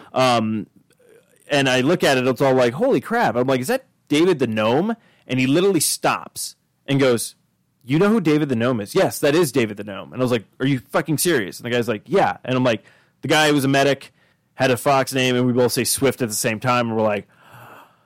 And 1.49 1.67
I 1.67 1.81
look 1.81 2.03
at 2.03 2.17
it, 2.17 2.27
it's 2.27 2.41
all 2.41 2.53
like, 2.53 2.73
holy 2.73 3.01
crap! 3.01 3.35
I'm 3.35 3.47
like, 3.47 3.61
is 3.61 3.67
that 3.67 3.85
David 4.07 4.39
the 4.39 4.47
gnome? 4.47 4.95
And 5.27 5.39
he 5.39 5.47
literally 5.47 5.79
stops 5.79 6.55
and 6.87 6.99
goes, 6.99 7.35
"You 7.83 7.99
know 7.99 8.09
who 8.09 8.21
David 8.21 8.49
the 8.49 8.55
gnome 8.55 8.81
is? 8.81 8.95
Yes, 8.95 9.19
that 9.19 9.35
is 9.35 9.51
David 9.51 9.77
the 9.77 9.83
gnome." 9.83 10.11
And 10.13 10.21
I 10.21 10.23
was 10.23 10.31
like, 10.31 10.45
"Are 10.59 10.65
you 10.65 10.79
fucking 10.79 11.19
serious?" 11.19 11.59
And 11.59 11.65
the 11.65 11.69
guy's 11.69 11.87
like, 11.87 12.03
"Yeah." 12.05 12.37
And 12.43 12.55
I'm 12.55 12.63
like, 12.63 12.83
the 13.21 13.27
guy 13.27 13.51
was 13.51 13.63
a 13.63 13.67
medic, 13.67 14.11
had 14.55 14.71
a 14.71 14.77
fox 14.77 15.13
name, 15.13 15.35
and 15.35 15.45
we 15.45 15.53
both 15.53 15.71
say 15.71 15.83
Swift 15.83 16.21
at 16.21 16.29
the 16.29 16.35
same 16.35 16.59
time, 16.59 16.87
and 16.87 16.97
we're 16.97 17.03
like. 17.03 17.27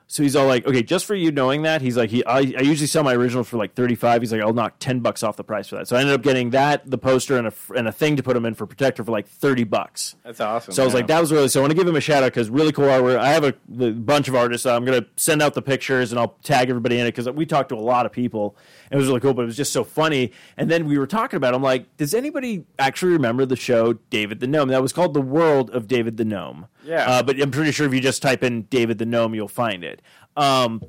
So 0.06 0.22
he's 0.22 0.36
all 0.36 0.46
like, 0.46 0.66
okay, 0.66 0.82
just 0.82 1.06
for 1.06 1.14
you 1.14 1.32
knowing 1.32 1.62
that, 1.62 1.80
he's 1.80 1.96
like, 1.96 2.10
he, 2.10 2.24
I, 2.26 2.38
I 2.38 2.60
usually 2.60 2.86
sell 2.86 3.02
my 3.02 3.14
originals 3.14 3.48
for 3.48 3.56
like 3.56 3.74
35. 3.74 4.22
He's 4.22 4.32
like, 4.32 4.42
I'll 4.42 4.52
knock 4.52 4.74
10 4.78 5.00
bucks 5.00 5.22
off 5.22 5.36
the 5.36 5.44
price 5.44 5.68
for 5.68 5.76
that. 5.76 5.88
So 5.88 5.96
I 5.96 6.00
ended 6.00 6.14
up 6.14 6.22
getting 6.22 6.50
that, 6.50 6.88
the 6.88 6.98
poster, 6.98 7.38
and 7.38 7.46
a, 7.46 7.52
and 7.74 7.88
a 7.88 7.92
thing 7.92 8.16
to 8.16 8.22
put 8.22 8.36
him 8.36 8.44
in 8.44 8.54
for 8.54 8.66
protector 8.66 9.02
for 9.02 9.12
like 9.12 9.26
30 9.26 9.64
bucks. 9.64 10.14
That's 10.22 10.40
awesome. 10.40 10.74
So 10.74 10.82
I 10.82 10.84
was 10.84 10.92
yeah. 10.92 10.98
like, 10.98 11.06
that 11.06 11.20
was 11.20 11.32
really, 11.32 11.48
so 11.48 11.60
I 11.60 11.62
want 11.62 11.70
to 11.70 11.76
give 11.76 11.88
him 11.88 11.96
a 11.96 12.02
shout 12.02 12.22
out 12.22 12.26
because 12.26 12.50
really 12.50 12.70
cool 12.70 12.84
artwork. 12.84 13.18
I 13.18 13.32
have 13.32 13.44
a, 13.44 13.54
the 13.68 13.92
bunch 13.92 14.28
of 14.28 14.34
artists. 14.34 14.64
So 14.64 14.76
I'm 14.76 14.84
going 14.84 15.02
to 15.02 15.08
send 15.16 15.40
out 15.40 15.54
the 15.54 15.62
pictures 15.62 16.12
and 16.12 16.20
I'll 16.20 16.36
tag 16.42 16.68
everybody 16.68 16.98
in 16.98 17.06
it 17.06 17.14
because 17.14 17.28
we 17.30 17.46
talked 17.46 17.70
to 17.70 17.74
a 17.74 17.76
lot 17.76 18.04
of 18.04 18.12
people. 18.12 18.56
It 18.90 18.96
was 18.96 19.06
really 19.06 19.20
cool, 19.20 19.32
but 19.32 19.42
it 19.42 19.46
was 19.46 19.56
just 19.56 19.72
so 19.72 19.84
funny. 19.84 20.32
And 20.56 20.70
then 20.70 20.86
we 20.86 20.98
were 20.98 21.06
talking 21.06 21.38
about, 21.38 21.54
it, 21.54 21.56
I'm 21.56 21.62
like, 21.62 21.96
does 21.96 22.12
anybody 22.12 22.66
actually 22.78 23.12
remember 23.12 23.46
the 23.46 23.56
show 23.56 23.94
David 24.10 24.40
the 24.40 24.46
Gnome? 24.46 24.68
That 24.68 24.82
was 24.82 24.92
called 24.92 25.14
The 25.14 25.22
World 25.22 25.70
of 25.70 25.88
David 25.88 26.18
the 26.18 26.24
Gnome. 26.24 26.66
Yeah. 26.84 27.08
Uh, 27.10 27.22
but 27.22 27.40
I'm 27.40 27.50
pretty 27.50 27.72
sure 27.72 27.86
if 27.86 27.94
you 27.94 28.00
just 28.00 28.22
type 28.22 28.42
in 28.42 28.62
David 28.62 28.98
the 28.98 29.06
Gnome, 29.06 29.34
you'll 29.34 29.48
find 29.48 29.84
it. 29.84 30.02
Um, 30.36 30.82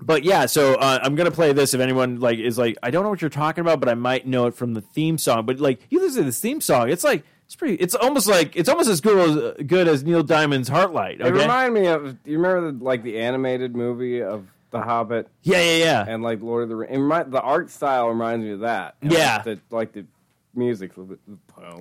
but 0.00 0.24
yeah, 0.24 0.46
so 0.46 0.74
uh, 0.74 0.98
I'm 1.02 1.14
gonna 1.14 1.30
play 1.30 1.52
this. 1.52 1.72
If 1.74 1.80
anyone 1.80 2.20
like 2.20 2.38
is 2.38 2.58
like, 2.58 2.76
I 2.82 2.90
don't 2.90 3.02
know 3.02 3.08
what 3.10 3.20
you're 3.22 3.30
talking 3.30 3.62
about, 3.62 3.80
but 3.80 3.88
I 3.88 3.94
might 3.94 4.26
know 4.26 4.46
it 4.46 4.54
from 4.54 4.74
the 4.74 4.80
theme 4.82 5.16
song. 5.18 5.46
But 5.46 5.58
like, 5.58 5.80
you 5.90 6.00
listen 6.00 6.18
to 6.22 6.24
this 6.26 6.40
theme 6.40 6.60
song, 6.60 6.90
it's 6.90 7.02
like 7.04 7.24
it's 7.46 7.56
pretty. 7.56 7.74
It's 7.76 7.94
almost 7.94 8.26
like 8.26 8.56
it's 8.56 8.68
almost 8.68 8.90
as 8.90 9.00
good 9.00 9.56
as 9.58 9.66
good 9.66 9.88
as 9.88 10.04
Neil 10.04 10.22
Diamond's 10.22 10.68
Heartlight. 10.68 11.14
It 11.20 11.22
Okay? 11.22 11.32
reminded 11.42 11.80
me 11.80 11.86
of. 11.88 12.22
Do 12.22 12.30
you 12.30 12.38
remember 12.38 12.72
the, 12.72 12.84
like 12.84 13.02
the 13.04 13.20
animated 13.20 13.74
movie 13.74 14.22
of 14.22 14.46
The 14.70 14.80
Hobbit 14.82 15.28
yeah, 15.42 15.60
yeah, 15.62 15.76
yeah. 15.76 16.04
and 16.06 16.22
like 16.22 16.42
Lord 16.42 16.64
of 16.64 16.68
the 16.68 16.76
Rings? 16.76 16.92
It 16.92 17.30
the 17.30 17.40
art 17.40 17.70
style 17.70 18.08
reminds 18.08 18.44
me 18.44 18.52
of 18.52 18.60
that. 18.60 18.96
And, 19.00 19.12
Yeah. 19.12 19.36
Like 19.36 19.44
the, 19.44 19.60
like 19.70 19.92
the 19.92 20.04
music. 20.56 20.94
The, 20.94 21.18
the 21.26 21.36
power. 21.54 21.78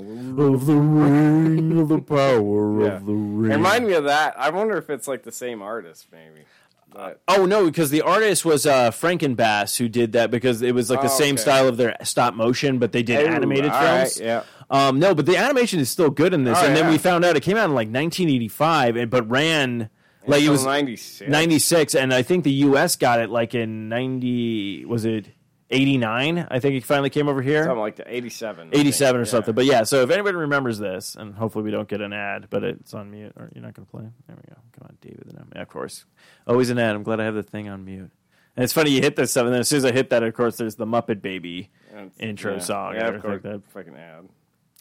of 0.53 0.65
the 0.65 0.75
ring, 0.75 1.79
of 1.79 1.87
the 1.89 1.99
power 2.01 2.81
Yeah. 2.81 2.87
of 2.97 3.05
the 3.05 3.11
It 3.13 3.15
ring. 3.15 3.51
reminded 3.51 3.87
me 3.87 3.93
of 3.95 4.03
that. 4.05 4.35
I 4.39 4.49
wonder 4.49 4.77
if 4.77 4.89
it's 4.89 5.07
like 5.07 5.23
the 5.23 5.31
same 5.31 5.61
artist, 5.61 6.07
maybe. 6.11 6.45
But 6.91 7.21
Oh 7.27 7.45
no, 7.45 7.65
because 7.65 7.89
the 7.89 8.01
artist 8.03 8.45
was 8.45 8.65
uh, 8.65 8.89
Frankenbass 8.91 9.77
who 9.77 9.89
did 9.89 10.13
that 10.13 10.31
because 10.31 10.61
it 10.61 10.73
was 10.73 10.89
like 10.89 11.01
the 11.01 11.07
Oh, 11.07 11.17
same 11.17 11.35
okay. 11.35 11.41
style 11.41 11.67
of 11.67 11.75
their 11.77 11.95
stop 12.03 12.33
motion, 12.35 12.77
but 12.79 12.91
they 12.93 13.03
did 13.03 13.19
Ooh, 13.27 13.31
animated 13.33 13.71
all 13.71 13.81
right, 13.83 14.01
films. 14.09 14.19
yeah. 14.19 14.43
Um, 14.69 14.97
no, 14.99 15.13
but 15.13 15.25
the 15.25 15.35
animation 15.37 15.79
is 15.79 15.89
still 15.89 16.09
good 16.09 16.33
in 16.33 16.43
this. 16.45 16.57
Oh, 16.59 16.65
and 16.65 16.75
then 16.75 16.89
we 16.89 16.97
found 16.97 17.25
out 17.25 17.35
it 17.35 17.43
came 17.43 17.57
out 17.57 17.65
in 17.65 17.71
like 17.75 17.87
1985, 17.89 18.95
and 18.95 19.11
but 19.11 19.29
ran 19.29 19.89
like 20.25 20.41
it 20.41 20.49
was 20.49 20.63
96. 20.65 21.29
96, 21.29 21.95
and 21.95 22.13
I 22.13 22.21
think 22.23 22.43
the 22.45 22.51
U.S. 22.51 22.95
got 22.95 23.19
it 23.19 23.29
like 23.29 23.53
in 23.53 23.89
90. 23.89 24.85
Was 24.85 25.05
it 25.05 25.27
89? 25.71 26.47
I 26.49 26.59
think 26.59 26.73
he 26.75 26.79
finally 26.79 27.09
came 27.09 27.27
over 27.27 27.41
here. 27.41 27.63
Something 27.63 27.79
like 27.79 27.95
that. 27.97 28.07
87. 28.09 28.69
87 28.73 29.15
or 29.15 29.23
yeah. 29.23 29.29
something. 29.29 29.55
But 29.55 29.65
yeah, 29.65 29.83
so 29.83 30.01
if 30.03 30.09
anybody 30.11 30.37
remembers 30.37 30.77
this, 30.77 31.15
and 31.15 31.33
hopefully 31.33 31.63
we 31.63 31.71
don't 31.71 31.87
get 31.87 32.01
an 32.01 32.13
ad, 32.13 32.47
but 32.49 32.63
it's 32.63 32.93
on 32.93 33.09
mute, 33.11 33.33
or 33.35 33.49
you're 33.53 33.63
not 33.63 33.73
going 33.73 33.85
to 33.85 33.91
play. 33.91 34.03
There 34.27 34.35
we 34.37 34.43
go. 34.53 34.59
Come 34.77 34.87
on, 34.89 34.97
David. 35.01 35.23
The 35.27 35.43
Yeah, 35.55 35.61
of 35.63 35.69
course. 35.69 36.05
Always 36.47 36.69
an 36.69 36.77
ad. 36.77 36.95
I'm 36.95 37.03
glad 37.03 37.19
I 37.19 37.25
have 37.25 37.35
the 37.35 37.43
thing 37.43 37.67
on 37.69 37.83
mute. 37.83 38.11
And 38.55 38.63
it's 38.63 38.71
funny 38.73 38.91
you 38.91 39.01
hit 39.01 39.15
this 39.15 39.31
stuff, 39.31 39.45
and 39.45 39.53
then 39.53 39.61
as 39.61 39.67
soon 39.67 39.77
as 39.77 39.85
I 39.85 39.91
hit 39.91 40.11
that, 40.11 40.23
of 40.23 40.33
course, 40.33 40.55
there's 40.57 40.75
the 40.75 40.85
Muppet 40.85 41.21
Baby 41.21 41.71
And- 41.93 42.11
intro 42.19 42.53
yeah. 42.53 42.59
song. 42.59 42.93
Yeah, 42.95 43.07
and 43.07 43.15
of 43.17 43.21
course. 43.21 43.43
like 43.43 43.67
Fucking 43.69 43.95
ad. 43.95 44.29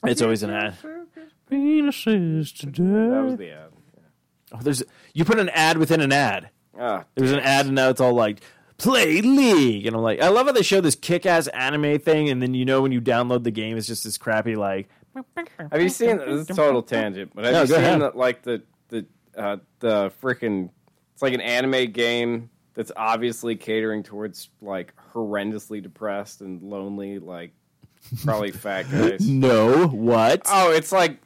It's 0.04 0.20
always 0.22 0.42
an 0.42 0.50
ad. 0.50 0.76
Penises 1.50 2.56
today. 2.56 2.82
That 2.82 3.24
was 3.24 3.36
the 3.36 3.50
ad. 3.50 3.70
Oh, 4.52 4.58
there's 4.62 4.82
you 5.14 5.24
put 5.24 5.38
an 5.38 5.48
ad 5.48 5.78
within 5.78 6.00
an 6.00 6.12
ad. 6.12 6.50
Ah, 6.78 7.04
There 7.14 7.22
was 7.22 7.32
an 7.32 7.40
ad, 7.40 7.66
and 7.66 7.74
now 7.74 7.88
it's 7.88 8.00
all 8.00 8.12
like 8.14 8.42
play 8.78 9.20
league, 9.20 9.86
and 9.86 9.94
I'm 9.96 10.02
like, 10.02 10.20
I 10.20 10.28
love 10.28 10.46
how 10.46 10.52
they 10.52 10.62
show 10.62 10.80
this 10.80 10.94
kick-ass 10.94 11.46
anime 11.48 11.98
thing, 11.98 12.28
and 12.28 12.42
then 12.42 12.54
you 12.54 12.64
know 12.64 12.82
when 12.82 12.92
you 12.92 13.00
download 13.00 13.44
the 13.44 13.50
game, 13.50 13.76
it's 13.76 13.86
just 13.86 14.04
this 14.04 14.18
crappy 14.18 14.56
like. 14.56 14.88
Have 15.70 15.80
you 15.80 15.88
seen 15.88 16.16
this 16.18 16.28
is 16.28 16.50
a 16.50 16.54
total 16.54 16.82
tangent? 16.82 17.32
But 17.34 17.44
have 17.44 17.54
No, 17.54 17.60
you 17.62 17.66
seen 17.68 17.76
ahead. 17.76 18.00
the, 18.00 18.12
like 18.14 18.42
the 18.42 18.62
the 18.88 19.06
uh, 19.36 19.56
the 19.78 20.12
freaking? 20.22 20.70
It's 21.12 21.22
like 21.22 21.34
an 21.34 21.40
anime 21.40 21.92
game 21.92 22.50
that's 22.74 22.90
obviously 22.96 23.54
catering 23.54 24.02
towards 24.02 24.48
like 24.60 24.92
horrendously 25.12 25.80
depressed 25.80 26.40
and 26.40 26.60
lonely, 26.62 27.20
like 27.20 27.52
probably 28.24 28.50
fat 28.52 28.90
guys. 28.90 29.20
No, 29.28 29.86
what? 29.86 30.42
Oh, 30.46 30.72
it's 30.72 30.90
like 30.90 31.18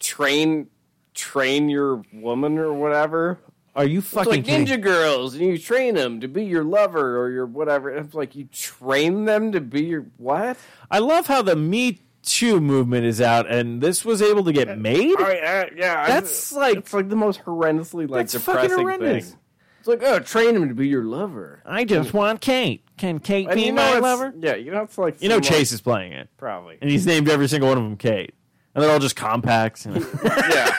train 0.00 0.66
train 1.14 1.68
your 1.68 2.02
woman 2.12 2.58
or 2.58 2.72
whatever. 2.72 3.38
Are 3.78 3.86
you 3.86 4.00
It's 4.00 4.08
fucking 4.08 4.30
like 4.32 4.44
kidding? 4.44 4.66
ninja 4.66 4.80
girls, 4.80 5.34
and 5.34 5.42
you 5.44 5.56
train 5.56 5.94
them 5.94 6.20
to 6.20 6.28
be 6.28 6.44
your 6.44 6.64
lover 6.64 7.18
or 7.18 7.30
your 7.30 7.46
whatever. 7.46 7.88
And 7.90 8.04
it's 8.04 8.14
like 8.14 8.34
you 8.36 8.44
train 8.52 9.24
them 9.24 9.52
to 9.52 9.60
be 9.60 9.84
your 9.84 10.06
what? 10.18 10.56
I 10.90 10.98
love 10.98 11.28
how 11.28 11.40
the 11.42 11.56
Me 11.56 12.00
Too 12.24 12.60
movement 12.60 13.06
is 13.06 13.20
out, 13.20 13.48
and 13.50 13.80
this 13.80 14.04
was 14.04 14.20
able 14.20 14.44
to 14.44 14.52
get 14.52 14.76
made. 14.78 15.16
All 15.16 15.24
right, 15.24 15.42
uh, 15.42 15.66
yeah, 15.76 16.02
I- 16.02 16.08
That's 16.08 16.52
like 16.52 16.76
it's 16.78 16.92
like 16.92 17.08
the 17.08 17.16
most 17.16 17.42
horrendously 17.44 18.08
like 18.10 18.28
That's 18.28 18.44
depressing 18.44 18.78
horrendous. 18.78 19.30
thing. 19.30 19.38
It's 19.78 19.88
like 19.88 20.02
oh, 20.02 20.18
train 20.18 20.56
him 20.56 20.68
to 20.68 20.74
be 20.74 20.88
your 20.88 21.04
lover. 21.04 21.62
I 21.64 21.84
just 21.84 22.12
want 22.12 22.40
Kate. 22.40 22.84
Can 22.98 23.20
Kate 23.20 23.46
And 23.46 23.54
be 23.54 23.62
you 23.66 23.72
know 23.72 23.94
my 23.94 24.00
lover? 24.00 24.34
Yeah, 24.38 24.56
you 24.56 24.72
know 24.72 24.82
it's 24.82 24.98
like 24.98 25.22
You 25.22 25.28
know 25.28 25.36
some, 25.36 25.42
Chase 25.42 25.70
is 25.70 25.80
playing 25.80 26.12
it, 26.12 26.28
probably. 26.36 26.78
and 26.82 26.90
he's 26.90 27.06
named 27.06 27.28
every 27.30 27.46
single 27.46 27.68
one 27.68 27.78
of 27.78 27.84
them 27.84 27.96
Kate, 27.96 28.34
and 28.74 28.82
they're 28.82 28.90
all 28.90 28.98
just 28.98 29.14
compacts. 29.14 29.86
you 29.86 29.92
know. 29.92 30.06
yeah, 30.24 30.76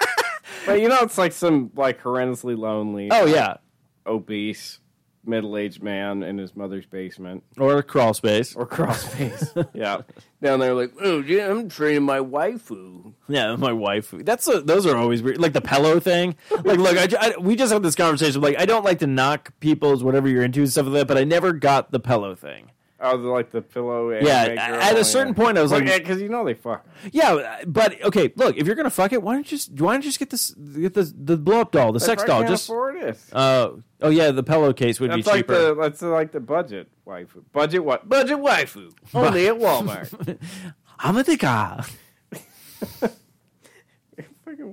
but 0.74 0.82
you 0.82 0.88
know 0.90 1.00
it's 1.02 1.18
like 1.18 1.32
some 1.32 1.72
like 1.76 2.02
horrendously 2.02 2.58
lonely, 2.58 3.10
oh 3.12 3.26
yeah, 3.26 3.58
obese, 4.06 4.80
middle-aged 5.26 5.84
man 5.84 6.24
in 6.24 6.38
his 6.38 6.56
mother's 6.56 6.86
basement 6.86 7.44
or 7.58 7.84
crawl 7.84 8.14
space. 8.14 8.56
or 8.56 8.66
crawl 8.66 8.94
space. 8.94 9.54
yeah, 9.74 10.02
down 10.42 10.60
there 10.60 10.74
like 10.74 10.92
oh 11.02 11.20
yeah, 11.22 11.50
I'm 11.50 11.70
training 11.70 12.04
my 12.04 12.20
waifu. 12.20 13.14
Yeah, 13.28 13.56
my 13.56 13.74
wife. 13.74 14.12
That's 14.18 14.48
a, 14.48 14.62
those 14.62 14.86
are 14.86 14.96
always 14.98 15.22
weird. 15.22 15.38
Like 15.40 15.54
the 15.54 15.62
pillow 15.62 16.00
thing. 16.00 16.36
Like, 16.52 16.80
look, 16.80 16.98
I, 16.98 17.08
I- 17.20 17.38
we 17.40 17.56
just 17.56 17.72
had 17.72 17.84
this 17.84 17.96
conversation. 17.96 18.42
Like, 18.42 18.60
I 18.60 18.66
don't 18.66 18.84
like 18.86 19.00
to 19.00 19.08
knock 19.08 19.54
people's 19.60 20.04
whatever 20.04 20.28
you're 20.28 20.44
into 20.44 20.62
and 20.62 20.72
stuff 20.72 20.86
like 20.88 20.94
that, 20.94 21.08
but 21.08 21.18
I 21.18 21.24
never 21.26 21.54
got 21.54 21.92
the 21.92 22.00
pillow 22.00 22.34
thing. 22.36 22.72
Oh, 23.02 23.18
the, 23.18 23.30
like 23.30 23.52
the 23.52 23.62
pillow. 23.62 24.10
Yeah, 24.12 24.44
at 24.82 24.98
a 24.98 25.06
certain 25.06 25.34
point, 25.34 25.58
I 25.58 25.62
was 25.62 25.72
like, 25.72 25.86
because 25.86 26.22
you 26.22 26.28
know 26.28 26.44
they 26.44 26.54
fuck. 26.54 26.86
Yeah, 27.12 27.64
but 27.66 28.02
okay. 28.04 28.34
Look, 28.36 28.58
if 28.58 28.68
you're 28.68 28.76
gonna 28.76 28.90
fuck 28.90 29.14
it, 29.14 29.24
why 29.24 29.34
don't 29.34 29.50
you 29.50 29.58
just 29.58 29.72
why 29.80 29.94
don't 29.94 30.04
you 30.04 30.10
just 30.10 30.20
get 30.20 30.30
this 30.30 30.52
get 30.52 30.94
the 30.94 31.14
the 31.18 31.38
blow 31.38 31.62
up 31.62 31.72
doll, 31.72 31.94
the 31.94 32.00
sex 32.00 32.24
doll? 32.24 32.44
Just 32.46 32.66
afford 32.66 32.98
it. 32.98 33.18
uh 33.32 33.72
oh 34.02 34.10
yeah, 34.10 34.32
the 34.32 34.44
pillowcase 34.44 35.00
would 35.00 35.12
That's 35.12 35.24
be 35.24 35.30
like 35.30 35.40
cheaper. 35.40 35.74
the 35.74 35.76
that's 35.76 36.02
like 36.02 36.32
the 36.34 36.42
budget 36.42 36.90
waifu. 37.08 37.44
Budget 37.54 37.86
what? 37.86 38.08
Budget 38.10 38.38
waifu. 38.38 38.92
Only 39.14 39.48
at 39.48 39.56
Walmart. 39.56 40.38
I'm 41.00 41.16
a 41.18 41.38
car. 41.38 41.86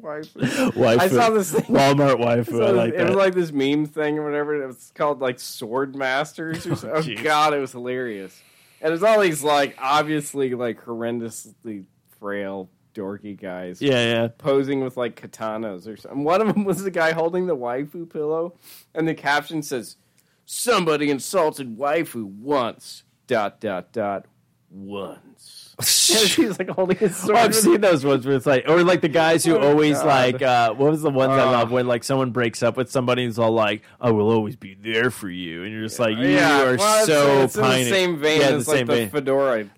Fucking 0.06 0.40
waifu. 0.40 0.72
Waifu. 0.72 0.98
I 0.98 1.08
saw 1.08 1.30
this 1.30 1.52
thing. 1.52 1.64
Walmart 1.64 2.16
waifu. 2.20 2.50
So 2.50 2.62
I 2.62 2.70
like 2.70 2.94
it 2.94 2.98
that. 2.98 3.08
was 3.08 3.16
like 3.16 3.34
this 3.34 3.52
meme 3.52 3.86
thing 3.86 4.18
or 4.18 4.24
whatever. 4.24 4.62
It 4.62 4.66
was 4.66 4.92
called 4.94 5.20
like 5.20 5.38
Sword 5.38 5.96
Masters 5.96 6.66
or 6.66 6.72
oh, 6.72 6.74
something. 6.74 6.90
Oh, 6.98 7.02
jeez. 7.02 7.22
god, 7.22 7.54
it 7.54 7.58
was 7.58 7.72
hilarious. 7.72 8.40
And 8.80 8.92
it's 8.92 9.02
all 9.02 9.20
these 9.20 9.42
like 9.42 9.76
obviously 9.78 10.54
like 10.54 10.84
horrendously 10.84 11.86
frail 12.20 12.70
dorky 12.94 13.38
guys 13.38 13.82
yeah, 13.82 14.10
yeah. 14.10 14.28
posing 14.38 14.80
with 14.80 14.96
like 14.96 15.20
katanas 15.20 15.86
or 15.86 15.96
something. 15.96 16.24
One 16.24 16.40
of 16.40 16.52
them 16.52 16.64
was 16.64 16.82
the 16.82 16.90
guy 16.90 17.12
holding 17.12 17.46
the 17.46 17.56
waifu 17.56 18.10
pillow, 18.10 18.54
and 18.94 19.06
the 19.06 19.14
caption 19.14 19.62
says, 19.62 19.96
"Somebody 20.44 21.10
insulted 21.10 21.76
waifu 21.78 22.24
once." 22.24 23.02
Dot 23.26 23.60
dot 23.60 23.92
dot. 23.92 24.26
Once. 24.70 25.65
He's 25.80 26.58
like 26.58 26.70
holding 26.70 26.96
his 26.96 27.14
sword. 27.16 27.36
Oh, 27.36 27.40
I've 27.40 27.54
seen 27.54 27.82
those 27.82 28.02
ones 28.04 28.26
where 28.26 28.34
it's 28.36 28.46
like, 28.46 28.64
or 28.66 28.82
like 28.82 29.02
the 29.02 29.08
guys 29.10 29.44
who 29.44 29.56
Oh, 29.56 29.68
always 29.70 29.96
God. 29.98 30.06
like, 30.06 30.42
uh, 30.42 30.72
what 30.72 30.90
was 30.90 31.02
the 31.02 31.10
ones 31.10 31.32
I 31.32 31.42
Oh. 31.46 31.50
love 31.50 31.70
when 31.70 31.86
like 31.86 32.02
someone 32.02 32.30
breaks 32.30 32.62
up 32.62 32.78
with 32.78 32.90
somebody 32.90 33.24
and 33.24 33.30
is 33.30 33.38
all 33.38 33.52
like, 33.52 33.82
"I 34.00 34.10
will 34.10 34.30
always 34.30 34.56
be 34.56 34.74
there 34.74 35.10
for 35.10 35.28
you," 35.28 35.64
and 35.64 35.72
you're 35.72 35.82
just 35.82 35.98
like, 35.98 36.16
you 36.16 36.28
yeah, 36.28 36.62
are 36.62 36.76
well, 36.76 37.02
it's- 37.02 37.06
so 37.06 37.42
it's, 37.42 37.56
in 37.56 37.62
the 37.62 37.84
same 37.90 38.16
vein 38.18 38.40
yeah, 38.40 38.46
as 38.48 38.64
the 38.64 38.72
like 38.72 38.86
the 38.86 38.92
vein. 38.94 39.10
fedora 39.10 39.68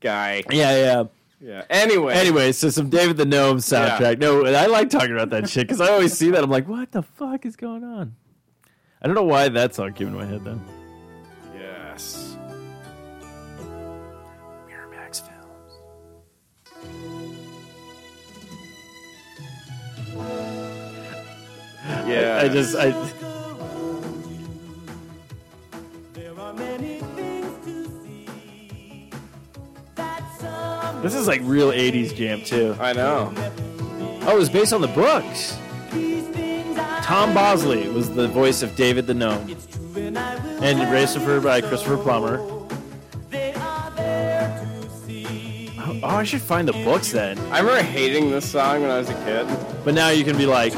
guy. 0.00 0.44
yeah, 0.50 0.76
yeah. 0.76 1.04
Yeah. 1.40 1.62
Anyway. 1.68 2.14
Anyway, 2.14 2.52
so 2.52 2.70
some 2.70 2.88
David 2.88 3.18
the 3.18 3.26
Gnome 3.26 3.58
soundtrack. 3.58 4.18
No, 4.18 4.46
and 4.46 4.56
I 4.56 4.64
like 4.64 4.88
talking 4.88 5.12
about 5.12 5.28
that 5.28 5.50
shit 5.50 5.66
because 5.66 5.78
I 5.82 5.88
always 5.92 6.14
see 6.16 6.30
that. 6.30 6.42
I'm 6.42 6.48
like, 6.48 6.66
what 6.66 6.90
the 6.92 7.02
fuck 7.02 7.44
is 7.44 7.54
going 7.54 7.84
on? 7.84 8.14
I 9.02 9.06
don't 9.06 9.14
know 9.14 9.24
why 9.24 9.50
that 9.50 9.74
song 9.74 9.92
came 9.92 10.08
in 10.08 10.14
my 10.16 10.24
head 10.24 10.42
then. 10.42 10.64
Yeah. 22.06 22.40
I 22.42 22.48
just, 22.48 22.76
I, 22.76 22.90
There 26.12 26.38
are 26.38 26.52
many 26.52 27.00
things 27.00 27.64
to 27.64 27.84
see. 28.02 29.10
That 29.94 30.22
some 30.40 31.02
this 31.02 31.14
is 31.14 31.26
like 31.26 31.40
real 31.44 31.70
'80s 31.70 32.14
jam 32.14 32.42
too. 32.42 32.76
I 32.78 32.92
know. 32.92 33.32
Oh, 34.26 34.36
it 34.36 34.38
was 34.38 34.48
based 34.48 34.72
on 34.72 34.80
the 34.80 34.88
books. 34.88 35.58
these 35.92 36.26
things 36.28 36.78
I 36.78 37.00
Tom 37.02 37.34
Bosley 37.34 37.88
was 37.88 38.10
the 38.14 38.28
voice 38.28 38.62
of 38.62 38.74
David 38.76 39.06
the 39.06 39.14
Gnome, 39.14 39.56
and 39.96 40.18
I 40.18 40.34
will 40.36 40.64
and 40.64 40.78
Racifer 40.80 41.42
by 41.42 41.60
Christopher 41.60 41.98
Plummer. 41.98 42.38
They 43.30 43.52
are 43.54 43.90
there 43.92 44.66
to 44.82 44.90
see. 44.90 45.70
Oh, 45.78 46.00
oh, 46.02 46.08
I 46.08 46.24
should 46.24 46.42
find 46.42 46.66
the 46.66 46.72
books 46.72 47.12
then. 47.12 47.38
I 47.52 47.58
remember 47.60 47.82
hating 47.82 48.30
this 48.30 48.50
song 48.50 48.82
when 48.82 48.90
I 48.90 48.98
was 48.98 49.10
a 49.10 49.14
kid. 49.24 49.46
But 49.84 49.94
now 49.94 50.08
you 50.08 50.24
can 50.24 50.36
be 50.36 50.46
like, 50.46 50.72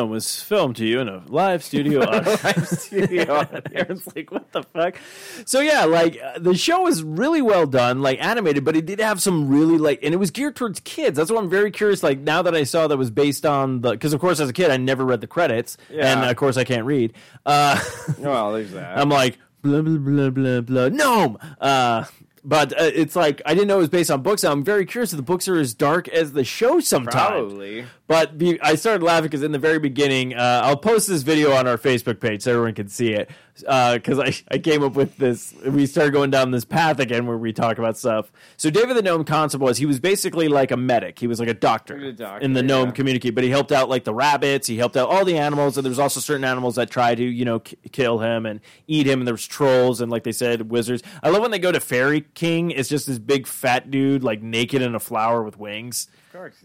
Gnome 0.00 0.10
was 0.10 0.40
filmed 0.42 0.76
to 0.76 0.86
you 0.86 1.00
in 1.00 1.08
a 1.08 1.22
live 1.28 1.62
studio. 1.62 2.00
Live 2.10 2.68
studio 2.68 3.46
Aaron's 3.74 4.06
like, 4.14 4.30
what 4.30 4.50
the 4.52 4.62
fuck? 4.62 4.96
So 5.44 5.60
yeah, 5.60 5.84
like 5.84 6.18
uh, 6.22 6.38
the 6.38 6.54
show 6.54 6.82
was 6.82 7.02
really 7.02 7.42
well 7.42 7.66
done, 7.66 8.00
like 8.02 8.18
animated, 8.22 8.64
but 8.64 8.76
it 8.76 8.86
did 8.86 9.00
have 9.00 9.20
some 9.20 9.48
really 9.48 9.78
like, 9.78 10.00
and 10.02 10.14
it 10.14 10.16
was 10.18 10.30
geared 10.30 10.56
towards 10.56 10.80
kids. 10.80 11.16
That's 11.16 11.30
why 11.30 11.38
I'm 11.38 11.50
very 11.50 11.70
curious. 11.70 12.02
Like 12.02 12.18
now 12.20 12.42
that 12.42 12.54
I 12.54 12.64
saw 12.64 12.86
that 12.86 12.96
was 12.96 13.10
based 13.10 13.44
on 13.44 13.82
the, 13.82 13.90
because 13.92 14.12
of 14.12 14.20
course 14.20 14.40
as 14.40 14.48
a 14.48 14.52
kid 14.52 14.70
I 14.70 14.76
never 14.76 15.04
read 15.04 15.20
the 15.20 15.26
credits, 15.26 15.76
Yeah. 15.90 16.20
and 16.20 16.30
of 16.30 16.36
course 16.36 16.56
I 16.56 16.64
can't 16.64 16.86
read. 16.86 17.12
Uh, 17.44 17.80
Well, 18.18 18.52
there's 18.52 18.72
that. 18.72 18.96
I'm 18.98 19.08
like 19.08 19.38
blah 19.62 19.82
blah 19.82 19.98
blah 19.98 20.30
blah 20.30 20.60
blah 20.62 20.88
gnome. 20.88 21.38
Uh, 21.60 22.04
but 22.42 22.72
uh, 22.72 22.84
it's 22.94 23.14
like 23.14 23.42
I 23.44 23.52
didn't 23.52 23.68
know 23.68 23.76
it 23.76 23.80
was 23.80 23.88
based 23.90 24.10
on 24.10 24.22
books. 24.22 24.44
I'm 24.44 24.64
very 24.64 24.86
curious 24.86 25.12
if 25.12 25.18
the 25.18 25.22
books 25.22 25.46
are 25.46 25.58
as 25.58 25.74
dark 25.74 26.08
as 26.08 26.32
the 26.32 26.42
show 26.44 26.80
sometimes. 26.80 27.12
Probably. 27.52 27.84
But 28.10 28.36
be, 28.36 28.60
I 28.60 28.74
started 28.74 29.04
laughing 29.04 29.26
because 29.26 29.44
in 29.44 29.52
the 29.52 29.58
very 29.60 29.78
beginning, 29.78 30.34
uh, 30.34 30.62
I'll 30.64 30.76
post 30.76 31.06
this 31.06 31.22
video 31.22 31.52
on 31.52 31.68
our 31.68 31.78
Facebook 31.78 32.18
page 32.18 32.42
so 32.42 32.50
everyone 32.50 32.74
can 32.74 32.88
see 32.88 33.12
it. 33.12 33.30
Because 33.54 34.18
I, 34.18 34.34
I 34.50 34.58
came 34.58 34.82
up 34.82 34.94
with 34.94 35.16
this, 35.16 35.54
we 35.64 35.86
started 35.86 36.12
going 36.12 36.32
down 36.32 36.50
this 36.50 36.64
path 36.64 36.98
again 36.98 37.28
where 37.28 37.38
we 37.38 37.52
talk 37.52 37.78
about 37.78 37.96
stuff. 37.96 38.32
So 38.56 38.68
David 38.68 38.96
the 38.96 39.02
Gnome 39.02 39.22
concept 39.22 39.62
was 39.62 39.78
he 39.78 39.86
was 39.86 40.00
basically 40.00 40.48
like 40.48 40.72
a 40.72 40.76
medic. 40.76 41.20
He 41.20 41.28
was 41.28 41.38
like 41.38 41.48
a 41.48 41.54
doctor, 41.54 41.94
a 41.98 42.12
doctor, 42.12 42.44
in 42.44 42.54
the 42.54 42.64
gnome 42.64 42.88
yeah. 42.88 42.94
community. 42.94 43.30
But 43.30 43.44
he 43.44 43.50
helped 43.50 43.70
out 43.70 43.88
like 43.88 44.02
the 44.02 44.14
rabbits. 44.14 44.66
He 44.66 44.76
helped 44.76 44.96
out 44.96 45.08
all 45.08 45.24
the 45.24 45.38
animals. 45.38 45.76
And 45.76 45.84
there 45.84 45.90
was 45.90 46.00
also 46.00 46.18
certain 46.18 46.44
animals 46.44 46.74
that 46.74 46.90
try 46.90 47.14
to 47.14 47.22
you 47.22 47.44
know 47.44 47.60
k- 47.60 47.76
kill 47.92 48.18
him 48.18 48.44
and 48.44 48.58
eat 48.88 49.06
him. 49.06 49.20
And 49.20 49.26
there 49.28 49.34
was 49.34 49.46
trolls 49.46 50.00
and 50.00 50.10
like 50.10 50.24
they 50.24 50.32
said 50.32 50.68
wizards. 50.68 51.04
I 51.22 51.28
love 51.28 51.42
when 51.42 51.52
they 51.52 51.60
go 51.60 51.70
to 51.70 51.78
Fairy 51.78 52.22
King. 52.34 52.72
It's 52.72 52.88
just 52.88 53.06
this 53.06 53.20
big 53.20 53.46
fat 53.46 53.88
dude 53.88 54.24
like 54.24 54.42
naked 54.42 54.82
in 54.82 54.96
a 54.96 55.00
flower 55.00 55.44
with 55.44 55.60
wings. 55.60 56.08
Of 56.26 56.32
course. 56.32 56.56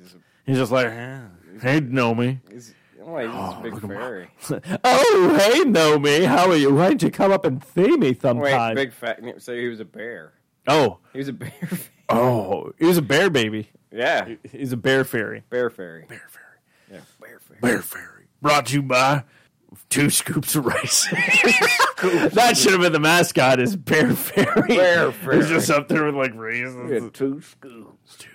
He's, 0.46 0.58
just 0.58 0.72
like, 0.72 0.88
hey, 0.92 1.82
Nomi. 1.82 2.40
he's, 2.52 2.74
oh, 3.04 3.18
he's 3.18 3.30
a 3.30 3.60
big 3.64 3.82
fairy. 3.82 4.30
oh, 4.84 5.38
hey, 5.40 5.62
Nomi. 5.64 6.26
How 6.26 6.50
are 6.50 6.56
you? 6.56 6.74
Why 6.74 6.90
don't 6.90 7.02
you 7.04 7.12
come 7.12 7.32
up 7.32 7.46
and 7.46 7.64
see 7.74 7.98
me 7.98 8.18
Wait, 8.22 8.76
big 8.76 8.94
fat. 8.94 9.22
So 9.40 9.56
he 9.56 9.68
was 9.68 9.80
a 9.80 9.86
bear. 9.86 10.34
oh, 10.68 11.00
He 11.14 11.20
was 11.20 11.28
a 11.28 11.34
bear. 11.34 11.52
oh, 12.10 12.72
he 12.80 12.86
was 12.86 12.98
a 12.98 13.02
bear 13.02 13.30
baby. 13.30 13.70
yeah. 13.92 14.36
He's 14.52 14.72
a 14.72 14.78
bear 14.78 15.04
fairy. 15.04 15.44
Bear 15.50 15.70
fairy. 15.70 16.06
Bear 16.08 16.28
fairy. 16.30 16.46
Yeah. 16.92 17.00
Bear 17.20 17.40
fairy. 17.40 17.60
Bear 17.62 17.82
fairy. 17.82 18.26
Brought 18.42 18.68
to 18.68 18.74
you 18.76 18.84
by 18.84 19.24
two 19.90 20.10
scoops 20.10 20.56
of 20.56 20.66
rice. 20.66 21.08
that 22.34 22.56
should 22.58 22.74
have 22.74 22.82
been 22.82 22.94
the 22.94 23.00
mascot. 23.00 23.60
Is 23.60 23.76
Bear 23.76 24.14
Fairy? 24.14 24.68
Bear 24.68 25.12
Fairy. 25.12 25.38
He's 25.38 25.50
just 25.50 25.70
up 25.70 25.88
there 25.88 26.06
with 26.06 26.16
like 26.16 26.34
raisins. 26.36 26.92
Had 26.92 27.14
two 27.14 27.42
scoops. 27.42 28.16
Two 28.18 28.30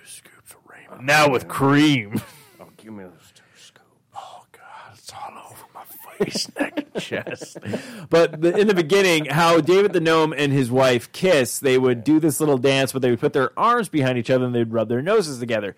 Now 0.99 1.29
with 1.29 1.47
cream. 1.47 2.21
Oh, 2.59 2.67
give 2.77 2.93
me 2.93 3.03
those 3.03 3.31
two 3.33 3.43
scoops. 3.55 3.85
Oh 4.15 4.43
God, 4.51 4.63
it's 4.93 5.11
all 5.13 5.51
over 5.51 5.63
my 5.73 5.83
face, 6.25 6.47
neck, 6.59 6.85
and 6.93 7.01
chest. 7.03 7.57
But 8.09 8.41
the, 8.41 8.57
in 8.57 8.67
the 8.67 8.73
beginning, 8.73 9.25
how 9.25 9.61
David 9.61 9.93
the 9.93 10.01
gnome 10.01 10.33
and 10.35 10.51
his 10.51 10.69
wife 10.69 11.11
kiss, 11.13 11.59
they 11.59 11.77
would 11.77 12.03
do 12.03 12.19
this 12.19 12.39
little 12.41 12.57
dance, 12.57 12.91
but 12.91 13.01
they 13.01 13.09
would 13.09 13.21
put 13.21 13.31
their 13.33 13.57
arms 13.57 13.87
behind 13.87 14.17
each 14.17 14.29
other 14.29 14.45
and 14.45 14.53
they'd 14.53 14.71
rub 14.71 14.89
their 14.89 15.01
noses 15.01 15.39
together. 15.39 15.75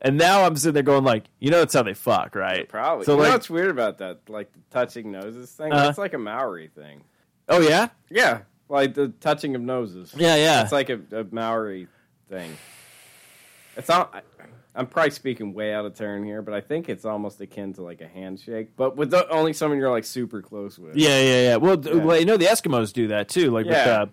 And 0.00 0.16
now 0.18 0.44
I'm 0.44 0.54
sitting 0.54 0.74
there 0.74 0.82
going 0.84 1.02
like, 1.02 1.24
you 1.40 1.50
know, 1.50 1.58
that's 1.58 1.74
how 1.74 1.82
they 1.82 1.94
fuck, 1.94 2.34
right? 2.36 2.68
Probably. 2.68 3.06
So 3.06 3.16
you 3.16 3.22
know 3.24 3.30
what's 3.30 3.50
weird 3.50 3.70
about 3.70 3.98
that? 3.98 4.20
Like 4.28 4.52
the 4.52 4.60
touching 4.70 5.10
noses 5.10 5.50
thing? 5.50 5.72
Uh-huh. 5.72 5.84
That's 5.86 5.98
like 5.98 6.14
a 6.14 6.18
Maori 6.18 6.68
thing. 6.68 7.02
oh 7.48 7.60
yeah, 7.60 7.88
Yeah. 8.10 8.40
Like 8.68 8.94
the 8.94 9.08
touching 9.08 9.54
of 9.56 9.62
noses. 9.62 10.14
yeah, 10.16 10.36
yeah. 10.36 10.62
It's 10.62 10.72
like 10.72 10.90
a, 10.90 11.00
a 11.12 11.24
Maori 11.30 11.88
thing. 12.30 12.56
It's. 13.76 13.90
I, 13.90 14.22
I'm 14.76 14.86
probably 14.88 15.10
speaking 15.12 15.54
way 15.54 15.72
out 15.72 15.84
of 15.84 15.94
turn 15.94 16.24
here, 16.24 16.42
but 16.42 16.52
I 16.52 16.60
think 16.60 16.88
it's 16.88 17.04
almost 17.04 17.40
akin 17.40 17.72
to 17.74 17.82
like 17.82 18.00
a 18.00 18.08
handshake, 18.08 18.70
but 18.76 18.96
with 18.96 19.10
the, 19.12 19.28
only 19.28 19.52
someone 19.52 19.78
you're 19.78 19.90
like 19.90 20.04
super 20.04 20.42
close 20.42 20.78
with. 20.78 20.96
yeah, 20.96 21.20
yeah, 21.20 21.42
yeah. 21.42 21.56
Well, 21.56 21.80
Yeah. 21.80 21.94
well, 21.94 22.18
you 22.18 22.24
know, 22.26 22.36
the 22.36 22.46
Eskimos 22.46 22.92
do 22.92 23.08
that 23.08 23.28
too. 23.28 23.50
Like, 23.52 23.66
with, 23.66 23.74
Yeah. 23.76 24.02
uh, 24.02 24.06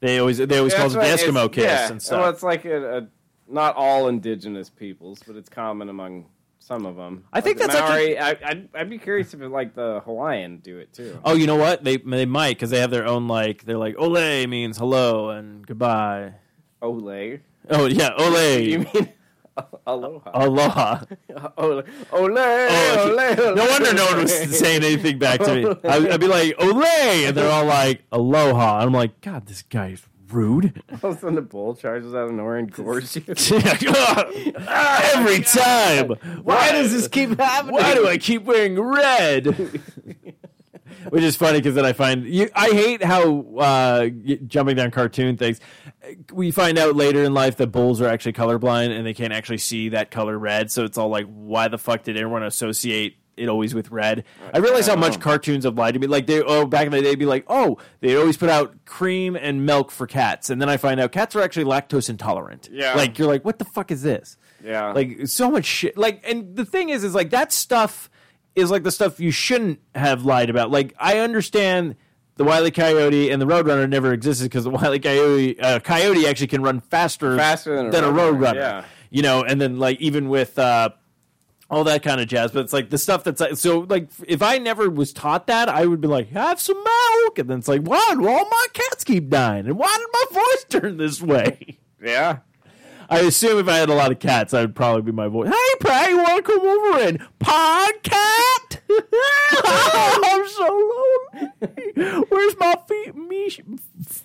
they 0.00 0.18
always 0.18 0.36
they 0.38 0.58
always 0.58 0.74
call 0.74 0.86
it 0.86 0.90
the 0.92 0.98
Eskimo 0.98 1.50
kiss 1.50 1.64
yeah. 1.64 1.90
and 1.90 2.02
stuff. 2.02 2.20
Well, 2.20 2.30
it's 2.30 2.42
like 2.42 2.66
a, 2.66 2.98
a 2.98 3.08
not 3.48 3.76
all 3.76 4.08
indigenous 4.08 4.68
peoples, 4.68 5.22
but 5.26 5.36
it's 5.36 5.48
common 5.48 5.88
among 5.88 6.26
some 6.58 6.84
of 6.84 6.96
them. 6.96 7.24
I 7.32 7.40
think 7.40 7.58
Like 7.58 7.68
that's 7.70 7.80
Maori. 7.80 8.18
I, 8.18 8.30
I'd, 8.30 8.68
I'd 8.74 8.90
be 8.90 8.98
curious 8.98 9.32
if 9.32 9.40
it, 9.40 9.48
like 9.48 9.74
the 9.74 10.02
Hawaiian 10.04 10.58
do 10.58 10.78
it 10.78 10.92
too. 10.92 11.18
Oh, 11.24 11.34
you 11.34 11.46
know 11.46 11.56
what? 11.56 11.84
They 11.84 11.96
they 11.96 12.26
might 12.26 12.56
because 12.56 12.68
they 12.70 12.80
have 12.80 12.90
their 12.90 13.06
own 13.06 13.28
like 13.28 13.64
they're 13.64 13.78
like 13.78 13.94
ole 13.98 14.46
means 14.46 14.76
hello 14.76 15.30
and 15.30 15.66
goodbye. 15.66 16.34
Ole. 16.82 17.38
Oh 17.70 17.86
yeah, 17.86 18.10
ole. 18.18 18.58
You 18.60 18.78
mean 18.80 19.08
aloha? 19.86 20.30
Aloha. 20.34 21.04
Ole, 21.58 21.82
ole, 22.12 22.38
Oh, 22.38 22.92
ole, 23.12 23.20
ole. 23.20 23.54
No 23.54 23.66
wonder 23.66 23.94
no 23.94 24.06
one 24.06 24.22
was 24.22 24.58
saying 24.58 24.82
anything 24.82 25.18
back 25.18 25.40
to 25.40 25.54
me. 25.54 25.64
I'd, 25.88 26.08
I'd 26.10 26.20
be 26.20 26.26
like 26.26 26.54
ole, 26.58 26.82
and 26.84 27.36
they're 27.36 27.50
all 27.50 27.64
like 27.64 28.02
aloha. 28.10 28.78
And 28.78 28.86
I'm 28.88 28.92
like, 28.92 29.20
God, 29.20 29.46
this 29.46 29.62
guy 29.62 29.90
is 29.90 30.02
rude. 30.28 30.82
All 31.02 31.10
of 31.10 31.16
a 31.16 31.20
sudden, 31.20 31.36
the 31.36 31.42
bull 31.42 31.76
charges 31.76 32.14
out 32.14 32.28
of 32.30 32.32
nowhere 32.32 32.56
and 32.56 32.72
gores 32.72 33.14
you. 33.14 33.22
Every 33.28 33.42
time. 35.42 36.08
Why 36.42 36.72
does 36.72 36.90
this 36.92 37.06
keep 37.06 37.38
happening? 37.38 37.74
Why 37.76 37.94
do 37.94 38.08
I 38.08 38.18
keep 38.18 38.42
wearing 38.44 38.80
red? 38.80 39.80
Which 41.08 41.22
is 41.22 41.36
funny 41.36 41.58
because 41.58 41.74
then 41.74 41.84
I 41.84 41.92
find 41.92 42.24
you, 42.26 42.48
I 42.54 42.70
hate 42.70 43.02
how 43.02 43.40
uh, 43.58 44.08
jumping 44.46 44.76
down 44.76 44.90
cartoon 44.90 45.36
things. 45.36 45.60
We 46.32 46.50
find 46.50 46.78
out 46.78 46.96
later 46.96 47.22
in 47.22 47.34
life 47.34 47.56
that 47.56 47.68
bulls 47.68 48.00
are 48.00 48.08
actually 48.08 48.34
colorblind 48.34 48.96
and 48.96 49.06
they 49.06 49.14
can't 49.14 49.32
actually 49.32 49.58
see 49.58 49.90
that 49.90 50.10
color 50.10 50.38
red. 50.38 50.70
So 50.70 50.84
it's 50.84 50.98
all 50.98 51.08
like, 51.08 51.26
why 51.26 51.68
the 51.68 51.78
fuck 51.78 52.02
did 52.04 52.16
everyone 52.16 52.42
associate 52.42 53.16
it 53.36 53.48
always 53.48 53.74
with 53.74 53.90
red? 53.90 54.24
I 54.52 54.58
realize 54.58 54.86
how 54.86 54.94
much 54.96 55.18
cartoons 55.20 55.64
have 55.64 55.76
lied 55.76 55.94
to 55.94 56.00
me. 56.00 56.06
Like 56.06 56.26
they, 56.26 56.40
oh, 56.40 56.66
back 56.66 56.86
in 56.86 56.92
the 56.92 56.98
day, 57.00 57.10
they'd 57.10 57.18
be 57.18 57.26
like, 57.26 57.44
oh, 57.48 57.78
they 58.00 58.16
always 58.16 58.36
put 58.36 58.48
out 58.48 58.84
cream 58.84 59.34
and 59.34 59.66
milk 59.66 59.90
for 59.90 60.06
cats, 60.06 60.50
and 60.50 60.60
then 60.62 60.68
I 60.68 60.76
find 60.76 61.00
out 61.00 61.10
cats 61.10 61.34
are 61.34 61.40
actually 61.40 61.64
lactose 61.64 62.08
intolerant. 62.08 62.68
Yeah. 62.70 62.94
like 62.94 63.18
you're 63.18 63.26
like, 63.28 63.44
what 63.44 63.58
the 63.58 63.64
fuck 63.64 63.90
is 63.90 64.02
this? 64.02 64.36
Yeah. 64.64 64.92
like 64.92 65.26
so 65.26 65.50
much 65.50 65.66
shit 65.66 65.98
like 65.98 66.24
and 66.26 66.56
the 66.56 66.64
thing 66.64 66.88
is 66.88 67.04
is 67.04 67.14
like 67.14 67.28
that 67.30 67.52
stuff 67.52 68.08
is 68.54 68.70
like 68.70 68.82
the 68.82 68.90
stuff 68.90 69.20
you 69.20 69.30
shouldn't 69.30 69.80
have 69.94 70.24
lied 70.24 70.50
about. 70.50 70.70
Like 70.70 70.94
i 70.98 71.18
understand 71.18 71.96
the 72.36 72.44
wily 72.44 72.70
coyote 72.70 73.30
and 73.30 73.40
the 73.40 73.46
roadrunner 73.46 73.88
never 73.88 74.12
existed 74.12 74.44
because 74.44 74.64
the 74.64 74.70
wily 74.70 74.98
coyote 74.98 75.58
uh, 75.60 75.80
coyote 75.80 76.26
actually 76.26 76.48
can 76.48 76.62
run 76.62 76.80
faster 76.80 77.36
Faster 77.36 77.76
than 77.76 77.86
a 77.86 77.90
than 77.90 78.04
a 78.04 78.08
roadrunner, 78.08 78.38
roadrunner 78.38 78.54
yeah. 78.54 78.84
you 79.10 79.22
know 79.22 79.42
and 79.42 79.60
then 79.60 79.78
like 79.78 80.00
even 80.00 80.28
with 80.28 80.58
uh 80.58 80.90
all 81.70 81.84
that 81.84 82.02
kind 82.02 82.20
of 82.20 82.28
jazz. 82.28 82.52
But 82.52 82.60
it's 82.60 82.72
like 82.72 82.90
the 82.90 82.98
stuff 82.98 83.24
that's 83.24 83.40
like 83.40 83.56
so 83.56 83.80
like 83.80 84.08
if 84.26 84.42
i 84.42 84.58
never 84.58 84.88
was 84.90 85.12
taught 85.12 85.46
that 85.46 85.68
i 85.68 85.86
would 85.86 86.00
be 86.00 86.08
like 86.08 86.28
have 86.30 86.60
some 86.60 86.76
milk. 86.76 87.38
And 87.38 87.48
then 87.48 87.58
it's 87.58 87.68
like 87.68 87.82
why 87.82 88.14
do 88.14 88.28
all 88.28 88.44
my 88.48 88.66
cats 88.72 89.04
keep 89.04 89.28
dying? 89.28 89.66
And 89.66 89.78
why 89.78 89.96
did 89.96 90.08
my 90.12 90.40
voice 90.40 90.64
turn 90.68 90.96
this 90.96 91.22
way? 91.22 91.78
Yeah. 92.02 92.38
I 93.08 93.20
assume 93.20 93.58
if 93.58 93.68
I 93.68 93.76
had 93.76 93.88
a 93.88 93.94
lot 93.94 94.10
of 94.12 94.18
cats, 94.18 94.52
that 94.52 94.60
would 94.60 94.74
probably 94.76 95.02
be 95.02 95.12
my 95.12 95.28
voice. 95.28 95.48
Hey, 95.50 95.76
Pat, 95.80 96.10
you 96.10 96.18
want 96.18 96.44
to 96.44 96.52
come 96.52 96.60
over 96.66 96.98
and 97.00 97.20
podcast? 97.40 98.78
I'm 100.24 100.48
so 100.48 100.66
lonely. 101.34 102.24
Where's 102.28 102.58
my 102.58 102.74
feet? 102.88 103.14
Me, 103.16 103.50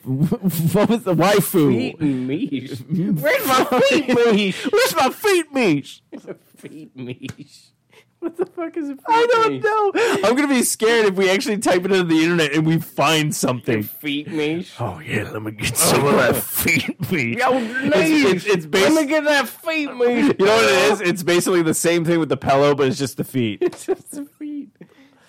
what 0.05 0.89
was 0.89 1.03
the 1.03 1.15
waifu? 1.15 1.69
Feet 1.69 1.99
and. 1.99 2.27
Where's 3.21 3.47
my 3.47 3.81
feet, 3.89 4.07
me? 4.09 4.53
Where's 4.71 4.95
my 4.95 5.09
feet, 5.09 5.53
me? 5.53 5.81
Feet 6.57 6.95
meat. 6.95 7.71
What 8.21 8.35
the 8.35 8.45
fuck 8.47 8.75
is 8.75 8.89
it? 8.89 8.99
I 9.07 9.27
don't 9.31 9.51
meat? 9.53 9.63
know. 9.63 9.91
I'm 10.27 10.35
gonna 10.35 10.47
be 10.49 10.63
scared 10.63 11.05
if 11.05 11.13
we 11.15 11.29
actually 11.29 11.57
type 11.57 11.85
it 11.85 11.91
into 11.91 12.03
the 12.03 12.21
internet 12.21 12.53
and 12.53 12.67
we 12.67 12.77
find 12.77 13.33
something. 13.33 13.83
Feet 13.83 14.27
meat. 14.29 14.69
Oh 14.77 14.99
yeah, 14.99 15.29
let 15.31 15.41
me 15.41 15.51
get 15.51 15.77
some 15.77 16.05
of 16.05 16.13
that 16.15 16.35
feet 16.43 17.09
meat. 17.11 17.37
Yo, 17.37 17.47
It's, 17.53 18.45
it's, 18.45 18.45
it's 18.45 18.63
Let 18.65 18.71
basically 18.71 19.03
me 19.03 19.07
get 19.07 19.23
that 19.23 19.47
feet 19.47 19.95
meat. 19.95 20.35
You 20.37 20.45
know 20.45 20.53
what 20.55 20.65
it 20.65 20.91
is? 20.91 21.01
It's 21.01 21.23
basically 21.23 21.61
the 21.61 21.73
same 21.73 22.03
thing 22.03 22.19
with 22.19 22.27
the 22.27 22.35
pillow, 22.37 22.75
but 22.75 22.87
it's 22.87 22.97
just 22.97 23.15
the 23.15 23.23
feet. 23.23 23.59
It's 23.69 23.85
just 23.85 24.11
the 24.11 24.25
feet. 24.25 24.69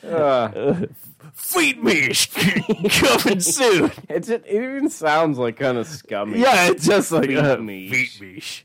Uh, 0.05 0.87
feet 1.33 1.83
meat 1.85 2.29
coming 2.91 3.39
soon. 3.41 3.93
it's, 4.09 4.29
it 4.29 4.45
even 4.49 4.91
sounds 4.91 5.39
like 5.39 5.57
kind 5.59 5.79
of 5.79 5.87
scummy. 5.87 6.41
Yeah, 6.41 6.71
it's 6.71 6.87
just 6.87 7.13
like 7.13 7.27
Feet 7.29 7.37
uh, 7.39 7.57
meat. 7.59 7.91
feet 7.91 8.21
meat. 8.21 8.65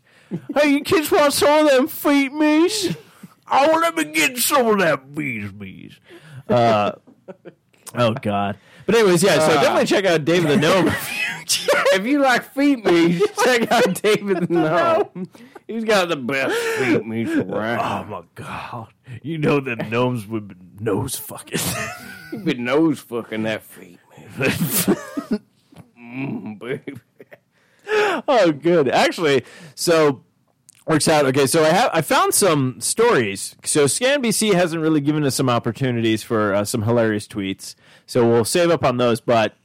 Hey, 0.56 0.70
you 0.70 0.82
kids 0.82 1.12
want 1.12 1.32
some 1.34 1.68
of 1.68 1.72
them 1.72 1.88
feet 1.88 2.34
meat? 2.34 2.96
Oh, 3.52 3.80
let 3.82 3.96
me 3.96 4.06
get 4.06 4.38
some 4.38 4.68
of 4.68 4.80
that 4.80 5.14
bees. 5.14 6.00
Uh, 6.50 6.94
oh 7.96 8.14
God. 8.22 8.58
But 8.86 8.96
anyways, 8.96 9.24
yeah. 9.24 9.40
So 9.40 9.58
Ah. 9.58 9.62
definitely 9.62 9.86
check 9.86 10.06
out 10.06 10.26
David 10.26 10.50
the 10.52 10.58
Gnome. 10.58 10.92
If 11.94 12.06
you 12.06 12.20
like 12.20 12.44
feet 12.54 12.84
meat, 12.84 13.22
check 13.44 13.72
out 13.72 14.02
David 14.02 14.48
the 14.48 14.54
Gnome. 14.54 15.30
He's 15.68 15.84
got 15.84 16.10
the 16.10 16.16
best 16.16 16.56
feet 16.80 17.06
meat 17.06 17.28
around. 17.30 17.80
oh 17.80 18.10
my 18.10 18.22
God. 18.36 18.88
You 19.22 19.38
know 19.38 19.60
that 19.60 19.90
gnomes 19.90 20.26
would 20.28 20.48
be 20.48 20.56
nose 20.84 21.16
fucking. 21.16 21.60
He's 22.32 22.42
been 22.42 22.64
nose 22.66 23.00
fucking 23.00 23.44
that 23.44 23.62
feet 23.64 24.00
meat. 24.18 25.40
Mm, 26.00 26.60
baby. 26.60 26.98
oh, 28.28 28.52
good. 28.52 28.90
Actually, 28.90 29.44
so 29.76 30.24
works 30.86 31.08
out. 31.08 31.26
Okay, 31.26 31.48
so 31.48 31.64
I 31.64 31.70
have 31.70 31.90
I 31.94 32.02
found 32.02 32.34
some 32.34 32.80
stories. 32.80 33.56
So 33.64 33.86
ScanBC 33.86 34.54
hasn't 34.54 34.82
really 34.82 35.02
given 35.02 35.24
us 35.24 35.36
some 35.36 35.50
opportunities 35.50 36.24
for 36.24 36.54
uh, 36.54 36.66
some 36.66 36.84
hilarious 36.84 37.28
tweets. 37.28 37.76
So 38.06 38.28
we'll 38.28 38.46
save 38.46 38.70
up 38.70 38.84
on 38.84 38.98
those. 38.98 39.22
But 39.22 39.56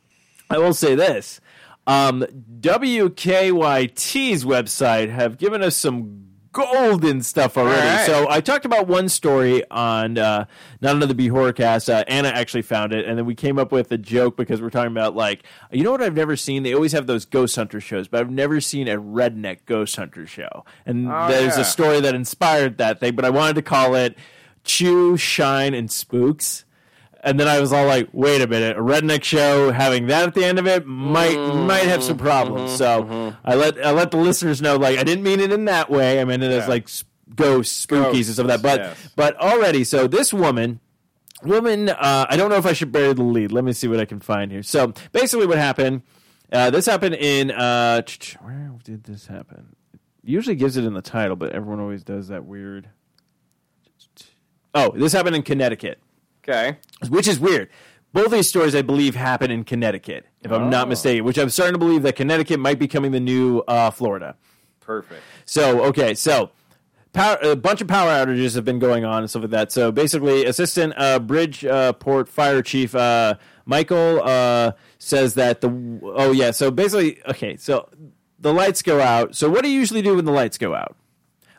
I 0.49 0.59
will 0.59 0.75
say 0.75 0.95
this: 0.95 1.41
um, 1.87 2.25
WKYT's 2.61 4.45
website 4.45 5.11
have 5.11 5.39
given 5.39 5.63
us 5.63 5.77
some 5.77 6.30
golden 6.53 7.23
stuff 7.23 7.57
already. 7.57 7.87
Right. 7.87 8.07
So 8.07 8.29
I 8.29 8.41
talked 8.41 8.65
about 8.65 8.87
one 8.87 9.09
story 9.09 9.63
on 9.71 10.19
uh, 10.19 10.47
not 10.81 10.97
another 10.97 11.15
B 11.15 11.29
horrorcast. 11.29 11.93
Uh, 11.93 12.05
Anna 12.09 12.29
actually 12.29 12.63
found 12.63 12.93
it, 12.93 13.07
and 13.07 13.17
then 13.19 13.27
we 13.27 13.35
came 13.35 13.59
up 13.59 13.73
with 13.73 13.91
a 13.93 13.99
joke 13.99 14.37
because 14.37 14.61
we're 14.61 14.71
talking 14.71 14.93
about 14.93 15.15
like 15.15 15.43
you 15.71 15.83
know 15.85 15.91
what 15.93 16.03
I've 16.03 16.15
never 16.17 16.37
seen. 16.37 16.63
They 16.63 16.75
always 16.75 16.93
have 16.93 17.07
those 17.07 17.25
ghost 17.25 17.57
hunter 17.57 17.81
shows, 17.81 18.09
but 18.09 18.21
I've 18.21 18.31
never 18.31 18.61
seen 18.61 18.89
a 18.89 18.97
redneck 18.97 19.61
ghost 19.67 19.97
hunter 19.97 20.27
show. 20.27 20.65
And 20.87 21.09
Oh, 21.11 21.29
there's 21.29 21.57
yeah. 21.57 21.63
a 21.63 21.65
story 21.65 22.01
that 22.01 22.15
inspired 22.15 22.79
that 22.79 23.01
thing, 23.01 23.15
but 23.15 23.25
I 23.25 23.31
wanted 23.31 23.55
to 23.57 23.63
call 23.63 23.95
it 23.95 24.17
Chew, 24.65 25.17
Shine, 25.17 25.75
and 25.75 25.91
Spooks. 25.91 26.65
And 27.23 27.39
then 27.39 27.49
I 27.49 27.61
was 27.61 27.73
all 27.73 27.87
like, 27.87 28.09
"Wait 28.13 28.41
a 28.41 28.47
minute! 28.47 28.79
A 28.79 28.81
redneck 28.81 29.23
show 29.25 29.71
having 29.71 30.07
that 30.07 30.29
at 30.29 30.35
the 30.35 30.45
end 30.45 30.59
of 30.59 30.67
it 30.67 30.87
might 30.87 31.37
might 31.39 31.85
have 31.85 32.03
some 32.03 32.17
problems." 32.17 32.77
so 32.77 33.35
I 33.45 33.55
let 33.55 33.85
I 33.85 33.91
let 33.91 34.11
the 34.11 34.17
listeners 34.17 34.63
know, 34.63 34.77
like, 34.77 34.99
I 34.99 35.05
didn't 35.05 35.23
mean 35.23 35.41
it 35.41 35.53
in 35.53 35.67
that 35.67 35.91
way. 35.91 36.21
I 36.21 36.25
meant 36.25 36.43
it 36.43 36.51
as 36.51 36.67
like 36.67 36.89
ghosts, 37.35 37.87
spookies, 37.87 38.27
and 38.27 38.35
stuff 38.35 38.47
like 38.47 38.61
that. 38.61 38.63
But 38.63 38.81
yes. 38.81 39.09
but 39.17 39.37
already, 39.37 39.85
so 39.85 40.07
this 40.07 40.33
woman, 40.33 40.81
woman, 41.43 41.91
uh, 41.91 42.27
I 42.29 42.37
don't 42.37 42.49
know 42.49 42.57
if 42.57 42.67
I 42.67 42.73
should 42.73 42.91
bury 42.91 43.13
the 43.13 43.23
lead. 43.23 43.53
Let 43.53 43.65
me 43.65 43.73
see 43.73 43.87
what 43.87 44.01
I 44.01 44.07
can 44.07 44.21
find 44.21 44.51
here. 44.51 44.63
So 44.63 44.95
basically, 45.13 45.47
what 45.47 45.59
happened? 45.59 46.03
Uh, 46.51 46.71
this 46.71 46.87
happened 46.87 47.17
in 47.17 47.51
uh, 47.51 48.03
where 48.41 48.73
did 48.83 49.05
this 49.05 49.27
happen? 49.27 49.77
Usually 50.25 50.57
gives 50.57 50.77
it 50.77 50.85
in 50.85 50.95
the 50.95 51.03
title, 51.03 51.37
but 51.37 51.53
everyone 51.53 51.81
always 51.81 52.03
does 52.03 52.29
that 52.29 52.45
weird. 52.47 52.89
Oh, 54.75 54.93
this 54.95 55.13
happened 55.13 55.37
in 55.37 55.43
Connecticut 55.43 56.01
Okay. 56.51 56.77
which 57.09 57.29
is 57.29 57.39
weird. 57.39 57.69
Both 58.13 58.33
these 58.33 58.49
stories, 58.49 58.75
I 58.75 58.83
believe, 58.83 59.15
happen 59.15 59.51
in 59.53 59.63
Connecticut, 59.65 60.27
if 60.43 60.51
I'm 60.51 60.69
not 60.69 60.87
Oh. 60.87 60.91
mistaken. 60.91 61.25
Which 61.25 61.39
I'm 61.39 61.49
starting 61.51 61.75
to 61.75 61.79
believe 61.79 62.03
that 62.03 62.17
Connecticut 62.17 62.59
might 62.59 62.79
be 62.79 62.87
becoming 62.87 63.13
the 63.13 63.21
new 63.21 63.61
uh, 63.69 63.91
Florida. 63.93 64.35
Perfect. 64.81 65.23
So 65.45 65.85
okay, 65.85 66.15
so 66.15 66.51
power, 67.13 67.39
a 67.43 67.55
bunch 67.55 67.81
of 67.81 67.87
power 67.87 68.11
outages 68.11 68.57
have 68.57 68.65
been 68.65 68.81
going 68.81 69.05
on 69.05 69.21
and 69.23 69.31
stuff 69.31 69.43
like 69.43 69.53
that. 69.53 69.71
So 69.71 69.93
basically, 69.93 70.45
Assistant 70.45 70.93
uh, 70.97 71.21
Bridgeport 71.21 72.29
Fire 72.29 72.63
Chief 72.63 72.95
uh, 72.97 73.35
Michael 73.65 74.21
uh, 74.25 74.73
says 74.99 75.35
that 75.35 75.61
the 75.61 75.69
oh 76.03 76.33
yeah. 76.33 76.51
So 76.51 76.73
basically, 76.73 77.21
okay, 77.29 77.57
so 77.57 77.89
the 78.41 78.53
lights 78.53 78.83
go 78.83 79.01
out. 79.01 79.37
So 79.37 79.49
what 79.49 79.63
do 79.63 79.71
you 79.71 79.79
usually 79.79 80.03
do 80.03 80.17
when 80.17 80.25
the 80.25 80.33
lights 80.33 80.59
go 80.59 80.75
out? 80.75 80.97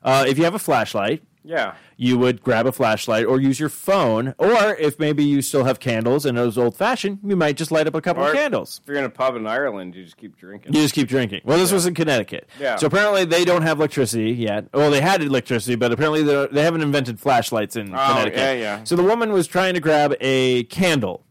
Uh, 0.03 0.25
if 0.27 0.37
you 0.37 0.43
have 0.43 0.55
a 0.55 0.59
flashlight, 0.59 1.23
Yeah. 1.43 1.73
you 1.97 2.17
would 2.17 2.43
grab 2.43 2.67
a 2.67 2.71
flashlight 2.71 3.25
or 3.25 3.39
use 3.41 3.59
your 3.59 3.69
phone, 3.69 4.35
or 4.37 4.75
if 4.75 4.99
maybe 4.99 5.23
you 5.23 5.41
still 5.41 5.63
have 5.63 5.79
candles 5.79 6.25
and 6.25 6.37
it 6.37 6.41
was 6.41 6.57
old 6.57 6.75
fashioned, 6.75 7.19
you 7.23 7.35
might 7.35 7.57
just 7.57 7.71
light 7.71 7.87
up 7.87 7.95
a 7.95 8.01
couple 8.01 8.23
Or 8.23 8.29
of 8.29 8.35
candles. 8.35 8.79
If 8.83 8.87
you're 8.87 8.97
in 8.97 9.05
a 9.05 9.09
pub 9.09 9.35
in 9.35 9.47
Ireland, 9.47 9.95
you 9.95 10.03
just 10.03 10.17
keep 10.17 10.37
drinking. 10.37 10.73
You 10.73 10.81
just 10.81 10.93
keep 10.93 11.07
drinking. 11.07 11.41
Well, 11.43 11.57
this 11.57 11.71
was 11.71 11.85
in 11.85 11.93
Connecticut. 11.95 12.47
Yeah. 12.59 12.75
So 12.75 12.87
apparently 12.87 13.25
they 13.25 13.43
don't 13.43 13.63
have 13.63 13.79
electricity 13.79 14.31
yet. 14.31 14.67
Well, 14.73 14.91
they 14.91 15.01
had 15.01 15.21
electricity, 15.23 15.75
but 15.75 15.91
apparently 15.91 16.21
they 16.23 16.47
they 16.51 16.63
haven't 16.63 16.81
invented 16.81 17.19
flashlights 17.19 17.75
in 17.75 17.87
Connecticut. 17.87 18.39
Oh, 18.39 18.41
yeah, 18.43 18.53
yeah. 18.53 18.83
So 18.83 18.95
the 18.95 19.03
woman 19.03 19.31
was 19.31 19.47
trying 19.47 19.73
to 19.73 19.79
grab 19.79 20.15
a 20.21 20.63
candle. 20.65 21.25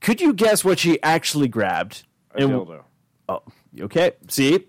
Could 0.00 0.20
you 0.20 0.32
guess 0.32 0.64
what 0.64 0.78
she 0.78 1.02
actually 1.02 1.48
grabbed? 1.48 2.04
A 2.34 2.40
dildo. 2.40 2.82
Oh, 3.28 3.42
okay. 3.80 4.12
See, 4.28 4.66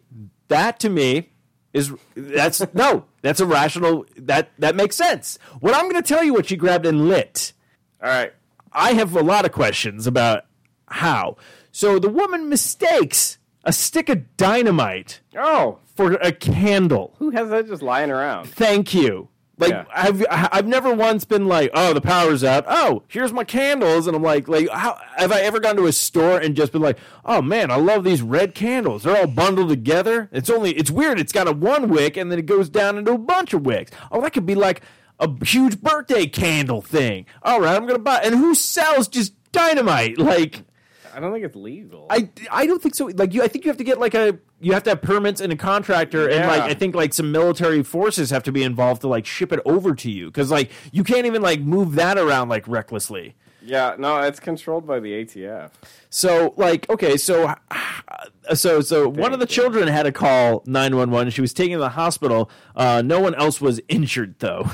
that 0.48 0.80
to 0.82 0.90
me 0.90 1.30
is 1.74 1.92
that's 2.16 2.62
no, 2.74 3.06
that's 3.24 3.40
a 3.40 3.46
rational. 3.48 4.06
That 4.18 4.52
that 4.60 4.76
makes 4.76 4.96
sense. 4.96 5.40
What 5.60 5.74
I'm 5.74 5.90
going 5.90 6.02
to 6.02 6.08
tell 6.08 6.24
you, 6.24 6.34
what 6.34 6.46
she 6.46 6.56
grabbed 6.56 6.86
and 6.86 7.08
lit. 7.08 7.54
All 8.04 8.10
right. 8.10 8.32
I 8.72 8.94
have 8.94 9.16
a 9.16 9.24
lot 9.24 9.46
of 9.46 9.52
questions 9.52 10.06
about 10.06 10.46
how. 10.88 11.38
So 11.72 11.98
the 11.98 12.10
woman 12.10 12.50
mistakes 12.50 13.40
a 13.64 13.74
stick 13.74 14.10
of 14.10 14.36
dynamite 14.38 15.22
Oh, 15.36 15.80
for 15.96 16.14
a 16.14 16.32
candle. 16.32 17.16
who 17.18 17.30
has 17.32 17.50
that 17.50 17.68
just 17.68 17.82
lying 17.82 18.12
around? 18.12 18.46
Thank 18.50 18.94
you. 18.94 19.30
Like 19.64 19.72
Yeah. 19.72 19.86
I've 19.93 20.26
I've 20.30 20.68
never 20.68 20.93
once 20.93 21.24
been 21.26 21.47
like, 21.47 21.72
oh, 21.74 21.93
the 21.93 22.01
power's 22.01 22.43
out. 22.43 22.66
Oh, 22.68 23.03
here's 23.07 23.32
my 23.32 23.43
candles, 23.43 24.07
and 24.07 24.16
I'm 24.16 24.22
like, 24.22 24.47
like, 24.47 24.70
how 24.70 24.99
have 25.16 25.32
I 25.32 25.41
ever 25.41 25.59
gone 25.59 25.76
to 25.78 25.86
a 25.86 25.93
store 25.93 26.38
and 26.38 26.55
just 26.55 26.72
been 26.74 26.82
like, 26.82 26.97
oh 27.26 27.41
man, 27.41 27.72
I 27.72 27.76
love 27.76 28.03
these 28.03 28.22
red 28.22 28.53
candles. 28.53 29.03
They're 29.03 29.16
all 29.18 29.28
bundled 29.28 29.70
together. 29.70 30.30
It's 30.32 30.49
only 30.49 30.72
it's 30.72 30.91
weird. 30.91 31.20
It's 31.20 31.32
got 31.32 31.47
a 31.47 31.53
one 31.53 31.88
wick, 31.89 32.18
and 32.18 32.32
then 32.32 32.39
it 32.39 32.45
goes 32.45 32.70
down 32.70 32.97
into 32.97 33.14
a 33.14 33.18
bunch 33.18 33.53
of 33.53 33.66
wicks. 33.66 33.91
Oh, 34.11 34.22
that 34.22 34.34
could 34.34 34.45
be 34.45 34.55
like 34.55 34.82
a 35.20 35.30
huge 35.45 35.82
birthday 35.82 36.26
candle 36.26 36.82
thing. 36.82 37.26
All 37.43 37.61
right, 37.61 37.76
I'm 37.76 37.86
gonna 37.88 37.99
buy. 37.99 38.22
And 38.24 38.36
who 38.36 38.53
sells 38.55 39.07
just 39.07 39.34
dynamite? 39.51 40.18
Like, 40.18 40.64
I 41.16 41.20
don't 41.20 41.32
think 41.32 41.45
it's 41.45 41.55
legal. 41.55 42.07
I, 42.09 42.30
I 42.51 42.66
don't 42.66 42.82
think 42.82 42.95
so. 42.95 43.05
Like 43.05 43.34
you, 43.34 43.43
I 43.43 43.47
think 43.47 43.66
you 43.66 43.70
have 43.70 43.78
to 43.78 43.84
get 43.84 43.99
like 43.99 44.16
a 44.16 44.39
you 44.64 44.74
have 44.74 44.84
to 44.84 44.91
have 44.91 45.01
permits 45.01 45.41
and 45.41 45.51
a 45.51 45.55
contractor, 45.55 46.24
and 46.28 46.39
Yeah. 46.39 46.47
like 46.47 46.61
I 46.64 46.74
think 46.74 46.95
like 46.95 47.14
some 47.14 47.32
military 47.32 47.84
forces 47.84 48.30
have 48.32 48.43
to 48.43 48.51
be 48.51 48.64
involved 48.64 49.01
to 49.01 49.07
like 49.07 49.26
ship 49.26 49.51
it 49.51 49.59
over 49.66 49.93
to 49.95 50.09
you 50.09 50.28
because 50.28 50.49
like 50.51 50.72
you 50.91 51.03
can't 51.03 51.26
even 51.26 51.41
like 51.41 51.59
move 51.61 51.95
that 51.95 52.18
around 52.18 52.49
like 52.49 52.68
recklessly. 52.68 53.36
yeah, 53.66 53.95
no, 53.97 54.20
it's 54.22 54.39
controlled 54.39 54.86
by 54.88 54.99
the 54.99 55.11
ATF. 55.24 55.70
So 56.09 56.53
like 56.57 56.89
okay, 56.89 57.18
so 57.18 57.53
so 58.53 58.82
so 58.82 59.07
one 59.09 59.34
of 59.34 59.39
the 59.39 59.45
children 59.45 59.88
had 59.88 60.03
to 60.03 60.11
call 60.11 60.64
nine 60.66 60.95
one 60.95 61.11
one. 61.11 61.30
She 61.30 61.41
was 61.41 61.53
taken 61.53 61.74
to 61.78 61.80
the 61.80 61.89
hospital. 61.89 62.49
Uh, 62.76 63.01
no 63.03 63.20
one 63.20 63.36
else 63.36 63.59
was 63.61 63.82
injured 63.88 64.36
though. 64.39 64.70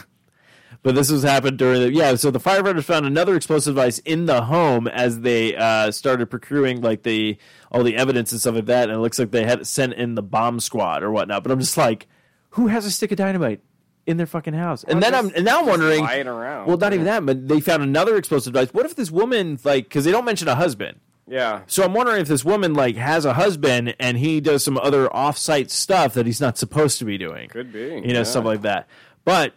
But 0.82 0.96
this 0.96 1.12
was 1.12 1.24
happened 1.24 1.58
during 1.58 1.82
the 1.82 1.92
yeah. 1.92 2.16
So 2.16 2.32
the 2.32 2.40
firefighters 2.40 2.86
found 2.86 3.06
another 3.06 3.36
explosive 3.36 3.76
device 3.76 4.00
in 4.00 4.28
the 4.28 4.44
home 4.44 4.88
as 4.88 5.20
they 5.22 5.56
uh, 5.56 5.92
started 5.92 6.30
procuring 6.30 6.82
like 6.82 7.04
the 7.04 7.38
all 7.72 7.84
the 7.84 7.98
evidence 7.98 8.32
and 8.32 8.40
stuff 8.40 8.56
like 8.56 8.66
that. 8.68 8.90
And 8.90 8.98
it 8.98 9.02
looks 9.02 9.20
like 9.20 9.32
they 9.32 9.44
had 9.44 9.68
sent 9.68 9.94
in 9.94 10.16
the 10.16 10.24
bomb 10.24 10.60
squad 10.62 11.04
or 11.04 11.12
whatnot. 11.12 11.44
But 11.44 11.52
I'm 11.52 11.60
just 11.60 11.76
like, 11.76 12.08
who 12.52 12.68
has 12.68 12.86
a 12.86 12.92
stick 12.92 13.12
of 13.12 13.18
dynamite 13.18 13.60
in 14.06 14.16
their 14.16 14.26
fucking 14.26 14.54
house? 14.54 14.86
And 14.86 15.02
Well, 15.02 15.12
then 15.12 15.16
I'm 15.16 15.36
and 15.36 15.44
now 15.44 15.60
I'm 15.60 15.66
just 15.66 15.80
wondering. 15.80 16.28
around. 16.28 16.68
Well, 16.68 16.78
not 16.78 16.94
even 16.94 17.06
that, 17.06 17.26
but 17.26 17.50
they 17.50 17.60
found 17.60 17.84
another 17.84 18.16
explosive 18.16 18.54
device. 18.54 18.74
What 18.74 18.86
if 18.86 18.96
this 18.96 19.12
woman 19.12 19.60
like 19.66 19.84
because 19.84 20.06
they 20.06 20.12
don't 20.12 20.26
mention 20.26 20.48
a 20.48 20.56
husband. 20.56 21.00
Yeah, 21.32 21.62
So 21.68 21.84
I'm 21.84 21.94
wondering 21.94 22.22
if 22.22 22.28
this 22.28 22.44
woman 22.44 22.74
like 22.74 22.96
has 22.96 23.24
a 23.24 23.34
husband 23.34 23.94
and 24.00 24.18
he 24.18 24.42
does 24.42 24.64
some 24.64 24.80
other 24.80 25.16
off-site 25.16 25.70
stuff 25.70 26.16
that 26.16 26.26
he's 26.26 26.42
not 26.42 26.58
supposed 26.58 26.98
to 26.98 27.06
be 27.06 27.20
doing. 27.20 27.50
could 27.50 27.72
be. 27.72 28.02
You 28.04 28.14
know, 28.14 28.22
yeah. 28.22 28.24
stuff 28.24 28.46
like 28.46 28.64
that. 28.64 28.88
But 29.26 29.54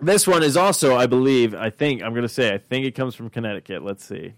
this 0.00 0.26
one 0.26 0.42
is 0.42 0.56
also, 0.56 0.96
I 0.96 1.06
believe, 1.06 1.54
I 1.54 1.70
think 1.70 2.02
I'm 2.02 2.12
going 2.12 2.22
to 2.22 2.28
say, 2.28 2.52
I 2.52 2.58
think 2.58 2.86
it 2.86 2.94
comes 2.94 3.14
from 3.14 3.30
Connecticut. 3.30 3.84
Let's 3.84 4.04
see. 4.04 4.34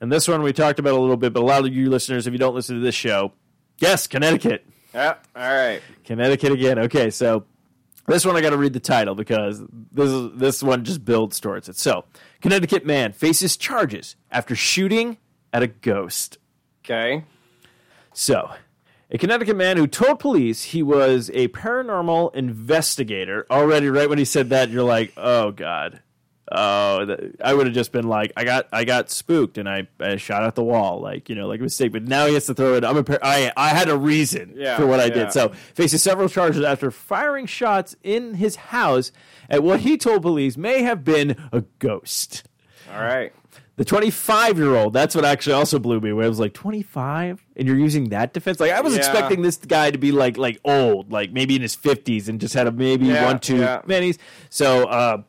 And 0.00 0.10
this 0.10 0.26
one 0.26 0.42
we 0.42 0.52
talked 0.52 0.78
about 0.78 0.94
a 0.94 1.00
little 1.00 1.16
bit, 1.16 1.32
but 1.32 1.42
a 1.42 1.46
lot 1.46 1.60
of 1.60 1.74
you 1.74 1.90
listeners, 1.90 2.26
if 2.26 2.32
you 2.32 2.38
don't 2.38 2.54
listen 2.54 2.76
to 2.76 2.82
this 2.82 2.94
show, 2.94 3.32
yes, 3.78 4.06
Connecticut. 4.06 4.66
Yeah, 4.94 5.16
all 5.36 5.42
right. 5.42 5.80
Connecticut 6.04 6.52
again. 6.52 6.78
Okay, 6.78 7.10
so 7.10 7.44
this 8.06 8.24
one 8.24 8.34
I 8.36 8.40
got 8.40 8.50
to 8.50 8.56
read 8.56 8.72
the 8.72 8.80
title 8.80 9.14
because 9.14 9.62
this 9.92 10.08
is, 10.10 10.30
this 10.34 10.62
one 10.62 10.84
just 10.84 11.04
builds 11.04 11.38
towards 11.38 11.68
it. 11.68 11.76
So, 11.76 12.04
Connecticut 12.40 12.86
man 12.86 13.12
faces 13.12 13.56
charges 13.56 14.16
after 14.30 14.56
shooting 14.56 15.18
at 15.52 15.62
a 15.62 15.66
ghost. 15.66 16.38
Okay. 16.84 17.24
So, 18.12 18.50
a 19.10 19.18
Connecticut 19.18 19.56
man 19.56 19.76
who 19.76 19.86
told 19.86 20.20
police 20.20 20.62
he 20.64 20.82
was 20.82 21.30
a 21.34 21.48
paranormal 21.48 22.34
investigator. 22.34 23.46
Already, 23.50 23.88
right 23.88 24.08
when 24.08 24.18
he 24.18 24.24
said 24.24 24.50
that, 24.50 24.70
you're 24.70 24.84
like, 24.84 25.12
"Oh 25.16 25.50
God." 25.52 26.00
Oh, 26.52 27.04
th- 27.04 27.34
I 27.44 27.54
would 27.54 27.66
have 27.66 27.74
just 27.76 27.92
been 27.92 28.08
like, 28.08 28.32
I 28.36 28.42
got, 28.42 28.66
I 28.72 28.82
got 28.82 29.08
spooked, 29.08 29.56
and 29.56 29.68
I, 29.68 29.86
I 30.00 30.16
shot 30.16 30.42
at 30.42 30.56
the 30.56 30.64
wall, 30.64 31.00
like 31.00 31.28
you 31.28 31.36
know, 31.36 31.46
like 31.46 31.60
a 31.60 31.62
mistake. 31.62 31.92
But 31.92 32.02
now 32.08 32.26
he 32.26 32.34
has 32.34 32.46
to 32.46 32.54
throw 32.54 32.74
it. 32.74 32.84
I'm 32.84 32.96
a, 32.96 33.04
par- 33.04 33.20
I, 33.22 33.52
I 33.56 33.68
had 33.68 33.88
a 33.88 33.96
reason 33.96 34.54
Yeah, 34.56 34.76
for 34.76 34.84
what 34.84 34.98
I 34.98 35.04
yeah. 35.04 35.14
did. 35.14 35.32
So 35.32 35.50
faces 35.74 36.02
several 36.02 36.28
charges 36.28 36.64
after 36.64 36.90
firing 36.90 37.46
shots 37.46 37.94
in 38.02 38.34
his 38.34 38.56
house 38.56 39.12
at 39.48 39.62
what 39.62 39.80
he 39.80 39.96
told 39.96 40.22
police 40.22 40.56
may 40.56 40.82
have 40.82 41.04
been 41.04 41.36
a 41.52 41.60
ghost. 41.78 42.42
All 42.92 43.00
right. 43.00 43.32
The 43.80 43.86
25 43.86 44.58
year 44.58 44.74
old, 44.76 44.92
that's 44.92 45.14
what 45.14 45.24
actually 45.24 45.54
also 45.54 45.78
blew 45.78 46.00
me. 46.02 46.12
Where 46.12 46.26
I 46.26 46.28
was 46.28 46.38
like, 46.38 46.52
25, 46.52 47.42
and 47.56 47.66
you're 47.66 47.78
using 47.78 48.10
that 48.10 48.34
defense. 48.34 48.60
Like 48.60 48.72
I 48.72 48.82
was 48.82 48.92
Yeah. 48.92 48.98
expecting 48.98 49.40
this 49.40 49.56
guy 49.56 49.90
to 49.90 49.96
be 49.96 50.12
like 50.12 50.36
like 50.36 50.60
old, 50.66 51.10
like 51.10 51.32
maybe 51.32 51.56
in 51.56 51.62
his 51.62 51.74
50s, 51.74 52.28
and 52.28 52.38
just 52.38 52.52
had 52.52 52.66
a 52.66 52.72
maybe 52.72 53.06
Yeah, 53.06 53.24
one 53.24 53.38
two 53.38 53.56
yeah. 53.56 53.80
minis. 53.86 54.18
So 54.50 54.86
uh, 54.86 55.22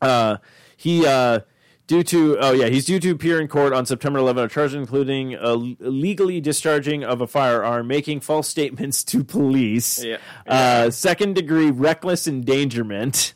uh, 0.00 0.38
he 0.78 1.06
uh, 1.06 1.40
due 1.88 2.02
to 2.04 2.38
oh 2.40 2.52
yeah, 2.52 2.68
he's 2.68 2.86
due 2.86 3.00
to 3.00 3.10
appear 3.10 3.38
in 3.38 3.48
court 3.48 3.74
on 3.74 3.84
September 3.84 4.18
11 4.18 4.44
on 4.44 4.48
charges 4.48 4.76
including 4.76 5.36
uh, 5.36 5.58
illegally 5.80 6.40
discharging 6.40 7.04
of 7.04 7.20
a 7.20 7.26
firearm, 7.26 7.86
making 7.86 8.20
false 8.20 8.48
statements 8.48 9.04
to 9.04 9.22
police, 9.22 10.02
Yeah. 10.02 10.16
Uh, 10.46 10.88
second 10.90 11.34
degree 11.34 11.70
reckless 11.70 12.26
endangerment. 12.26 13.34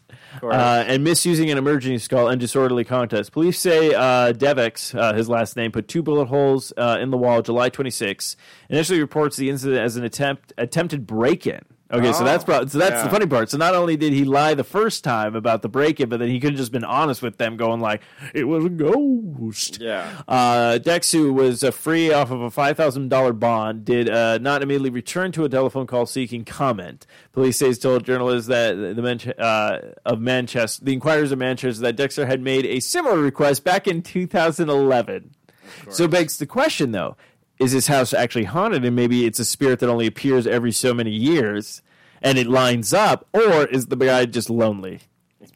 Uh, 0.53 0.85
and 0.87 1.05
misusing 1.05 1.51
an 1.51 1.59
emergency 1.59 2.09
call 2.09 2.29
and 2.29 2.41
disorderly 2.41 2.85
contest. 2.85 3.33
Police 3.33 3.59
say 3.59 3.95
uh, 3.95 4.33
Devex, 4.33 4.99
uh, 4.99 5.15
his 5.15 5.29
last 5.29 5.57
name, 5.57 5.73
put 5.73 5.89
two 5.89 6.03
bullet 6.03 6.27
holes 6.27 6.73
uh, 6.77 6.99
in 7.01 7.11
the 7.11 7.17
wall 7.17 7.43
July 7.43 7.69
26. 7.69 8.37
Initially 8.69 9.01
reports 9.01 9.37
the 9.37 9.51
incident 9.51 9.81
as 9.81 9.97
an 9.97 10.05
attempt 10.05 10.53
attempted 10.59 11.07
break-in. 11.07 11.65
Okay, 11.93 12.13
so 12.15 12.23
Oh, 12.23 12.25
that's 12.25 12.45
pro- 12.45 12.65
so 12.67 12.79
that's 12.79 13.03
the 13.03 13.11
funny 13.11 13.27
part. 13.27 13.51
So 13.51 13.59
not 13.59 13.75
only 13.75 13.97
did 13.97 14.13
he 14.15 14.25
lie 14.25 14.55
the 14.55 14.65
first 14.65 15.05
time 15.05 15.37
about 15.37 15.61
the 15.63 15.69
break-in, 15.69 16.09
but 16.09 16.19
then 16.19 16.29
he 16.31 16.41
could 16.41 16.53
have 16.53 16.59
just 16.59 16.73
been 16.73 16.83
honest 16.83 17.21
with 17.23 17.37
them, 17.37 17.57
going 17.59 17.81
like, 17.81 18.01
"It 18.33 18.45
was 18.45 18.65
a 18.65 18.71
ghost." 18.71 19.81
Yeah. 19.81 20.11
Uh, 20.27 20.79
Dex, 20.79 21.13
who 21.13 21.33
was 21.35 21.63
uh, 21.63 21.71
free 21.71 22.11
off 22.11 22.31
of 22.31 22.41
a 22.41 22.51
five 22.51 22.77
thousand 22.79 23.11
dollar 23.11 23.35
bond, 23.35 23.85
did 23.85 24.09
uh, 24.09 24.39
not 24.39 24.63
immediately 24.63 24.89
return 24.91 25.31
to 25.33 25.45
a 25.45 25.49
telephone 25.49 25.87
call 25.87 26.07
seeking 26.07 26.45
comment. 26.45 27.07
Police 27.33 27.59
says 27.59 27.79
told 27.79 28.05
journalists 28.05 28.49
that 28.49 28.75
the 28.75 29.03
Manche- 29.03 29.29
uh, 29.39 29.79
of 30.07 30.21
Manchester, 30.21 30.85
the 30.87 30.95
Inquirers 30.95 31.33
of 31.33 31.39
Manchester, 31.39 31.83
that 31.83 31.97
Dexter 31.97 32.25
had 32.27 32.41
made 32.41 32.65
a 32.65 32.81
similar 32.81 33.19
request 33.19 33.63
back 33.63 33.87
in 33.87 34.01
2011. 34.03 35.35
So 35.91 36.07
begs 36.09 36.39
the 36.39 36.47
question, 36.47 36.93
though: 36.93 37.17
Is 37.59 37.73
this 37.73 37.87
house 37.87 38.13
actually 38.13 38.45
haunted, 38.45 38.85
and 38.85 38.97
maybe 38.97 39.27
it's 39.27 39.39
a 39.39 39.45
spirit 39.45 39.79
that 39.81 39.89
only 39.89 40.07
appears 40.07 40.47
every 40.47 40.73
so 40.73 40.93
many 40.93 41.11
years, 41.13 41.83
and 42.21 42.37
it 42.39 42.47
lines 42.49 42.93
up, 42.93 43.29
or 43.33 43.67
is 43.67 43.87
the 43.87 43.97
guy 43.97 44.27
just 44.27 44.51
lonely? 44.51 45.01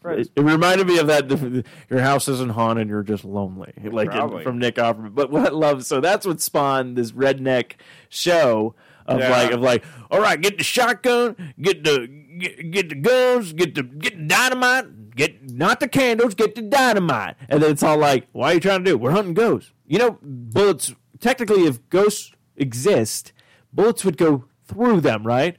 It, 0.05 0.30
it 0.36 0.42
reminded 0.42 0.86
me 0.86 0.99
of 0.99 1.07
that. 1.09 1.64
Your 1.90 2.01
house 2.01 2.28
isn't 2.28 2.51
haunted; 2.53 2.88
you're 2.88 3.03
just 3.03 3.24
lonely, 3.24 3.72
like 3.82 4.12
in- 4.14 4.42
from 4.44 4.59
Nick 4.59 4.76
Offerman. 4.76 5.14
But 5.14 5.30
what 5.30 5.46
I 5.46 5.51
love, 5.51 5.84
so 5.84 6.01
that's 6.01 6.24
what 6.26 6.40
spawned 6.40 6.96
this 6.96 7.12
redneck 7.12 7.72
show 8.09 8.74
of 9.07 9.18
Yeah. 9.18 9.30
like 9.30 9.51
of 9.51 9.61
like, 9.61 9.84
all 10.11 10.20
right, 10.20 10.40
get 10.40 10.59
the 10.59 10.64
shotgun, 10.64 11.34
get 11.61 11.82
the 11.84 12.07
get, 12.38 12.70
get 12.70 12.88
the 12.90 12.94
guns, 12.94 13.53
get 13.55 13.74
the 13.74 13.82
get 13.82 14.16
the 14.16 14.24
dynamite, 14.24 15.16
get 15.16 15.51
not 15.51 15.80
the 15.80 15.88
candles, 15.88 16.34
get 16.34 16.55
the 16.55 16.62
dynamite, 16.62 17.34
and 17.49 17.62
then 17.62 17.70
it's 17.72 17.82
all 17.82 17.96
like, 17.99 18.28
why 18.32 18.53
are 18.53 18.55
you 18.55 18.61
trying 18.61 18.84
to 18.84 18.90
do? 18.92 18.99
We're 18.99 19.11
hunting 19.11 19.34
ghosts. 19.34 19.72
You 19.86 19.99
know, 19.99 20.18
bullets. 20.22 20.94
Technically, 21.20 21.64
if 21.64 21.86
ghosts 21.88 22.32
exist, 22.56 23.32
bullets 23.72 24.04
would 24.04 24.16
go 24.16 24.44
through 24.64 25.00
them, 25.00 25.26
right? 25.26 25.56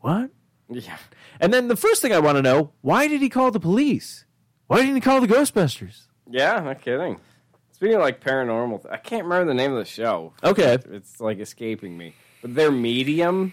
What? 0.00 0.30
Yeah. 0.68 0.96
And 1.40 1.52
then 1.52 1.68
the 1.68 1.76
first 1.76 2.00
thing 2.02 2.12
I 2.12 2.18
want 2.18 2.36
to 2.36 2.42
know, 2.42 2.72
why 2.80 3.08
did 3.08 3.20
he 3.20 3.28
call 3.28 3.50
the 3.50 3.60
police? 3.60 4.24
Why 4.66 4.78
didn't 4.80 4.94
he 4.94 5.00
call 5.00 5.20
the 5.20 5.26
Ghostbusters? 5.26 6.02
Yeah, 6.30 6.58
not 6.60 6.80
kidding. 6.80 7.20
Speaking 7.72 7.96
of 7.96 8.02
like 8.02 8.20
paranormal, 8.20 8.82
th- 8.82 8.92
I 8.92 8.96
can't 8.96 9.24
remember 9.24 9.46
the 9.46 9.54
name 9.54 9.72
of 9.72 9.78
the 9.78 9.84
show. 9.84 10.32
Okay. 10.42 10.78
It's 10.90 11.20
like 11.20 11.38
escaping 11.40 11.98
me. 11.98 12.14
But 12.40 12.54
their 12.54 12.70
medium 12.70 13.52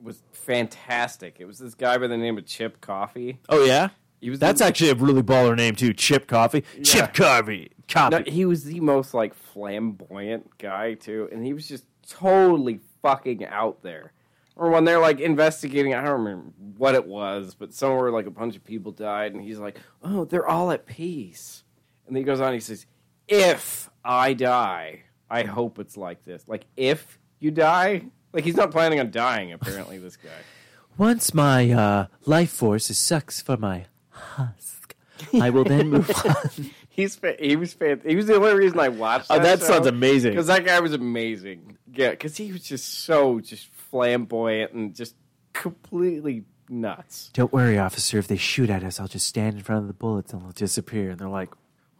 was 0.00 0.22
fantastic. 0.32 1.36
It 1.38 1.44
was 1.44 1.58
this 1.58 1.74
guy 1.74 1.98
by 1.98 2.06
the 2.06 2.16
name 2.16 2.38
of 2.38 2.46
Chip 2.46 2.80
Coffey. 2.80 3.38
Oh 3.48 3.64
yeah? 3.64 3.90
He 4.24 4.30
was 4.30 4.38
That's 4.38 4.60
the, 4.60 4.64
actually 4.64 4.88
a 4.88 4.94
really 4.94 5.22
baller 5.22 5.54
name 5.54 5.74
too. 5.74 5.92
Chip 5.92 6.26
Coffey. 6.26 6.64
Chip 6.82 7.12
Coffey. 7.12 7.72
Coffey. 7.86 8.16
no, 8.16 8.22
he 8.26 8.46
was 8.46 8.64
the 8.64 8.80
most 8.80 9.12
like 9.12 9.34
flamboyant 9.34 10.56
guy 10.56 10.94
too, 10.94 11.28
and 11.30 11.44
he 11.44 11.52
was 11.52 11.68
just 11.68 11.84
totally 12.08 12.80
fucking 13.02 13.44
out 13.44 13.82
there. 13.82 14.14
Or 14.56 14.70
when 14.70 14.86
they're 14.86 14.98
like 14.98 15.20
investigating, 15.20 15.92
I 15.92 16.02
don't 16.02 16.22
remember 16.22 16.52
what 16.78 16.94
it 16.94 17.06
was, 17.06 17.54
but 17.54 17.74
somewhere 17.74 18.10
like 18.10 18.24
a 18.24 18.30
bunch 18.30 18.56
of 18.56 18.64
people 18.64 18.92
died, 18.92 19.34
and 19.34 19.42
he's 19.42 19.58
like, 19.58 19.76
"Oh, 20.02 20.24
they're 20.24 20.48
all 20.48 20.70
at 20.70 20.86
peace." 20.86 21.62
And 22.06 22.16
then 22.16 22.22
he 22.22 22.24
goes 22.24 22.40
on, 22.40 22.54
he 22.54 22.60
says, 22.60 22.86
"If 23.28 23.90
I 24.02 24.32
die, 24.32 25.02
I 25.28 25.42
hope 25.42 25.78
it's 25.78 25.98
like 25.98 26.24
this. 26.24 26.48
Like 26.48 26.64
if 26.78 27.18
you 27.40 27.50
die, 27.50 28.06
like 28.32 28.44
he's 28.44 28.56
not 28.56 28.70
planning 28.70 29.00
on 29.00 29.10
dying. 29.10 29.52
Apparently, 29.52 29.98
this 29.98 30.16
guy. 30.16 30.30
Once 30.96 31.34
my 31.34 31.70
uh, 31.72 32.06
life 32.24 32.52
force 32.52 32.88
is 32.88 32.98
sucks 32.98 33.42
for 33.42 33.58
my 33.58 33.84
husk, 34.14 34.94
I 35.40 35.50
will 35.50 35.64
then 35.64 35.90
move 35.90 36.10
on. 36.24 36.70
He's 36.88 37.16
fa- 37.16 37.36
he 37.40 37.56
was 37.56 37.72
fan- 37.74 38.02
he 38.06 38.14
was 38.14 38.26
the 38.26 38.34
only 38.36 38.54
reason 38.54 38.78
I 38.78 38.88
watched. 38.88 39.26
Oh, 39.30 39.38
that 39.38 39.58
show. 39.58 39.64
sounds 39.66 39.86
amazing. 39.88 40.30
Because 40.32 40.46
that 40.46 40.64
guy 40.64 40.78
was 40.80 40.92
amazing. 40.92 41.76
Yeah, 41.92 42.10
because 42.10 42.36
he 42.36 42.52
was 42.52 42.62
just 42.62 43.00
so 43.04 43.40
just 43.40 43.66
flamboyant 43.74 44.72
and 44.72 44.94
just 44.94 45.16
completely 45.52 46.44
nuts. 46.68 47.30
Don't 47.32 47.52
worry, 47.52 47.78
officer. 47.78 48.18
If 48.18 48.28
they 48.28 48.36
shoot 48.36 48.70
at 48.70 48.84
us, 48.84 49.00
I'll 49.00 49.08
just 49.08 49.26
stand 49.26 49.56
in 49.56 49.62
front 49.62 49.82
of 49.82 49.88
the 49.88 49.94
bullets 49.94 50.32
and 50.32 50.42
they'll 50.42 50.52
disappear. 50.52 51.10
And 51.10 51.18
they're 51.18 51.28
like, 51.28 51.50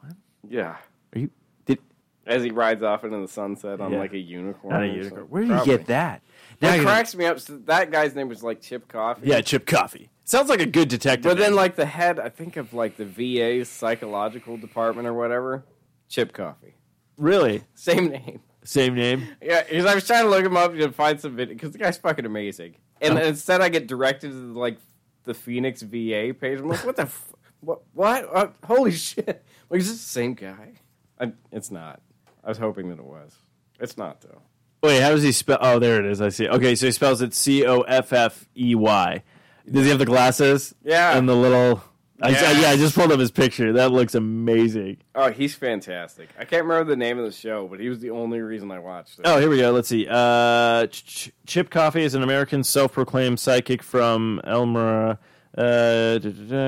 "What? 0.00 0.12
Yeah. 0.48 0.76
"Are 1.14 1.18
you? 1.18 1.30
Did 1.66 1.78
As 2.26 2.44
he 2.44 2.50
rides 2.50 2.82
off 2.84 3.02
into 3.04 3.18
the 3.18 3.26
sunset 3.28 3.80
on 3.80 3.92
Yeah. 3.92 3.98
like 3.98 4.12
a 4.12 4.18
unicorn. 4.18 4.72
not 4.74 4.82
a 4.84 4.86
unicorn? 4.86 5.24
Where 5.24 5.42
did 5.42 5.48
you 5.48 5.54
Probably. 5.56 5.76
get 5.78 5.86
that?" 5.86 6.22
That 6.60 6.66
you're 6.76 6.84
gonna- 6.84 6.84
cracks 6.96 7.14
me 7.16 7.24
up. 7.26 7.40
So 7.40 7.56
that 7.66 7.90
guy's 7.90 8.14
name 8.14 8.28
was 8.28 8.44
like 8.44 8.60
Chip 8.60 8.86
Coffey. 8.86 9.26
Yeah, 9.28 9.40
Chip 9.40 9.66
Coffey. 9.66 10.08
Sounds 10.24 10.48
like 10.48 10.60
a 10.60 10.66
good 10.66 10.88
detective. 10.88 11.24
But 11.30 11.38
then, 11.38 11.54
like 11.54 11.76
the 11.76 11.84
head, 11.86 12.18
I 12.18 12.28
think 12.30 12.56
of 12.56 12.72
like 12.72 12.96
the 12.96 13.04
VA's 13.04 13.68
psychological 13.68 14.56
department 14.56 15.06
or 15.06 15.12
whatever. 15.14 15.64
Chip 16.08 16.32
Coffey. 16.32 16.74
really, 17.18 17.64
Same 17.74 18.08
name. 18.08 18.40
same 18.64 18.94
name. 18.94 19.26
Yeah, 19.42 19.62
because 19.62 19.84
I 19.86 19.94
was 19.94 20.06
trying 20.06 20.24
to 20.24 20.30
look 20.30 20.44
him 20.44 20.56
up 20.56 20.72
to 20.74 20.90
find 20.92 21.20
some 21.20 21.36
video 21.36 21.54
because 21.54 21.72
the 21.72 21.78
guy's 21.78 21.96
fucking 21.98 22.24
amazing. 22.26 22.76
And 23.00 23.18
Oh. 23.18 23.22
instead, 23.22 23.60
I 23.60 23.68
get 23.68 23.86
directed 23.86 24.30
to 24.30 24.58
like 24.58 24.78
the 25.24 25.34
Phoenix 25.34 25.82
VA 25.82 26.32
page. 26.38 26.58
I'm 26.60 26.68
like, 26.68 26.84
what 26.86 26.96
the, 26.96 27.02
f- 27.02 27.32
what, 27.60 27.80
what? 27.92 28.28
Uh, 28.34 28.48
holy 28.64 28.92
shit! 28.92 29.44
Like, 29.70 29.80
is 29.80 29.88
this 29.90 29.98
the 30.02 30.08
same 30.08 30.34
guy? 30.34 30.72
I, 31.20 31.32
it's 31.52 31.70
not. 31.70 32.00
I 32.42 32.48
was 32.48 32.58
hoping 32.58 32.88
that 32.90 32.98
it 32.98 33.04
was. 33.04 33.34
It's 33.80 33.96
not 33.98 34.20
though. 34.22 34.40
Wait, 34.82 35.00
how 35.00 35.10
does 35.10 35.22
he 35.22 35.32
spell? 35.32 35.58
Oh, 35.60 35.78
there 35.78 35.98
it 35.98 36.06
is. 36.10 36.20
I 36.20 36.28
see. 36.28 36.46
Okay, 36.48 36.74
so 36.74 36.86
he 36.86 36.92
spells 36.92 37.22
it 37.22 37.34
C 37.34 37.64
O 37.66 37.80
F 37.82 38.12
F 38.12 38.46
E 38.56 38.74
Y. 38.74 39.22
Does 39.70 39.84
he 39.84 39.90
have 39.90 39.98
the 39.98 40.04
glasses? 40.06 40.74
Yeah. 40.84 41.16
And 41.16 41.28
the 41.28 41.34
little. 41.36 41.82
I, 42.22 42.30
Yes. 42.30 42.62
yeah, 42.62 42.68
I 42.70 42.76
just 42.76 42.94
pulled 42.94 43.10
up 43.10 43.18
his 43.18 43.32
picture. 43.32 43.72
That 43.72 43.90
looks 43.90 44.14
amazing. 44.14 44.98
Oh, 45.16 45.30
he's 45.32 45.54
fantastic. 45.56 46.28
I 46.38 46.44
can't 46.44 46.64
remember 46.64 46.88
the 46.88 46.96
name 46.96 47.18
of 47.18 47.24
the 47.24 47.32
show, 47.32 47.66
but 47.66 47.80
he 47.80 47.88
was 47.88 47.98
the 47.98 48.10
only 48.10 48.40
reason 48.40 48.70
I 48.70 48.78
watched 48.78 49.18
it. 49.18 49.22
Oh, 49.26 49.38
here 49.40 49.50
we 49.50 49.58
go. 49.58 49.72
Let's 49.72 49.88
see. 49.88 50.06
Uh, 50.08 50.86
Ch- 50.86 51.04
Ch- 51.04 51.32
Chip 51.46 51.70
Coffey 51.70 52.02
is 52.02 52.14
an 52.14 52.22
American 52.22 52.62
self-proclaimed 52.62 53.40
psychic 53.40 53.82
from 53.82 54.40
Elmira, 54.46 55.18
uh, 55.58 56.18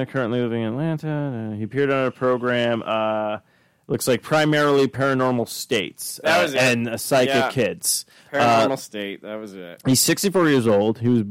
currently 0.08 0.40
living 0.40 0.62
in 0.62 0.68
Atlanta. 0.72 1.54
He 1.56 1.62
appeared 1.62 1.90
on 1.90 2.06
a 2.06 2.10
program. 2.10 2.82
Uh, 2.84 3.38
looks 3.86 4.08
like 4.08 4.22
primarily 4.22 4.88
paranormal 4.88 5.48
states 5.48 6.20
That 6.24 6.40
uh, 6.40 6.42
was 6.42 6.54
it. 6.54 6.60
and 6.60 6.88
uh, 6.88 6.96
psychic 6.96 7.34
Yeah. 7.34 7.50
kids. 7.50 8.04
Paranormal 8.32 8.72
Uh, 8.72 8.76
State. 8.76 9.22
That 9.22 9.36
was 9.36 9.54
it. 9.54 9.80
he's 9.86 10.00
64 10.00 10.48
years 10.48 10.66
old. 10.66 10.98
He 10.98 11.08
was 11.08 11.22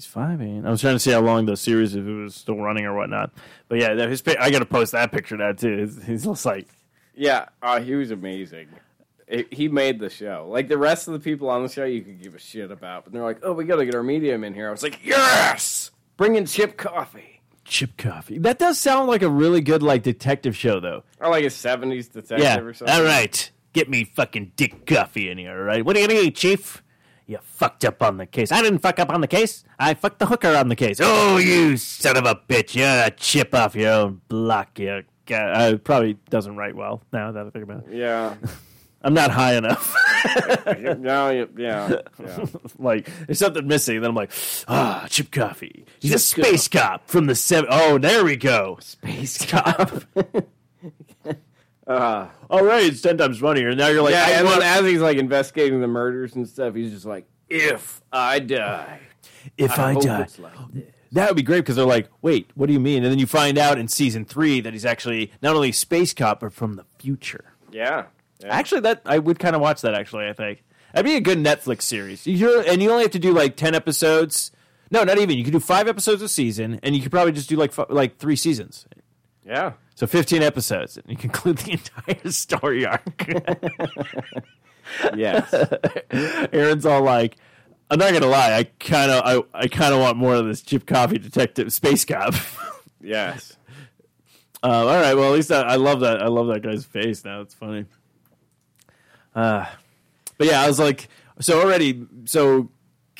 he's 0.00 0.06
five 0.10 0.40
eight. 0.40 0.62
I 0.64 0.70
was 0.70 0.80
trying 0.80 0.94
to 0.94 0.98
see 0.98 1.10
how 1.10 1.20
long 1.20 1.46
the 1.46 1.56
series 1.56 1.94
if 1.94 2.06
it 2.06 2.10
was 2.12 2.34
still 2.34 2.56
running 2.56 2.86
or 2.86 2.96
whatnot. 2.96 3.32
But 3.68 3.80
yeah, 3.80 3.94
his 4.06 4.22
I 4.40 4.50
got 4.50 4.60
to 4.60 4.64
post 4.66 4.92
that 4.92 5.12
picture 5.12 5.36
now 5.36 5.52
too. 5.52 5.90
He's, 6.06 6.24
just 6.24 6.46
like 6.46 6.66
Yeah, 7.14 7.46
uh, 7.62 7.80
he 7.80 7.94
was 7.94 8.10
amazing. 8.10 8.68
It, 9.26 9.52
he 9.52 9.68
made 9.68 10.00
the 10.00 10.10
show. 10.10 10.48
Like 10.50 10.68
the 10.68 10.78
rest 10.78 11.06
of 11.06 11.12
the 11.12 11.20
people 11.20 11.50
on 11.50 11.62
the 11.62 11.68
show, 11.68 11.84
you 11.84 12.00
could 12.00 12.20
give 12.20 12.34
a 12.34 12.38
shit 12.38 12.70
about, 12.70 13.04
but 13.04 13.12
they're 13.12 13.22
like, 13.22 13.40
"Oh, 13.44 13.52
we 13.52 13.64
got 13.64 13.76
to 13.76 13.84
get 13.84 13.94
our 13.94 14.02
medium 14.02 14.42
in 14.42 14.54
here." 14.54 14.68
I 14.68 14.72
was 14.72 14.82
like, 14.82 14.98
"Yes, 15.04 15.90
bring 16.16 16.34
in 16.34 16.46
Chip 16.46 16.76
Coffey." 16.76 17.40
Chip 17.64 17.96
Coffey. 17.96 18.38
That 18.38 18.58
does 18.58 18.78
sound 18.78 19.06
like 19.08 19.22
a 19.22 19.28
really 19.28 19.60
good 19.60 19.82
like 19.82 20.02
detective 20.02 20.56
show 20.56 20.80
though. 20.80 21.04
Or 21.20 21.28
like 21.30 21.44
a 21.44 21.48
'70s 21.48 22.10
detective 22.10 22.40
Yeah. 22.40 22.58
or 22.58 22.72
something. 22.74 22.96
All 22.96 23.04
right. 23.04 23.50
Get 23.72 23.88
me 23.88 24.04
fucking 24.04 24.52
Dick 24.56 24.84
Coffey 24.86 25.30
in 25.30 25.38
here, 25.38 25.56
all 25.56 25.62
right? 25.62 25.84
What 25.84 25.94
are 25.96 26.00
you 26.00 26.08
gonna 26.08 26.20
do, 26.22 26.30
Chief? 26.32 26.82
You 27.30 27.38
fucked 27.42 27.84
up 27.84 28.02
on 28.02 28.16
the 28.16 28.26
case. 28.26 28.50
I 28.50 28.60
didn't 28.60 28.80
fuck 28.80 28.98
up 28.98 29.08
on 29.08 29.20
the 29.20 29.28
case. 29.28 29.62
I 29.78 29.94
fucked 29.94 30.18
the 30.18 30.26
hooker 30.26 30.56
on 30.56 30.68
the 30.68 30.74
case. 30.74 30.98
Oh, 31.00 31.36
you 31.36 31.76
son 31.76 32.16
of 32.16 32.26
a 32.26 32.34
bitch! 32.34 32.74
You're 32.74 33.04
a 33.06 33.12
chip 33.12 33.54
off 33.54 33.76
your 33.76 33.92
own 33.92 34.20
block. 34.26 34.80
You 34.80 35.04
uh, 35.32 35.76
probably 35.84 36.14
doesn't 36.28 36.56
write 36.56 36.74
well 36.74 37.02
now 37.12 37.30
that 37.30 37.46
I 37.46 37.50
think 37.50 37.62
about 37.62 37.86
it. 37.86 37.94
Yeah. 37.94 38.34
I'm 39.02 39.14
not 39.14 39.30
high 39.30 39.54
enough. 39.54 39.94
no. 40.98 41.46
Yeah. 41.56 42.00
Yeah. 42.18 42.46
like 42.80 43.08
there's 43.26 43.38
something 43.38 43.64
missing. 43.64 44.00
Then 44.00 44.10
I'm 44.10 44.16
like, 44.16 44.32
ah, 44.66 45.06
Chip 45.08 45.30
Coffey. 45.30 45.84
He's 46.00 46.10
a 46.10 46.14
Chip 46.14 46.44
space 46.44 46.66
cop 46.66 47.08
from 47.08 47.26
the 47.26 47.36
seven. 47.36 47.68
Oh, 47.70 47.96
there 47.98 48.24
we 48.24 48.34
go. 48.34 48.78
Space 48.80 49.46
cop. 49.46 50.02
Uh, 51.90 52.28
All 52.48 52.64
right, 52.64 52.84
it's 52.84 53.00
ten 53.00 53.18
times 53.18 53.38
funnier. 53.38 53.74
Now 53.74 53.88
you're 53.88 54.02
like, 54.02 54.12
yeah. 54.12 54.26
I 54.26 54.30
And 54.30 54.46
then 54.46 54.62
as 54.62 54.84
he's 54.84 55.00
like 55.00 55.18
investigating 55.18 55.80
the 55.80 55.88
murders 55.88 56.36
and 56.36 56.48
stuff, 56.48 56.74
he's 56.76 56.92
just 56.92 57.04
like, 57.04 57.26
"If 57.48 58.00
I 58.12 58.38
die, 58.38 59.00
if 59.58 59.76
I, 59.76 59.94
hope 59.94 60.04
die. 60.04 60.18
like 60.20 60.28
this." 60.72 60.84
That 61.12 61.28
would 61.28 61.36
be 61.36 61.42
great 61.42 61.60
because 61.60 61.74
they're 61.74 61.84
like, 61.84 62.08
wait, 62.22 62.50
what 62.54 62.66
do 62.66 62.72
you 62.72 62.78
mean? 62.78 63.02
And 63.02 63.10
then 63.10 63.18
you 63.18 63.26
find 63.26 63.58
out 63.58 63.78
in 63.78 63.88
season 63.88 64.24
three 64.24 64.60
that 64.60 64.72
he's 64.72 64.84
actually 64.84 65.32
not 65.42 65.56
only 65.56 65.70
a 65.70 65.72
space 65.72 66.14
cop 66.14 66.38
but 66.38 66.52
from 66.52 66.74
the 66.74 66.84
future. 67.00 67.52
Yeah. 67.72 68.04
yeah. 68.38 68.46
Actually, 68.48 68.82
that 68.82 69.02
I 69.04 69.18
would 69.18 69.40
kind 69.40 69.56
of 69.56 69.60
watch 69.60 69.80
that. 69.80 69.92
Actually, 69.94 70.28
I 70.28 70.32
think 70.32 70.62
that'd 70.92 71.04
be 71.04 71.16
a 71.16 71.20
good 71.20 71.38
Netflix 71.38 71.82
series. 71.82 72.24
You 72.24 72.60
and 72.60 72.80
you 72.80 72.90
only 72.92 73.02
have 73.02 73.10
to 73.12 73.18
do 73.18 73.32
like 73.32 73.56
ten 73.56 73.74
episodes. 73.74 74.52
No, 74.92 75.02
not 75.02 75.18
even. 75.18 75.36
You 75.36 75.42
could 75.42 75.52
do 75.52 75.60
five 75.60 75.88
episodes 75.88 76.22
a 76.22 76.28
season, 76.28 76.78
and 76.84 76.94
you 76.94 77.02
could 77.02 77.10
probably 77.10 77.32
just 77.32 77.48
do 77.48 77.56
like 77.56 77.76
like 77.90 78.18
three 78.18 78.36
seasons. 78.36 78.86
yeah. 79.44 79.72
So 80.00 80.06
fifteen 80.06 80.42
episodes, 80.42 80.96
and 80.96 81.04
you 81.10 81.14
conclude 81.14 81.58
the 81.58 81.72
entire 82.06 82.30
story 82.30 82.86
arc. 82.86 83.28
Yes. 85.14 85.52
Aaron's 86.10 86.86
all 86.86 87.02
like, 87.02 87.36
"I'm 87.90 87.98
not 87.98 88.14
gonna 88.14 88.24
lie, 88.24 88.54
I 88.54 88.64
kind 88.64 89.10
of 89.10 89.46
I, 89.52 89.58
I 89.64 89.68
kind 89.68 89.92
of 89.92 90.00
want 90.00 90.16
more 90.16 90.36
of 90.36 90.46
this 90.46 90.62
Chip 90.62 90.86
Coffey 90.86 91.18
detective 91.18 91.70
space 91.70 92.06
cop." 92.06 92.32
yes. 93.02 93.58
Uh, 94.62 94.86
all 94.86 94.86
right. 94.86 95.12
Well, 95.12 95.32
at 95.32 95.34
least 95.34 95.52
I, 95.52 95.60
I 95.60 95.76
love 95.76 96.00
that. 96.00 96.22
I 96.22 96.28
love 96.28 96.46
that 96.46 96.62
guy's 96.62 96.86
face 96.86 97.22
now. 97.22 97.42
It's 97.42 97.52
funny. 97.52 97.84
Uh, 99.34 99.66
but 100.38 100.46
yeah, 100.46 100.62
I 100.62 100.66
was 100.66 100.78
like, 100.78 101.08
so 101.40 101.60
already, 101.60 102.06
so 102.24 102.70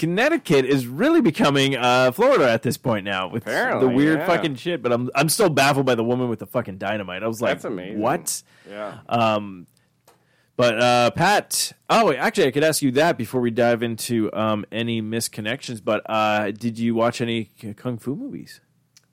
Connecticut 0.01 0.65
is 0.65 0.87
really 0.87 1.21
becoming 1.21 1.77
uh, 1.77 2.11
Florida 2.11 2.51
at 2.51 2.63
this 2.63 2.79
point 2.79 3.05
now 3.05 3.29
with 3.29 3.43
Apparently, 3.43 3.87
the 3.87 3.95
weird 3.95 4.21
yeah. 4.21 4.27
fucking 4.27 4.55
shit. 4.55 4.83
But 4.83 4.95
I'm 4.95 5.11
I'm 5.15 5.29
still 5.29 5.51
baffled 5.51 5.85
by 5.85 5.95
the 5.95 6.03
woman 6.03 6.31
with 6.31 6.39
the 6.39 6.47
fucking 6.47 6.79
dynamite. 6.79 7.23
I 7.23 7.29
was 7.29 7.43
like, 7.43 7.57
That's 7.57 7.67
amazing. 7.67 8.01
What? 8.01 8.43
Yeah. 8.67 9.01
Um, 9.11 9.67
but 10.57 10.81
uh, 10.81 11.11
Pat, 11.11 11.75
oh, 11.91 12.07
wait, 12.07 12.17
actually, 12.17 12.47
I 12.47 12.51
could 12.51 12.65
ask 12.65 12.81
you 12.81 12.93
that 12.93 13.19
before 13.19 13.43
we 13.43 13.51
dive 13.51 13.83
into 13.83 14.33
um, 14.33 14.65
any 14.73 15.03
misconnections. 15.03 15.85
But 15.85 16.09
uh, 16.09 16.51
did 16.51 16.79
you 16.79 16.95
watch 16.95 17.21
any 17.21 17.51
kung 17.77 17.99
fu 17.99 18.17
movies? 18.17 18.63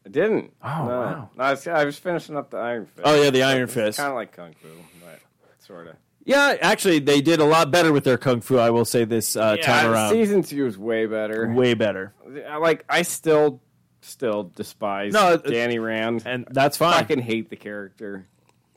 I 0.05 0.09
didn't. 0.09 0.53
Oh, 0.63 0.69
no. 0.69 0.99
wow. 1.01 1.29
No, 1.35 1.43
I 1.43 1.51
was, 1.51 1.67
I 1.67 1.83
was 1.83 1.97
finishing 1.97 2.37
up 2.37 2.49
the 2.49 2.59
Iron 2.59 2.85
Fist. 2.85 3.01
Oh, 3.03 3.21
yeah, 3.21 3.29
the 3.29 3.43
Iron 3.43 3.67
Fist. 3.67 3.97
Kind 3.97 4.07
of 4.07 4.15
like 4.15 4.31
Kung 4.31 4.53
Fu, 4.53 4.69
but 5.01 5.19
sort 5.59 5.87
of. 5.87 5.97
Yeah, 6.27 6.57
actually, 6.61 6.99
they 6.99 7.21
did 7.21 7.39
a 7.39 7.45
lot 7.45 7.71
better 7.71 7.93
with 7.93 8.03
their 8.03 8.17
kung 8.17 8.41
fu. 8.41 8.57
I 8.57 8.69
will 8.69 8.83
say 8.85 9.05
this 9.05 9.35
uh, 9.37 9.55
time 9.57 9.89
around, 9.91 10.11
season 10.13 10.41
two 10.43 10.65
was 10.65 10.77
way 10.77 11.05
better. 11.05 11.49
way 11.53 11.73
better, 11.73 12.13
I 12.49 12.57
like, 12.57 12.83
I 12.89 13.03
still, 13.03 13.61
still 14.01 14.51
despise 14.55 15.13
No, 15.13 15.33
it- 15.35 15.45
Danny 15.45 15.79
Rand. 15.79 16.23
and 16.25 16.45
that's 16.51 16.75
I 16.81 16.91
fine. 16.91 16.99
fucking 16.99 17.19
hate 17.21 17.49
the 17.49 17.55
character. 17.55 18.27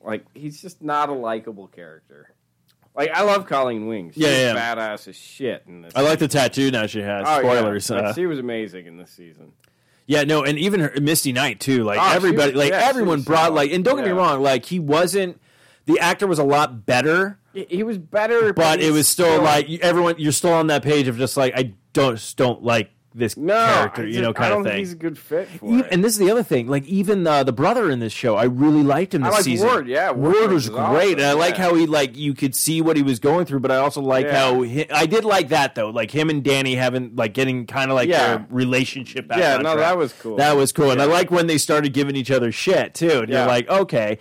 Like, 0.03 0.25
he's 0.33 0.63
just 0.63 0.81
not 0.81 1.09
a 1.09 1.13
likable 1.13 1.67
character. 1.67 2.33
Like, 2.95 3.11
I 3.11 3.23
love 3.23 3.47
Colleen 3.47 3.87
Wing. 3.89 4.13
She's 4.13 4.23
Yeah, 4.23 4.55
yeah. 4.55 4.75
badass 4.75 5.09
as 5.09 5.17
shit 5.17 5.65
in 5.67 5.83
this. 5.83 5.93
I 5.97 6.03
like 6.03 6.21
the 6.21 6.29
tattoo 6.29 6.71
now 6.71 6.87
she 6.87 7.03
has. 7.03 7.25
Oh, 7.27 7.41
yeah. 7.41 7.41
Spoilers. 7.41 7.91
Like, 7.91 8.05
Uh, 8.05 8.13
she 8.15 8.27
was 8.27 8.39
amazing 8.39 8.87
in 8.87 8.97
this 8.97 9.11
season. 9.11 9.53
yeah, 10.07 10.23
no, 10.25 10.45
and 10.45 10.57
even 10.59 10.81
her, 10.81 10.93
Misty 11.01 11.33
Knight 11.33 11.59
too. 11.61 11.83
Like 11.83 11.99
Oh, 12.01 12.11
she 12.11 12.15
everybody, 12.17 12.53
was- 12.53 12.59
like 12.65 12.71
yeah, 12.71 12.81
she 12.83 12.87
everyone 12.89 13.19
was 13.19 13.25
brought 13.25 13.47
solid. 13.47 13.55
like, 13.57 13.73
and 13.73 13.85
don't 13.85 13.97
get 13.97 14.05
me 14.05 14.11
Yeah. 14.13 14.17
wrong, 14.19 14.41
like 14.41 14.65
he 14.67 14.79
wasn't. 14.79 15.41
The 15.95 16.01
actor 16.01 16.27
was 16.27 16.39
a 16.39 16.45
lot 16.45 16.87
better, 16.87 17.39
He, 17.53 17.83
was 17.83 17.99
better, 17.99 18.53
but 18.53 18.81
it 18.81 18.91
was 18.93 19.09
still, 19.09 19.43
like 19.43 19.69
everyone. 19.81 20.15
You're 20.19 20.33
still 20.33 20.53
on 20.53 20.69
that 20.69 20.83
page 20.83 21.09
of 21.09 21.17
just 21.19 21.37
like 21.37 21.53
I 21.57 21.75
don't 21.93 22.17
just 22.17 22.37
don't 22.37 22.63
like 22.63 22.91
this 23.13 23.37
no 23.37 23.55
character, 23.57 24.07
you 24.07 24.21
know, 24.23 24.31
I 24.31 24.33
kind 24.35 24.51
don't 24.51 24.61
of 24.61 24.67
think 24.67 24.75
thing. 24.75 24.79
he's 24.83 24.93
a 24.93 24.97
good 24.97 25.19
fit 25.19 25.49
for 25.49 25.67
Even- 25.67 25.81
it. 25.81 25.89
and 25.91 26.05
this 26.05 26.13
is 26.13 26.19
the 26.21 26.31
other 26.31 26.45
thing. 26.45 26.69
Like 26.69 26.85
even 26.87 27.27
uh, 27.27 27.43
the 27.43 27.53
brother 27.53 27.91
in 27.91 27.99
this 27.99 28.13
show, 28.13 28.37
I 28.37 28.45
really 28.45 28.85
liked 28.85 29.13
him 29.15 29.25
I 29.25 29.31
this 29.31 29.35
like 29.39 29.45
season. 29.47 29.67
Ward, 29.67 29.89
yeah, 29.89 30.13
Ward 30.13 30.37
Ward 30.37 30.53
was 30.53 30.69
was 30.71 30.79
awesome, 30.79 30.95
great, 30.95 31.13
and 31.19 31.23
I 31.27 31.33
like 31.33 31.57
how 31.57 31.75
he 31.75 31.87
like 31.87 32.17
you 32.17 32.35
could 32.35 32.55
see 32.55 32.81
what 32.81 32.97
he 32.97 33.03
was 33.03 33.19
going 33.19 33.47
through. 33.47 33.59
But 33.61 33.73
I 33.73 33.79
also 33.79 34.01
like 34.01 34.27
Yeah. 34.27 34.39
how 34.39 34.63
he, 34.63 34.89
I 34.93 35.07
did 35.07 35.25
like 35.25 35.49
that 35.49 35.75
though, 35.75 35.91
like 35.91 36.13
him 36.13 36.31
and 36.31 36.45
Danny 36.45 36.77
having 36.77 37.17
like 37.17 37.35
getting 37.35 37.67
kind 37.67 37.91
of 37.91 37.97
like 37.97 38.09
Yeah. 38.09 38.29
their 38.37 38.47
relationship. 38.49 39.27
Back 39.27 39.39
Yeah, 39.39 39.57
no, 39.57 39.75
track. 39.75 39.79
that 39.79 39.99
was 39.99 40.13
cool. 40.13 40.37
That 40.37 40.55
was 40.57 40.71
cool, 40.71 40.93
and 40.93 41.03
I 41.03 41.07
like 41.07 41.33
when 41.33 41.49
they 41.49 41.59
started 41.59 41.93
giving 41.93 42.15
each 42.15 42.31
other 42.31 42.53
shit 42.53 42.95
too. 42.95 43.23
And 43.23 43.29
you're 43.29 43.45
like, 43.45 43.69
okay. 43.69 44.19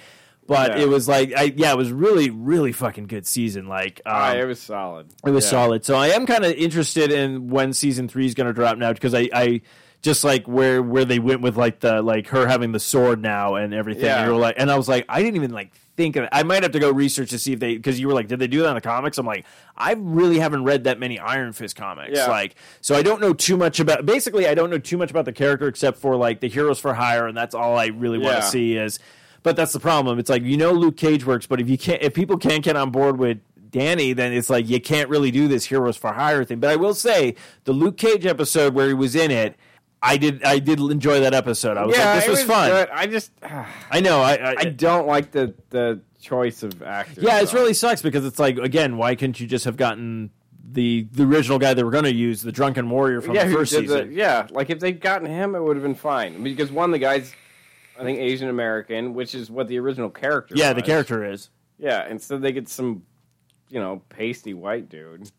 But 0.50 0.76
Yeah. 0.78 0.84
it 0.84 0.90
was 0.90 1.08
like, 1.08 1.32
I, 1.38 1.54
yeah, 1.56 1.72
it 1.72 1.78
was 1.78 1.92
really, 1.92 2.30
really 2.32 2.72
fucking 2.72 3.06
good 3.06 3.26
season. 3.28 3.68
Like, 3.68 4.02
um, 4.06 4.14
Ah, 4.16 4.34
it 4.34 4.46
was 4.46 4.60
solid. 4.60 5.08
it 5.26 5.30
was 5.30 5.46
Yeah. 5.46 5.50
solid. 5.52 5.86
So 5.86 5.96
I 5.96 6.08
am 6.08 6.26
kind 6.26 6.44
of 6.44 6.52
interested 6.54 7.12
in 7.12 7.50
when 7.50 7.72
season 7.72 8.08
three 8.08 8.26
is 8.26 8.34
going 8.34 8.48
to 8.48 8.54
drop 8.54 8.78
now 8.78 8.92
because 8.92 9.14
I, 9.14 9.30
I 9.32 9.62
just 10.02 10.24
like 10.24 10.48
where 10.48 10.82
where 10.82 11.06
they 11.06 11.20
went 11.20 11.42
with 11.42 11.56
like 11.58 11.82
the 11.82 12.02
like 12.02 12.28
her 12.30 12.48
having 12.48 12.72
the 12.72 12.80
sword 12.80 13.22
now 13.22 13.56
and 13.56 13.74
everything. 13.74 14.06
Yeah. 14.06 14.18
And, 14.22 14.28
you 14.28 14.34
were 14.34 14.40
like, 14.42 14.56
and 14.58 14.72
I 14.72 14.76
was 14.78 14.90
like, 14.90 15.06
I 15.08 15.22
didn't 15.22 15.36
even 15.36 15.52
like 15.52 15.72
think 15.98 16.16
of 16.16 16.24
it. 16.24 16.30
I 16.32 16.42
might 16.44 16.64
have 16.64 16.72
to 16.72 16.80
go 16.80 16.90
research 16.90 17.30
to 17.32 17.38
see 17.38 17.52
if 17.54 17.60
they 17.60 17.76
because 17.76 18.00
you 18.00 18.08
were 18.08 18.14
like, 18.14 18.28
did 18.30 18.40
they 18.40 18.48
do 18.48 18.62
that 18.64 18.70
in 18.70 18.76
the 18.76 18.82
comics? 18.82 19.18
I'm 19.20 19.26
like, 19.28 19.46
I 19.78 19.94
really 20.00 20.40
haven't 20.40 20.64
read 20.64 20.86
that 20.86 20.98
many 21.00 21.20
Iron 21.20 21.52
Fist 21.54 21.76
comics. 21.76 22.14
Yeah. 22.18 22.28
Like, 22.28 22.56
so 22.82 22.96
I 22.96 23.04
don't 23.04 23.20
know 23.22 23.34
too 23.34 23.56
much 23.58 23.80
about. 23.80 24.06
Basically, 24.06 24.48
I 24.48 24.56
don't 24.56 24.70
know 24.72 24.80
too 24.80 24.98
much 24.98 25.12
about 25.12 25.26
the 25.26 25.34
character 25.34 25.68
except 25.68 25.98
for 26.00 26.16
like 26.16 26.40
the 26.40 26.48
heroes 26.50 26.80
for 26.80 26.94
hire, 26.94 27.28
and 27.28 27.38
that's 27.38 27.54
all 27.54 27.78
I 27.78 27.88
really 27.88 28.18
want 28.18 28.38
to 28.38 28.42
see 28.44 28.78
is. 28.78 28.98
But 29.44 29.56
that's 29.56 29.74
the 29.74 29.80
problem. 29.80 30.20
It's 30.20 30.30
like 30.30 30.44
you 30.44 30.58
know 30.58 30.72
Luke 30.72 30.98
Cage 30.98 31.26
works, 31.26 31.46
but 31.48 31.60
if 31.62 31.70
you 31.70 31.78
can't, 31.78 32.02
if 32.02 32.14
people 32.14 32.38
can't 32.38 32.64
get 32.64 32.76
on 32.76 32.92
board 32.92 33.18
with 33.18 33.40
Danny, 33.72 34.14
then 34.14 34.34
it's 34.34 34.50
like 34.50 34.68
you 34.68 34.82
can't 34.82 35.10
really 35.10 35.32
do 35.32 35.48
this 35.48 35.66
heroes 35.66 35.96
for 35.98 36.12
hire 36.14 36.44
thing. 36.44 36.60
But 36.60 36.72
I 36.72 36.76
will 36.76 36.94
say 36.94 37.36
the 37.64 37.74
Luke 37.74 37.98
Cage 37.98 38.26
episode 38.26 38.74
where 38.74 38.88
he 38.88 38.94
was 38.94 39.16
in 39.16 39.32
it, 39.32 39.56
I 40.02 40.18
did 40.18 40.44
I 40.44 40.60
did 40.60 40.80
enjoy 40.80 41.20
that 41.22 41.34
episode. 41.34 41.78
I 41.78 41.86
was 41.86 41.96
Yeah, 41.96 42.06
like, 42.14 42.16
this 42.16 42.28
it 42.28 42.32
was, 42.32 42.44
fun. 42.44 42.70
good. 42.70 42.90
I 42.92 43.06
just, 43.08 43.32
I 43.92 44.00
know. 44.02 44.22
I, 44.22 44.34
I, 44.36 44.56
I 44.60 44.64
don't 44.66 45.08
like 45.08 45.32
the 45.32 45.54
the 45.70 46.02
choice 46.22 46.64
of 46.64 46.82
actors. 46.84 47.24
yeah, 47.24 47.40
it 47.42 47.54
really 47.54 47.74
sucks 47.74 48.02
because 48.02 48.26
it's 48.26 48.40
like 48.40 48.58
again, 48.58 48.98
why 48.98 49.16
couldn't 49.16 49.40
you 49.40 49.48
just 49.48 49.66
have 49.66 49.78
gotten 49.78 50.32
the 50.72 51.08
the 51.14 51.24
original 51.24 51.58
guy 51.60 51.74
they 51.74 51.84
were 51.84 51.92
going 51.92 52.04
to 52.04 52.14
use, 52.14 52.42
the 52.42 52.52
Drunken 52.52 52.90
Warrior 52.90 53.22
from 53.22 53.36
yeah, 53.36 53.46
the 53.46 53.54
first 53.54 53.72
did 53.72 53.88
the- 53.88 53.94
season? 54.00 54.12
yeah, 54.14 54.48
like 54.52 54.70
if 54.70 54.80
they'd 54.80 55.00
gotten 55.00 55.28
him, 55.28 55.56
it 55.56 55.62
would 55.64 55.76
have 55.78 55.84
been 55.84 55.96
fine. 55.96 56.44
Because 56.44 56.72
one, 56.72 56.92
the 56.92 57.00
guy's, 57.00 57.34
I 58.00 58.04
think 58.04 58.20
Asian 58.20 58.50
American, 58.50 59.14
which 59.14 59.36
is 59.36 59.52
what 59.52 59.68
the 59.68 59.78
original 59.80 60.10
character. 60.10 60.56
yeah, 60.58 60.74
the 60.74 60.82
character 60.82 61.26
is. 61.26 61.50
Yeah, 61.78 62.08
instead 62.10 62.42
they 62.42 62.52
get 62.54 62.70
some, 62.70 63.04
you 63.70 63.80
know, 63.80 64.02
pasty 64.10 64.54
white 64.54 64.90
dude 64.90 65.30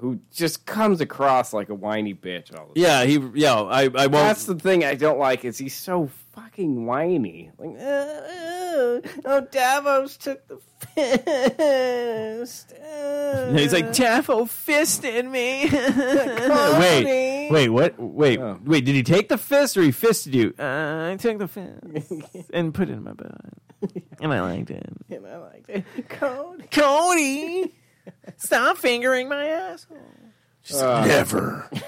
who 0.00 0.18
just 0.32 0.66
comes 0.66 1.00
across 1.00 1.52
like 1.52 1.68
a 1.68 1.74
whiny 1.74 2.14
bitch 2.14 2.56
all 2.58 2.70
the 2.74 2.80
time. 2.80 2.82
Yeah, 2.82 3.04
he. 3.04 3.18
Yeah, 3.40 3.54
I. 3.60 3.82
I 3.84 4.06
won't. 4.06 4.12
That's 4.12 4.46
the 4.46 4.54
thing 4.54 4.84
I 4.84 4.94
don't 4.94 5.18
like 5.18 5.44
is 5.44 5.58
he's 5.58 5.76
so 5.76 6.08
fucking 6.32 6.86
whiny. 6.86 7.50
Like, 7.58 7.76
uh, 7.78 7.82
uh, 7.82 9.00
oh, 9.26 9.46
Davos 9.50 10.16
took 10.16 10.46
the 10.48 10.58
fist. 10.94 12.72
And 12.72 13.58
he's 13.58 13.72
like, 13.72 13.88
Taffo 13.88 14.48
fisted 14.48 15.26
me. 15.26 15.68
Cody. 15.68 15.88
wait, 16.78 17.50
wait, 17.50 17.68
what? 17.68 17.94
Wait, 17.98 18.38
Oh. 18.40 18.58
wait. 18.64 18.84
Did 18.84 18.94
he 18.94 19.02
take 19.02 19.28
the 19.28 19.38
fist 19.38 19.76
or 19.76 19.82
he 19.82 19.90
fisted 19.92 20.34
you? 20.34 20.54
Uh, 20.58 21.10
I 21.12 21.16
took 21.18 21.38
the 21.38 21.48
fist 21.48 22.48
and 22.52 22.72
put 22.74 22.88
it 22.88 22.92
in 22.92 23.04
my 23.04 23.12
butt, 23.12 23.34
and 24.20 24.32
I 24.32 24.40
liked 24.40 24.70
it. 24.70 24.86
And 25.10 25.26
I 25.26 25.36
liked 25.38 25.68
it. 25.70 25.84
Cody. 26.08 26.64
Cody, 26.70 27.74
stop 28.36 28.76
fingering 28.78 29.28
my 29.28 29.46
asshole. 29.46 29.98
Never. 30.72 31.70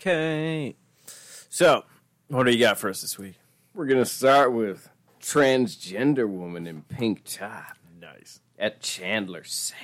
Okay. 0.00 0.76
So, 1.50 1.84
what 2.28 2.44
do 2.44 2.52
you 2.52 2.58
got 2.58 2.78
for 2.78 2.88
us 2.90 3.02
this 3.02 3.18
week? 3.18 3.34
We're 3.74 3.86
going 3.86 3.98
to 4.02 4.06
start 4.06 4.52
with 4.52 4.88
transgender 5.20 6.28
woman 6.28 6.66
in 6.66 6.82
pink 6.82 7.22
top 7.24 7.76
Nice. 8.00 8.40
at 8.58 8.80
Chandler 8.80 9.44
Sam. 9.44 9.76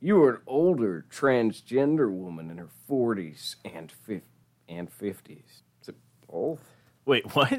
You 0.00 0.16
were 0.16 0.30
an 0.36 0.40
older 0.46 1.04
transgender 1.10 2.10
woman 2.10 2.50
in 2.50 2.58
her 2.58 2.68
40s 2.88 3.56
and 3.64 3.90
fif- 3.92 4.22
and 4.68 4.88
50s. 4.90 5.62
Is 5.82 5.88
it 5.88 5.96
both? 6.30 6.60
Wait, 7.04 7.34
what? 7.34 7.52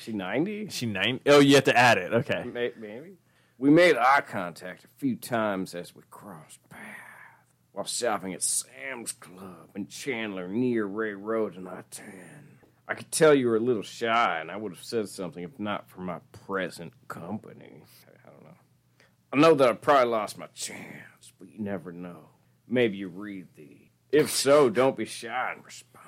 She 0.00 0.12
90? 0.12 0.68
she 0.68 0.86
nine? 0.86 1.18
Oh, 1.26 1.40
you 1.40 1.56
have 1.56 1.64
to 1.64 1.76
add 1.76 1.98
it. 1.98 2.12
Okay. 2.12 2.44
May- 2.44 2.72
Maybe. 2.78 3.16
We 3.58 3.70
made 3.70 3.96
eye 3.96 4.20
contact 4.20 4.84
a 4.84 4.88
few 4.98 5.16
times 5.16 5.74
as 5.74 5.92
we 5.96 6.02
crossed 6.10 6.60
paths 6.68 6.84
while 7.72 7.84
shopping 7.84 8.32
at 8.32 8.42
Sam's 8.44 9.10
Club 9.10 9.70
in 9.74 9.88
Chandler 9.88 10.46
near 10.46 10.84
Ray 10.84 11.14
Road 11.14 11.56
and 11.56 11.68
I 11.68 11.82
10. 11.90 12.04
I 12.88 12.94
could 12.94 13.12
tell 13.12 13.34
you 13.34 13.48
were 13.48 13.56
a 13.56 13.60
little 13.60 13.82
shy, 13.82 14.38
and 14.40 14.50
I 14.50 14.56
would 14.56 14.72
have 14.72 14.82
said 14.82 15.08
something 15.10 15.44
if 15.44 15.58
not 15.58 15.88
for 15.90 16.00
my 16.00 16.18
present 16.46 16.92
company. 17.06 17.82
I 18.26 18.30
don't 18.30 18.42
know. 18.44 18.56
I 19.32 19.36
know 19.36 19.54
that 19.54 19.68
I 19.68 19.72
probably 19.74 20.10
lost 20.10 20.38
my 20.38 20.46
chance, 20.54 21.32
but 21.38 21.48
you 21.50 21.58
never 21.60 21.92
know. 21.92 22.30
Maybe 22.66 22.96
you 22.96 23.08
read 23.08 23.48
the. 23.56 23.76
If 24.10 24.30
so, 24.30 24.70
don't 24.70 24.96
be 24.96 25.04
shy 25.04 25.52
and 25.54 25.62
respond. 25.64 26.04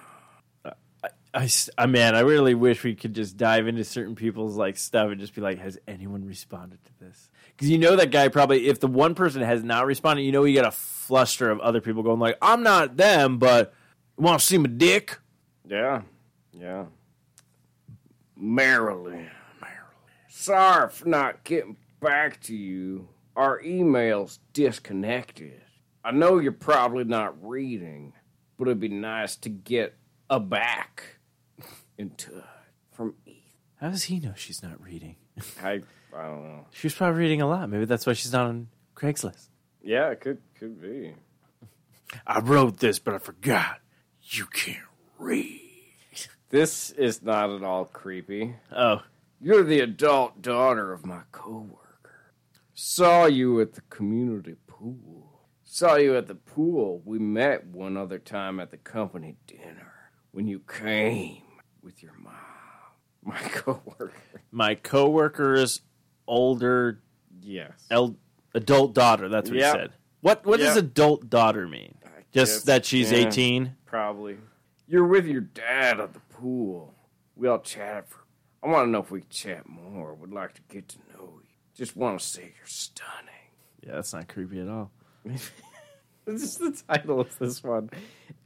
I, 1.32 1.44
s- 1.44 1.70
I- 1.78 1.86
man, 1.86 2.14
I 2.16 2.20
really 2.20 2.54
wish 2.54 2.82
we 2.82 2.94
could 2.94 3.14
just 3.14 3.36
dive 3.36 3.68
into 3.68 3.84
certain 3.84 4.14
people's 4.16 4.56
like 4.56 4.76
stuff 4.76 5.10
and 5.10 5.20
just 5.20 5.34
be 5.34 5.40
like, 5.40 5.58
has 5.58 5.78
anyone 5.86 6.24
responded 6.26 6.78
to 6.84 6.90
this? 6.98 7.30
Because 7.54 7.70
you 7.70 7.78
know 7.78 7.94
that 7.96 8.10
guy 8.10 8.28
probably, 8.28 8.66
if 8.68 8.80
the 8.80 8.88
one 8.88 9.14
person 9.14 9.40
has 9.42 9.62
not 9.62 9.86
responded, 9.86 10.22
you 10.22 10.32
know 10.32 10.44
you 10.44 10.56
got 10.56 10.66
a 10.66 10.70
fluster 10.72 11.50
of 11.50 11.60
other 11.60 11.80
people 11.80 12.02
going 12.02 12.18
like, 12.18 12.36
I'm 12.42 12.62
not 12.62 12.96
them, 12.96 13.38
but 13.38 13.72
want 14.16 14.40
to 14.40 14.46
see 14.46 14.58
my 14.58 14.68
dick? 14.68 15.18
Yeah, 15.68 16.02
yeah. 16.52 16.86
Marilyn. 18.36 19.30
Marilyn. 19.60 19.86
Sorry 20.28 20.88
for 20.88 21.08
not 21.08 21.44
getting 21.44 21.76
back 22.00 22.40
to 22.42 22.56
you. 22.56 23.08
Our 23.36 23.60
email's 23.62 24.40
disconnected. 24.52 25.62
I 26.04 26.12
know 26.12 26.38
you're 26.38 26.52
probably 26.52 27.04
not 27.04 27.46
reading, 27.46 28.14
but 28.58 28.68
it'd 28.68 28.80
be 28.80 28.88
nice 28.88 29.36
to 29.36 29.48
get 29.48 29.96
a 30.28 30.40
back 30.40 31.16
in 31.98 32.10
touch 32.10 32.32
from 32.92 33.14
Ethan. 33.26 33.42
How 33.76 33.90
does 33.90 34.04
he 34.04 34.20
know 34.20 34.32
she's 34.36 34.62
not 34.62 34.82
reading? 34.82 35.16
I, 35.62 35.82
I 36.16 36.26
don't 36.26 36.42
know. 36.42 36.66
She 36.70 36.86
was 36.86 36.94
probably 36.94 37.20
reading 37.20 37.42
a 37.42 37.48
lot. 37.48 37.68
Maybe 37.68 37.84
that's 37.84 38.06
why 38.06 38.14
she's 38.14 38.32
not 38.32 38.46
on 38.46 38.68
Craigslist. 38.96 39.48
Yeah, 39.82 40.10
it 40.10 40.20
could 40.20 40.38
could 40.58 40.80
be. 40.80 41.14
I 42.26 42.40
wrote 42.40 42.78
this, 42.78 42.98
but 42.98 43.14
I 43.14 43.18
forgot. 43.18 43.78
You 44.22 44.46
can't 44.46 44.78
read. 45.18 45.69
This 46.50 46.90
is 46.90 47.22
not 47.22 47.50
at 47.50 47.62
all 47.62 47.84
creepy. 47.84 48.56
Oh, 48.74 49.02
You're 49.40 49.62
the 49.62 49.80
adult 49.80 50.42
daughter 50.42 50.92
of 50.92 51.06
my 51.06 51.22
coworker. 51.32 52.32
Saw 52.74 53.26
you 53.26 53.60
at 53.60 53.74
the 53.74 53.82
community 53.82 54.56
pool. 54.66 55.40
Saw 55.64 55.94
you 55.96 56.16
at 56.16 56.26
the 56.26 56.34
pool. 56.34 57.02
We 57.04 57.18
met 57.18 57.66
one 57.66 57.96
other 57.96 58.18
time 58.18 58.58
at 58.58 58.70
the 58.70 58.76
company 58.78 59.36
dinner 59.46 59.92
when 60.32 60.46
you 60.48 60.60
came 60.60 61.42
with 61.82 62.02
your 62.02 62.14
mom. 62.18 62.34
My 63.22 63.38
coworker. 63.52 64.12
my 64.50 64.74
coworker's 64.74 65.82
older 66.26 67.00
Yes. 67.42 67.86
el- 67.90 68.16
adult 68.54 68.94
daughter. 68.94 69.28
That's 69.28 69.48
what 69.50 69.58
Yep. 69.58 69.74
he 69.74 69.80
said. 69.80 69.90
What 70.20 70.44
What 70.46 70.58
does 70.60 70.76
adult 70.76 71.30
daughter 71.30 71.68
mean? 71.68 71.94
Just 72.32 72.56
guess- 72.58 72.62
that 72.64 72.84
she's 72.84 73.12
yeah. 73.12 73.18
18? 73.28 73.76
Probably. 73.86 74.36
You're 74.90 75.06
with 75.06 75.24
your 75.24 75.42
dad 75.42 76.00
at 76.00 76.14
the 76.14 76.20
pool. 76.34 76.92
We 77.36 77.46
all 77.46 77.60
chatted 77.60 78.08
for. 78.08 78.24
I 78.60 78.66
want 78.66 78.88
to 78.88 78.90
know 78.90 78.98
if 78.98 79.12
we 79.12 79.20
can 79.20 79.30
chat 79.30 79.68
more. 79.68 80.14
Would 80.14 80.32
like 80.32 80.54
to 80.54 80.62
get 80.68 80.88
to 80.88 80.98
know 81.12 81.38
you. 81.44 81.48
Just 81.76 81.94
want 81.94 82.18
to 82.18 82.26
say 82.26 82.42
you're 82.42 82.66
stunning. 82.66 83.30
Yeah, 83.86 83.92
that's 83.94 84.12
not 84.12 84.26
creepy 84.26 84.60
at 84.60 84.68
all. 84.68 84.90
This 86.26 86.42
is 86.42 86.58
the 86.58 86.82
title 86.86 87.20
of 87.20 87.36
this 87.38 87.64
one. 87.64 87.90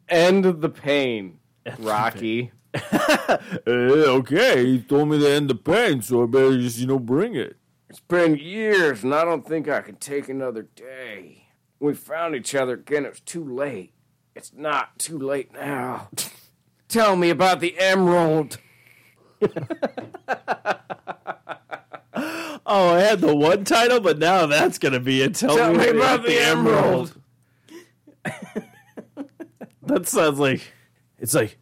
End 0.08 0.46
of 0.46 0.60
the 0.62 0.70
pain, 0.70 1.38
Rocky. 1.80 2.52
Uh, 2.72 3.38
okay, 3.66 4.64
he 4.64 4.80
told 4.80 5.08
me 5.10 5.18
to 5.18 5.28
end 5.28 5.50
the 5.50 5.54
pain, 5.54 6.00
so 6.00 6.22
I 6.22 6.26
better 6.26 6.56
just, 6.56 6.78
you 6.78 6.86
know, 6.86 6.98
bring 6.98 7.34
it. 7.34 7.56
It's 7.90 8.00
been 8.00 8.36
years, 8.36 9.02
and 9.02 9.14
I 9.14 9.24
don't 9.24 9.46
think 9.46 9.68
I 9.68 9.82
can 9.82 9.96
take 9.96 10.28
another 10.28 10.62
day. 10.62 11.48
We 11.80 11.94
found 11.94 12.36
each 12.36 12.54
other 12.54 12.74
again. 12.74 13.04
It 13.04 13.10
was 13.10 13.20
too 13.20 13.44
late. 13.44 13.93
It's 14.34 14.52
not 14.52 14.98
too 14.98 15.18
late 15.18 15.52
now. 15.52 16.08
Tell 16.88 17.16
me 17.16 17.30
about 17.30 17.60
the 17.60 17.78
emerald. 17.78 18.58
Oh, 22.66 22.94
I 22.94 23.00
had 23.00 23.20
the 23.20 23.34
one 23.36 23.64
title, 23.64 24.00
but 24.00 24.18
now 24.18 24.46
that's 24.46 24.78
going 24.78 24.94
to 24.94 25.00
be 25.00 25.20
it. 25.20 25.34
Tell, 25.34 25.56
Tell 25.56 25.74
me 25.74 25.88
about 25.88 26.22
the 26.24 26.38
emerald. 26.38 27.14
That 29.86 30.08
sounds 30.08 30.38
like 30.38 30.62
it's 31.18 31.34
like 31.34 31.58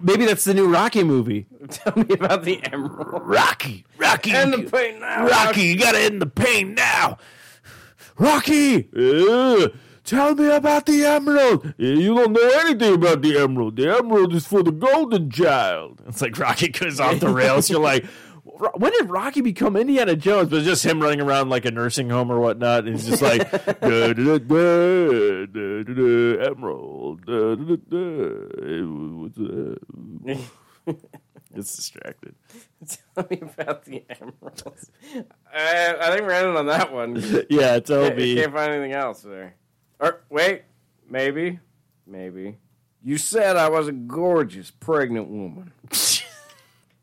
maybe 0.00 0.26
that's 0.26 0.44
the 0.44 0.54
new 0.54 0.72
Rocky 0.72 1.02
movie. 1.02 1.46
Tell 1.68 1.92
me 1.96 2.14
about 2.14 2.44
the 2.44 2.62
emerald. 2.72 3.22
Rocky, 3.26 3.84
Rocky, 3.98 4.30
End 4.30 4.52
the 4.54 4.70
pain 4.70 5.00
now. 5.00 5.26
Rocky, 5.26 5.62
you 5.62 5.76
gotta 5.76 5.98
end 5.98 6.22
the 6.22 6.26
pain 6.26 6.74
now. 6.74 7.18
Rocky, 8.16 8.88
uh, 8.96 9.68
tell 10.04 10.34
me 10.34 10.48
about 10.50 10.86
the 10.86 11.04
emerald. 11.04 11.74
You 11.78 12.14
don't 12.14 12.32
know 12.32 12.50
anything 12.60 12.94
about 12.94 13.22
the 13.22 13.38
emerald. 13.38 13.76
The 13.76 13.96
emerald 13.96 14.34
is 14.34 14.46
for 14.46 14.62
the 14.62 14.72
golden 14.72 15.30
child. 15.30 16.00
It's 16.06 16.20
like 16.22 16.38
Rocky 16.38 16.68
goes 16.68 17.00
off 17.00 17.20
the 17.20 17.28
rails. 17.28 17.68
You're 17.70 17.80
like, 17.80 18.04
when 18.74 18.92
did 18.92 19.10
Rocky 19.10 19.40
become 19.40 19.76
Indiana 19.76 20.14
Jones? 20.14 20.50
But 20.50 20.58
it's 20.58 20.66
just 20.66 20.84
him 20.84 21.00
running 21.00 21.20
around 21.20 21.48
like 21.48 21.64
a 21.64 21.70
nursing 21.70 22.10
home 22.10 22.30
or 22.30 22.38
whatnot. 22.40 22.84
And 22.86 22.94
he's 22.94 23.06
just 23.08 23.22
like, 23.22 23.50
Da, 23.80 24.12
da, 24.12 24.12
da, 24.12 24.38
da, 24.38 25.46
da, 25.46 25.82
da, 25.82 25.94
da, 25.94 26.50
emerald. 26.50 27.24
Da, 27.26 27.54
da, 27.56 27.76
da, 27.76 28.00
da. 29.36 29.74
Uh, 30.86 30.92
it's 31.54 31.76
distracted. 31.76 32.34
Tell 33.14 33.26
me 33.30 33.38
about 33.42 33.84
the 33.84 34.04
emerald. 34.08 34.62
I, 35.54 35.94
I 36.00 36.10
think 36.10 36.22
we're 36.22 36.32
ending 36.32 36.56
on 36.56 36.66
that 36.66 36.92
one. 36.92 37.22
Yeah, 37.50 37.78
tell 37.80 38.04
Can't, 38.06 38.16
me. 38.16 38.34
can't 38.36 38.52
find 38.52 38.72
anything 38.72 38.92
else 38.92 39.20
there. 39.22 39.54
Wait, 40.30 40.62
maybe, 41.08 41.60
maybe. 42.06 42.56
You 43.04 43.18
said 43.18 43.56
I 43.56 43.68
was 43.68 43.86
a 43.86 43.92
gorgeous 43.92 44.70
pregnant 44.70 45.28
woman. 45.28 45.72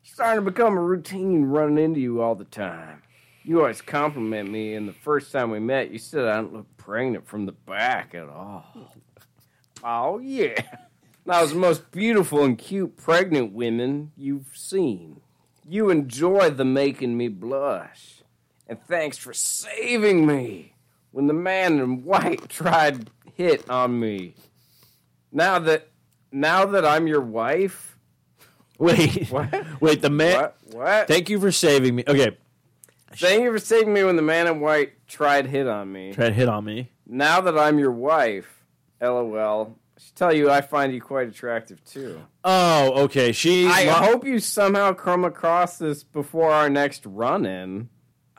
Starting 0.04 0.43
to 0.43 0.52
become 0.52 0.78
a 0.78 0.82
routine 0.82 1.45
running 1.45 1.84
into 1.84 2.00
you 2.00 2.22
all 2.22 2.36
the 2.36 2.45
time. 2.45 3.04
You 3.43 3.62
always 3.62 3.82
compliment 3.82 4.50
me, 4.50 4.74
and 4.74 4.88
the 4.88 4.93
first 4.93 5.32
time 5.32 5.50
we 5.50 5.60
met, 5.60 5.91
you 5.91 5.97
said 5.97 6.26
I 6.26 6.36
don't 6.36 6.54
look 6.54 6.78
pregnant 6.78 7.28
from 7.28 7.45
the 7.45 7.54
back 7.54 8.14
at 8.16 8.28
all. 8.28 8.66
Oh 9.84 10.20
yeah. 10.20 10.62
Now, 11.26 11.41
was 11.41 11.54
the 11.54 11.60
most 11.60 11.91
beautiful 11.91 12.43
and 12.43 12.58
cute 12.58 12.97
pregnant 12.97 13.54
women 13.54 14.12
you've 14.18 14.52
seen. 14.56 15.22
You 15.68 15.89
enjoy 15.89 16.50
the 16.50 16.66
making 16.66 17.16
me 17.16 17.28
blush. 17.28 18.24
And 18.68 18.80
thanks 18.88 19.18
for 19.18 19.34
saving 19.34 20.26
me 20.26 20.74
when 21.12 21.28
the 21.28 21.34
man 21.34 21.80
in 21.80 22.03
white 22.03 22.49
tried 22.49 23.10
hit 23.36 23.70
on 23.70 23.99
me. 23.99 24.36
Now 25.32 25.60
that 25.60 25.88
now 26.32 26.66
that 26.66 26.86
I'm 26.86 27.07
your 27.07 27.22
wife, 27.22 27.97
Wait, 28.80 29.28
What? 29.30 29.82
wait. 29.82 30.01
The 30.01 30.10
man. 30.10 30.36
what? 30.36 30.57
What? 30.72 31.07
Thank 31.07 31.30
you 31.30 31.39
for 31.39 31.51
saving 31.51 31.95
me. 31.95 32.03
Okay, 32.07 32.38
Thank 33.16 33.43
you 33.43 33.51
for 33.51 33.60
saving 33.60 33.93
me 33.93 34.03
when 34.03 34.16
the 34.16 34.22
man 34.22 34.47
in 34.47 34.60
white 34.62 35.05
tried 35.07 35.47
hit 35.47 35.68
on 35.68 35.91
me. 35.91 36.14
to 36.14 36.32
hit 36.32 36.47
on 36.47 36.64
me. 36.66 36.89
Now 37.05 37.41
that 37.41 37.57
I'm 37.57 37.78
your 37.80 37.91
wife, 37.91 38.64
lol. 39.01 39.76
I 39.97 40.01
should 40.01 40.16
tell 40.16 40.32
you 40.34 40.49
I 40.49 40.62
find 40.62 40.93
you 40.93 41.01
quite 41.01 41.28
attractive 41.28 41.84
too. 41.84 42.22
Oh, 42.45 43.03
okay. 43.03 43.34
She. 43.34 43.68
I 43.68 43.84
lo- 43.86 43.93
hope 43.93 44.26
you 44.26 44.39
somehow 44.39 44.93
come 44.93 45.26
across 45.26 45.78
this 45.78 46.03
before 46.03 46.51
our 46.51 46.70
next 46.70 47.05
run 47.05 47.45
in. 47.45 47.89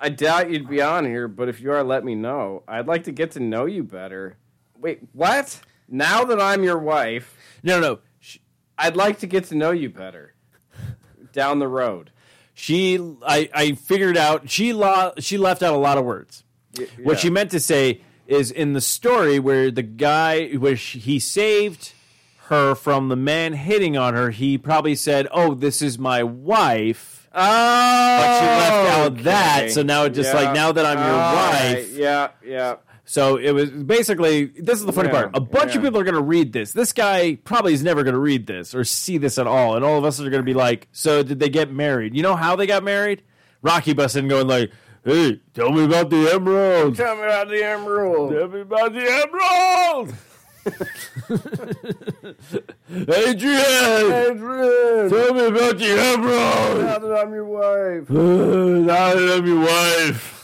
I 0.00 0.08
doubt 0.08 0.50
you'd 0.50 0.68
be 0.68 0.80
on 0.80 1.04
here, 1.04 1.28
but 1.28 1.48
if 1.48 1.60
you 1.60 1.72
are, 1.72 1.82
let 1.84 2.04
me 2.04 2.14
know. 2.14 2.62
I'd 2.66 2.86
like 2.86 3.04
to 3.04 3.12
get 3.12 3.32
to 3.32 3.40
know 3.40 3.66
you 3.66 3.84
better. 3.84 4.36
Wait, 4.78 5.00
what? 5.12 5.60
Now 5.88 6.24
that 6.24 6.40
I'm 6.40 6.62
your 6.64 6.78
wife, 6.78 7.36
No, 7.62 7.78
no. 7.80 7.98
She, 8.18 8.40
I'd 8.78 8.96
like 8.96 9.18
to 9.20 9.26
get 9.26 9.44
to 9.46 9.54
know 9.54 9.72
you 9.72 9.90
better. 9.90 10.34
Down 11.32 11.58
the 11.58 11.68
road. 11.68 12.10
she 12.54 12.98
I, 13.26 13.48
I 13.54 13.72
figured 13.72 14.16
out. 14.16 14.48
She 14.50 14.72
lo- 14.72 15.12
She 15.18 15.36
left 15.38 15.62
out 15.62 15.74
a 15.74 15.78
lot 15.78 15.98
of 15.98 16.04
words. 16.04 16.44
What 17.02 17.18
she 17.20 17.28
meant 17.30 17.50
to 17.50 17.60
say 17.60 18.00
is 18.26 18.50
in 18.50 18.72
the 18.72 18.80
story 18.80 19.38
where 19.38 19.70
the 19.70 19.82
guy, 19.82 20.48
where 20.52 20.76
she, 20.76 20.98
he 20.98 21.18
saved 21.18 21.92
her 22.46 22.74
from 22.74 23.08
the 23.08 23.16
man 23.16 23.52
hitting 23.52 23.96
on 23.96 24.14
her. 24.14 24.30
He 24.30 24.56
probably 24.56 24.94
said, 24.94 25.26
"Oh, 25.32 25.54
this 25.54 25.82
is 25.82 25.98
my 25.98 26.22
wife." 26.22 27.19
Oh, 27.32 28.18
But 28.18 28.40
she 28.40 28.46
left 28.46 28.98
out 28.98 29.12
okay. 29.12 29.22
that, 29.22 29.70
so 29.70 29.82
now 29.82 30.04
it 30.04 30.10
just 30.10 30.34
like, 30.34 30.52
now 30.54 30.72
that 30.72 30.84
I'm 30.84 30.98
your 30.98 31.06
All 31.06 31.34
right. 31.34 31.74
wife- 31.76 31.92
Yeah, 31.96 32.28
yeah. 32.44 32.76
So 33.04 33.36
it 33.38 33.50
was 33.52 33.70
basically 33.70 34.44
this 34.46 34.78
is 34.78 34.86
the 34.86 34.92
funny 34.92 35.08
Yeah, 35.08 35.22
part. 35.22 35.30
A 35.36 35.40
bunch 35.40 35.74
of 35.74 35.82
people 35.82 35.98
are 36.00 36.04
going 36.04 36.14
to 36.14 36.20
read 36.22 36.52
this. 36.52 36.72
This 36.72 36.92
guy 36.92 37.36
probably 37.42 37.72
is 37.72 37.82
never 37.82 38.04
going 38.04 38.14
to 38.14 38.20
read 38.20 38.46
this 38.46 38.72
or 38.74 38.84
see 38.84 39.18
this 39.18 39.36
at 39.36 39.48
all, 39.48 39.74
and 39.74 39.84
all 39.84 39.98
of 39.98 40.04
us 40.04 40.20
are 40.20 40.30
going 40.30 40.42
to 40.42 40.46
be 40.46 40.54
like, 40.54 40.86
"So 40.92 41.24
did 41.24 41.40
they 41.40 41.48
get 41.48 41.72
married? 41.72 42.14
You 42.16 42.22
know 42.22 42.36
how 42.36 42.54
they 42.54 42.66
got 42.68 42.84
married?" 42.84 43.22
Rocky 43.62 43.94
busts 43.94 44.16
in 44.16 44.28
going 44.28 44.46
like, 44.46 44.70
"Hey, 45.04 45.40
tell 45.54 45.72
me 45.72 45.84
about 45.84 46.10
the 46.10 46.30
emerald. 46.32 46.94
Tell 46.96 47.16
me 47.16 47.22
about 47.22 47.48
the 47.48 47.64
emerald. 47.64 48.30
Tell 48.32 48.46
me 48.48 48.60
about 48.60 48.92
the 48.92 49.00
emerald." 49.10 50.14
Adrian, 52.90 54.12
Adrian, 54.12 55.10
tell 55.10 55.34
me 55.34 55.46
about 55.46 55.78
the 55.78 55.90
emerald. 55.90 56.80
now 56.84 56.98
that 56.98 57.22
I'm 57.22 57.32
your 57.32 57.44
wife. 57.46 58.10
now 58.10 59.14
that 59.14 59.32
I'm 59.38 59.46
your 59.46 59.60
wife. 59.60 60.36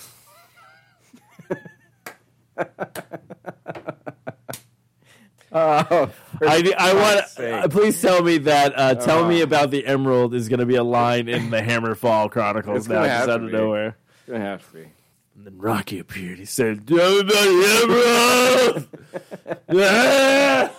Oh, 5.53 6.11
I, 6.43 6.73
I 6.77 6.93
want. 6.95 7.27
Sake. 7.29 7.55
Uh, 7.65 7.69
please 7.69 8.03
tell 8.03 8.23
me 8.23 8.37
that. 8.39 8.79
Uh, 8.79 8.95
tell 8.95 9.21
Oh. 9.25 9.29
me 9.29 9.41
about 9.41 9.71
the 9.71 9.87
emerald 9.87 10.35
is 10.35 10.49
going 10.51 10.61
to 10.61 10.67
be 10.67 10.75
a 10.75 10.83
line 10.85 11.29
in 11.29 11.49
the 11.51 11.63
Hammerfall 11.63 12.31
Chronicles 12.31 12.89
now, 12.89 13.05
just 13.05 13.29
out 13.31 13.41
of 13.43 13.47
be. 13.47 13.53
nowhere. 13.57 13.97
It's 14.21 14.29
gonna 14.33 14.41
have 14.45 14.67
to 14.69 14.77
be. 14.77 14.83
And 15.37 15.47
then 15.47 15.57
Rocky 15.57 15.99
appeared. 15.99 16.39
He 16.39 16.45
said, 16.45 16.87
"Tell 16.87 16.97
me 16.99 17.21
about 17.21 17.33
the 17.33 18.85
emerald." 18.85 18.89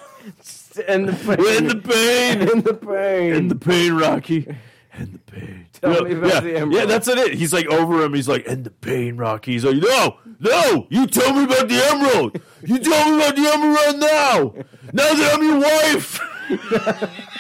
And 0.87 1.07
the 1.09 1.13
pain. 1.13 1.55
In 1.57 1.67
the 1.67 1.75
pain, 1.75 2.41
In 2.49 2.61
the 2.61 2.73
pain. 2.75 3.33
in 3.33 3.47
the 3.47 3.55
pain, 3.55 3.93
Rocky, 3.93 4.45
and 4.93 5.13
the 5.13 5.17
pain. 5.31 5.65
Tell 5.73 6.03
me 6.03 6.11
about 6.13 6.33
yeah, 6.33 6.39
the 6.39 6.55
emerald. 6.55 6.73
Yeah, 6.73 6.85
that's 6.85 7.07
it. 7.07 7.33
He's 7.33 7.51
like 7.51 7.65
over 7.67 8.03
him. 8.03 8.13
He's 8.13 8.27
like, 8.27 8.47
"And 8.47 8.63
the 8.63 8.69
pain, 8.69 9.17
Rocky." 9.17 9.53
He's 9.53 9.65
like, 9.65 9.77
"No, 9.77 10.17
no, 10.39 10.85
you 10.91 11.07
tell 11.07 11.33
me 11.33 11.45
about 11.45 11.67
the 11.67 11.83
emerald. 11.83 12.39
You 12.63 12.77
tell 12.77 13.09
me 13.09 13.17
about 13.17 13.35
the 13.35 13.47
emerald 13.47 13.99
now. 13.99 14.53
Now 14.93 15.13
that 15.13 15.33
I'm 15.33 15.43
your 15.43 15.59
wife." 15.59 16.19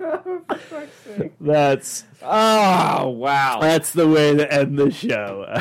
Oh, 0.00 1.30
that's 1.40 2.04
oh 2.24 3.08
wow. 3.10 3.58
that's 3.60 3.92
the 3.92 4.08
way 4.08 4.34
to 4.36 4.52
end 4.52 4.78
the 4.78 4.90
show. 4.90 5.44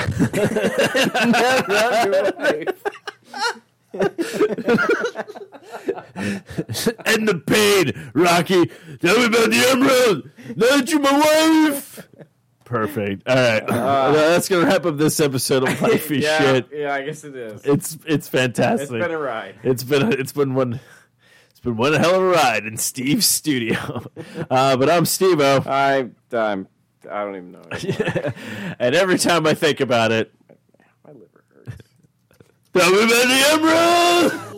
end 7.06 7.28
the 7.28 7.42
pain, 7.46 8.12
Rocky. 8.14 8.66
Tell 9.00 9.18
me 9.20 9.26
about 9.26 9.50
the 9.50 9.68
emerald. 9.70 10.30
Now 10.56 10.78
that 10.78 10.90
you're 10.90 11.00
my 11.00 11.70
wife. 11.70 12.08
Perfect. 12.66 13.28
All 13.28 13.36
right, 13.36 13.64
Well, 13.70 14.14
that's 14.14 14.50
gonna 14.50 14.66
wrap 14.66 14.86
up 14.86 14.98
this 14.98 15.20
episode 15.20 15.68
of 15.68 15.82
Life 15.82 16.10
is 16.12 16.24
yeah, 16.24 16.38
Shit. 16.40 16.70
yeah, 16.74 16.94
I 16.94 17.02
guess 17.04 17.24
it 17.24 17.36
is. 17.36 17.64
It's 17.66 17.98
it's 18.06 18.28
fantastic. 18.28 18.82
it's 18.82 18.92
been 18.92 19.12
a 19.12 19.18
ride. 19.18 19.56
It's 19.64 19.84
been 19.84 20.14
it's 20.14 20.32
been 20.32 20.56
one 20.56 20.80
it's 21.52 21.60
been 21.60 21.78
one 21.78 21.94
hell 21.94 22.16
of 22.16 22.22
a 22.24 22.26
ride 22.26 22.66
in 22.66 22.78
Steve's 22.78 23.28
studio. 23.28 24.04
Uh, 24.50 24.76
but 24.76 24.90
I'm 24.90 25.06
Steve-O. 25.06 25.64
I, 25.66 26.10
I'm, 26.34 26.68
I 27.10 27.24
don't 27.24 27.36
even 27.36 27.52
know. 27.52 27.64
and 28.80 28.96
every 28.96 29.18
time 29.18 29.46
I 29.46 29.54
think 29.54 29.80
about 29.80 30.12
it, 30.12 30.34
My 31.06 31.12
liver 31.14 31.44
hurts. 31.54 31.78
tell 32.74 32.92
me 32.92 33.04
about 33.04 33.28
the 33.28 34.32
emerald. 34.42 34.53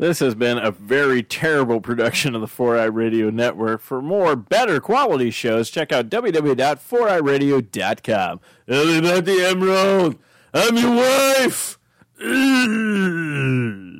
This 0.00 0.18
has 0.20 0.34
been 0.34 0.56
a 0.56 0.70
very 0.70 1.22
terrible 1.22 1.82
production 1.82 2.34
of 2.34 2.40
the 2.40 2.46
4i 2.46 2.90
Radio 2.90 3.28
Network. 3.28 3.82
For 3.82 4.00
more 4.00 4.34
better 4.34 4.80
quality 4.80 5.30
shows, 5.30 5.68
check 5.68 5.92
out 5.92 6.08
www.4iradio.com. 6.08 8.40
Tell 8.66 8.86
me 8.86 8.98
about 8.98 9.26
the 9.26 9.44
emerald. 9.44 10.16
I'm 10.54 10.78
your 10.78 10.96
wife. 10.96 11.78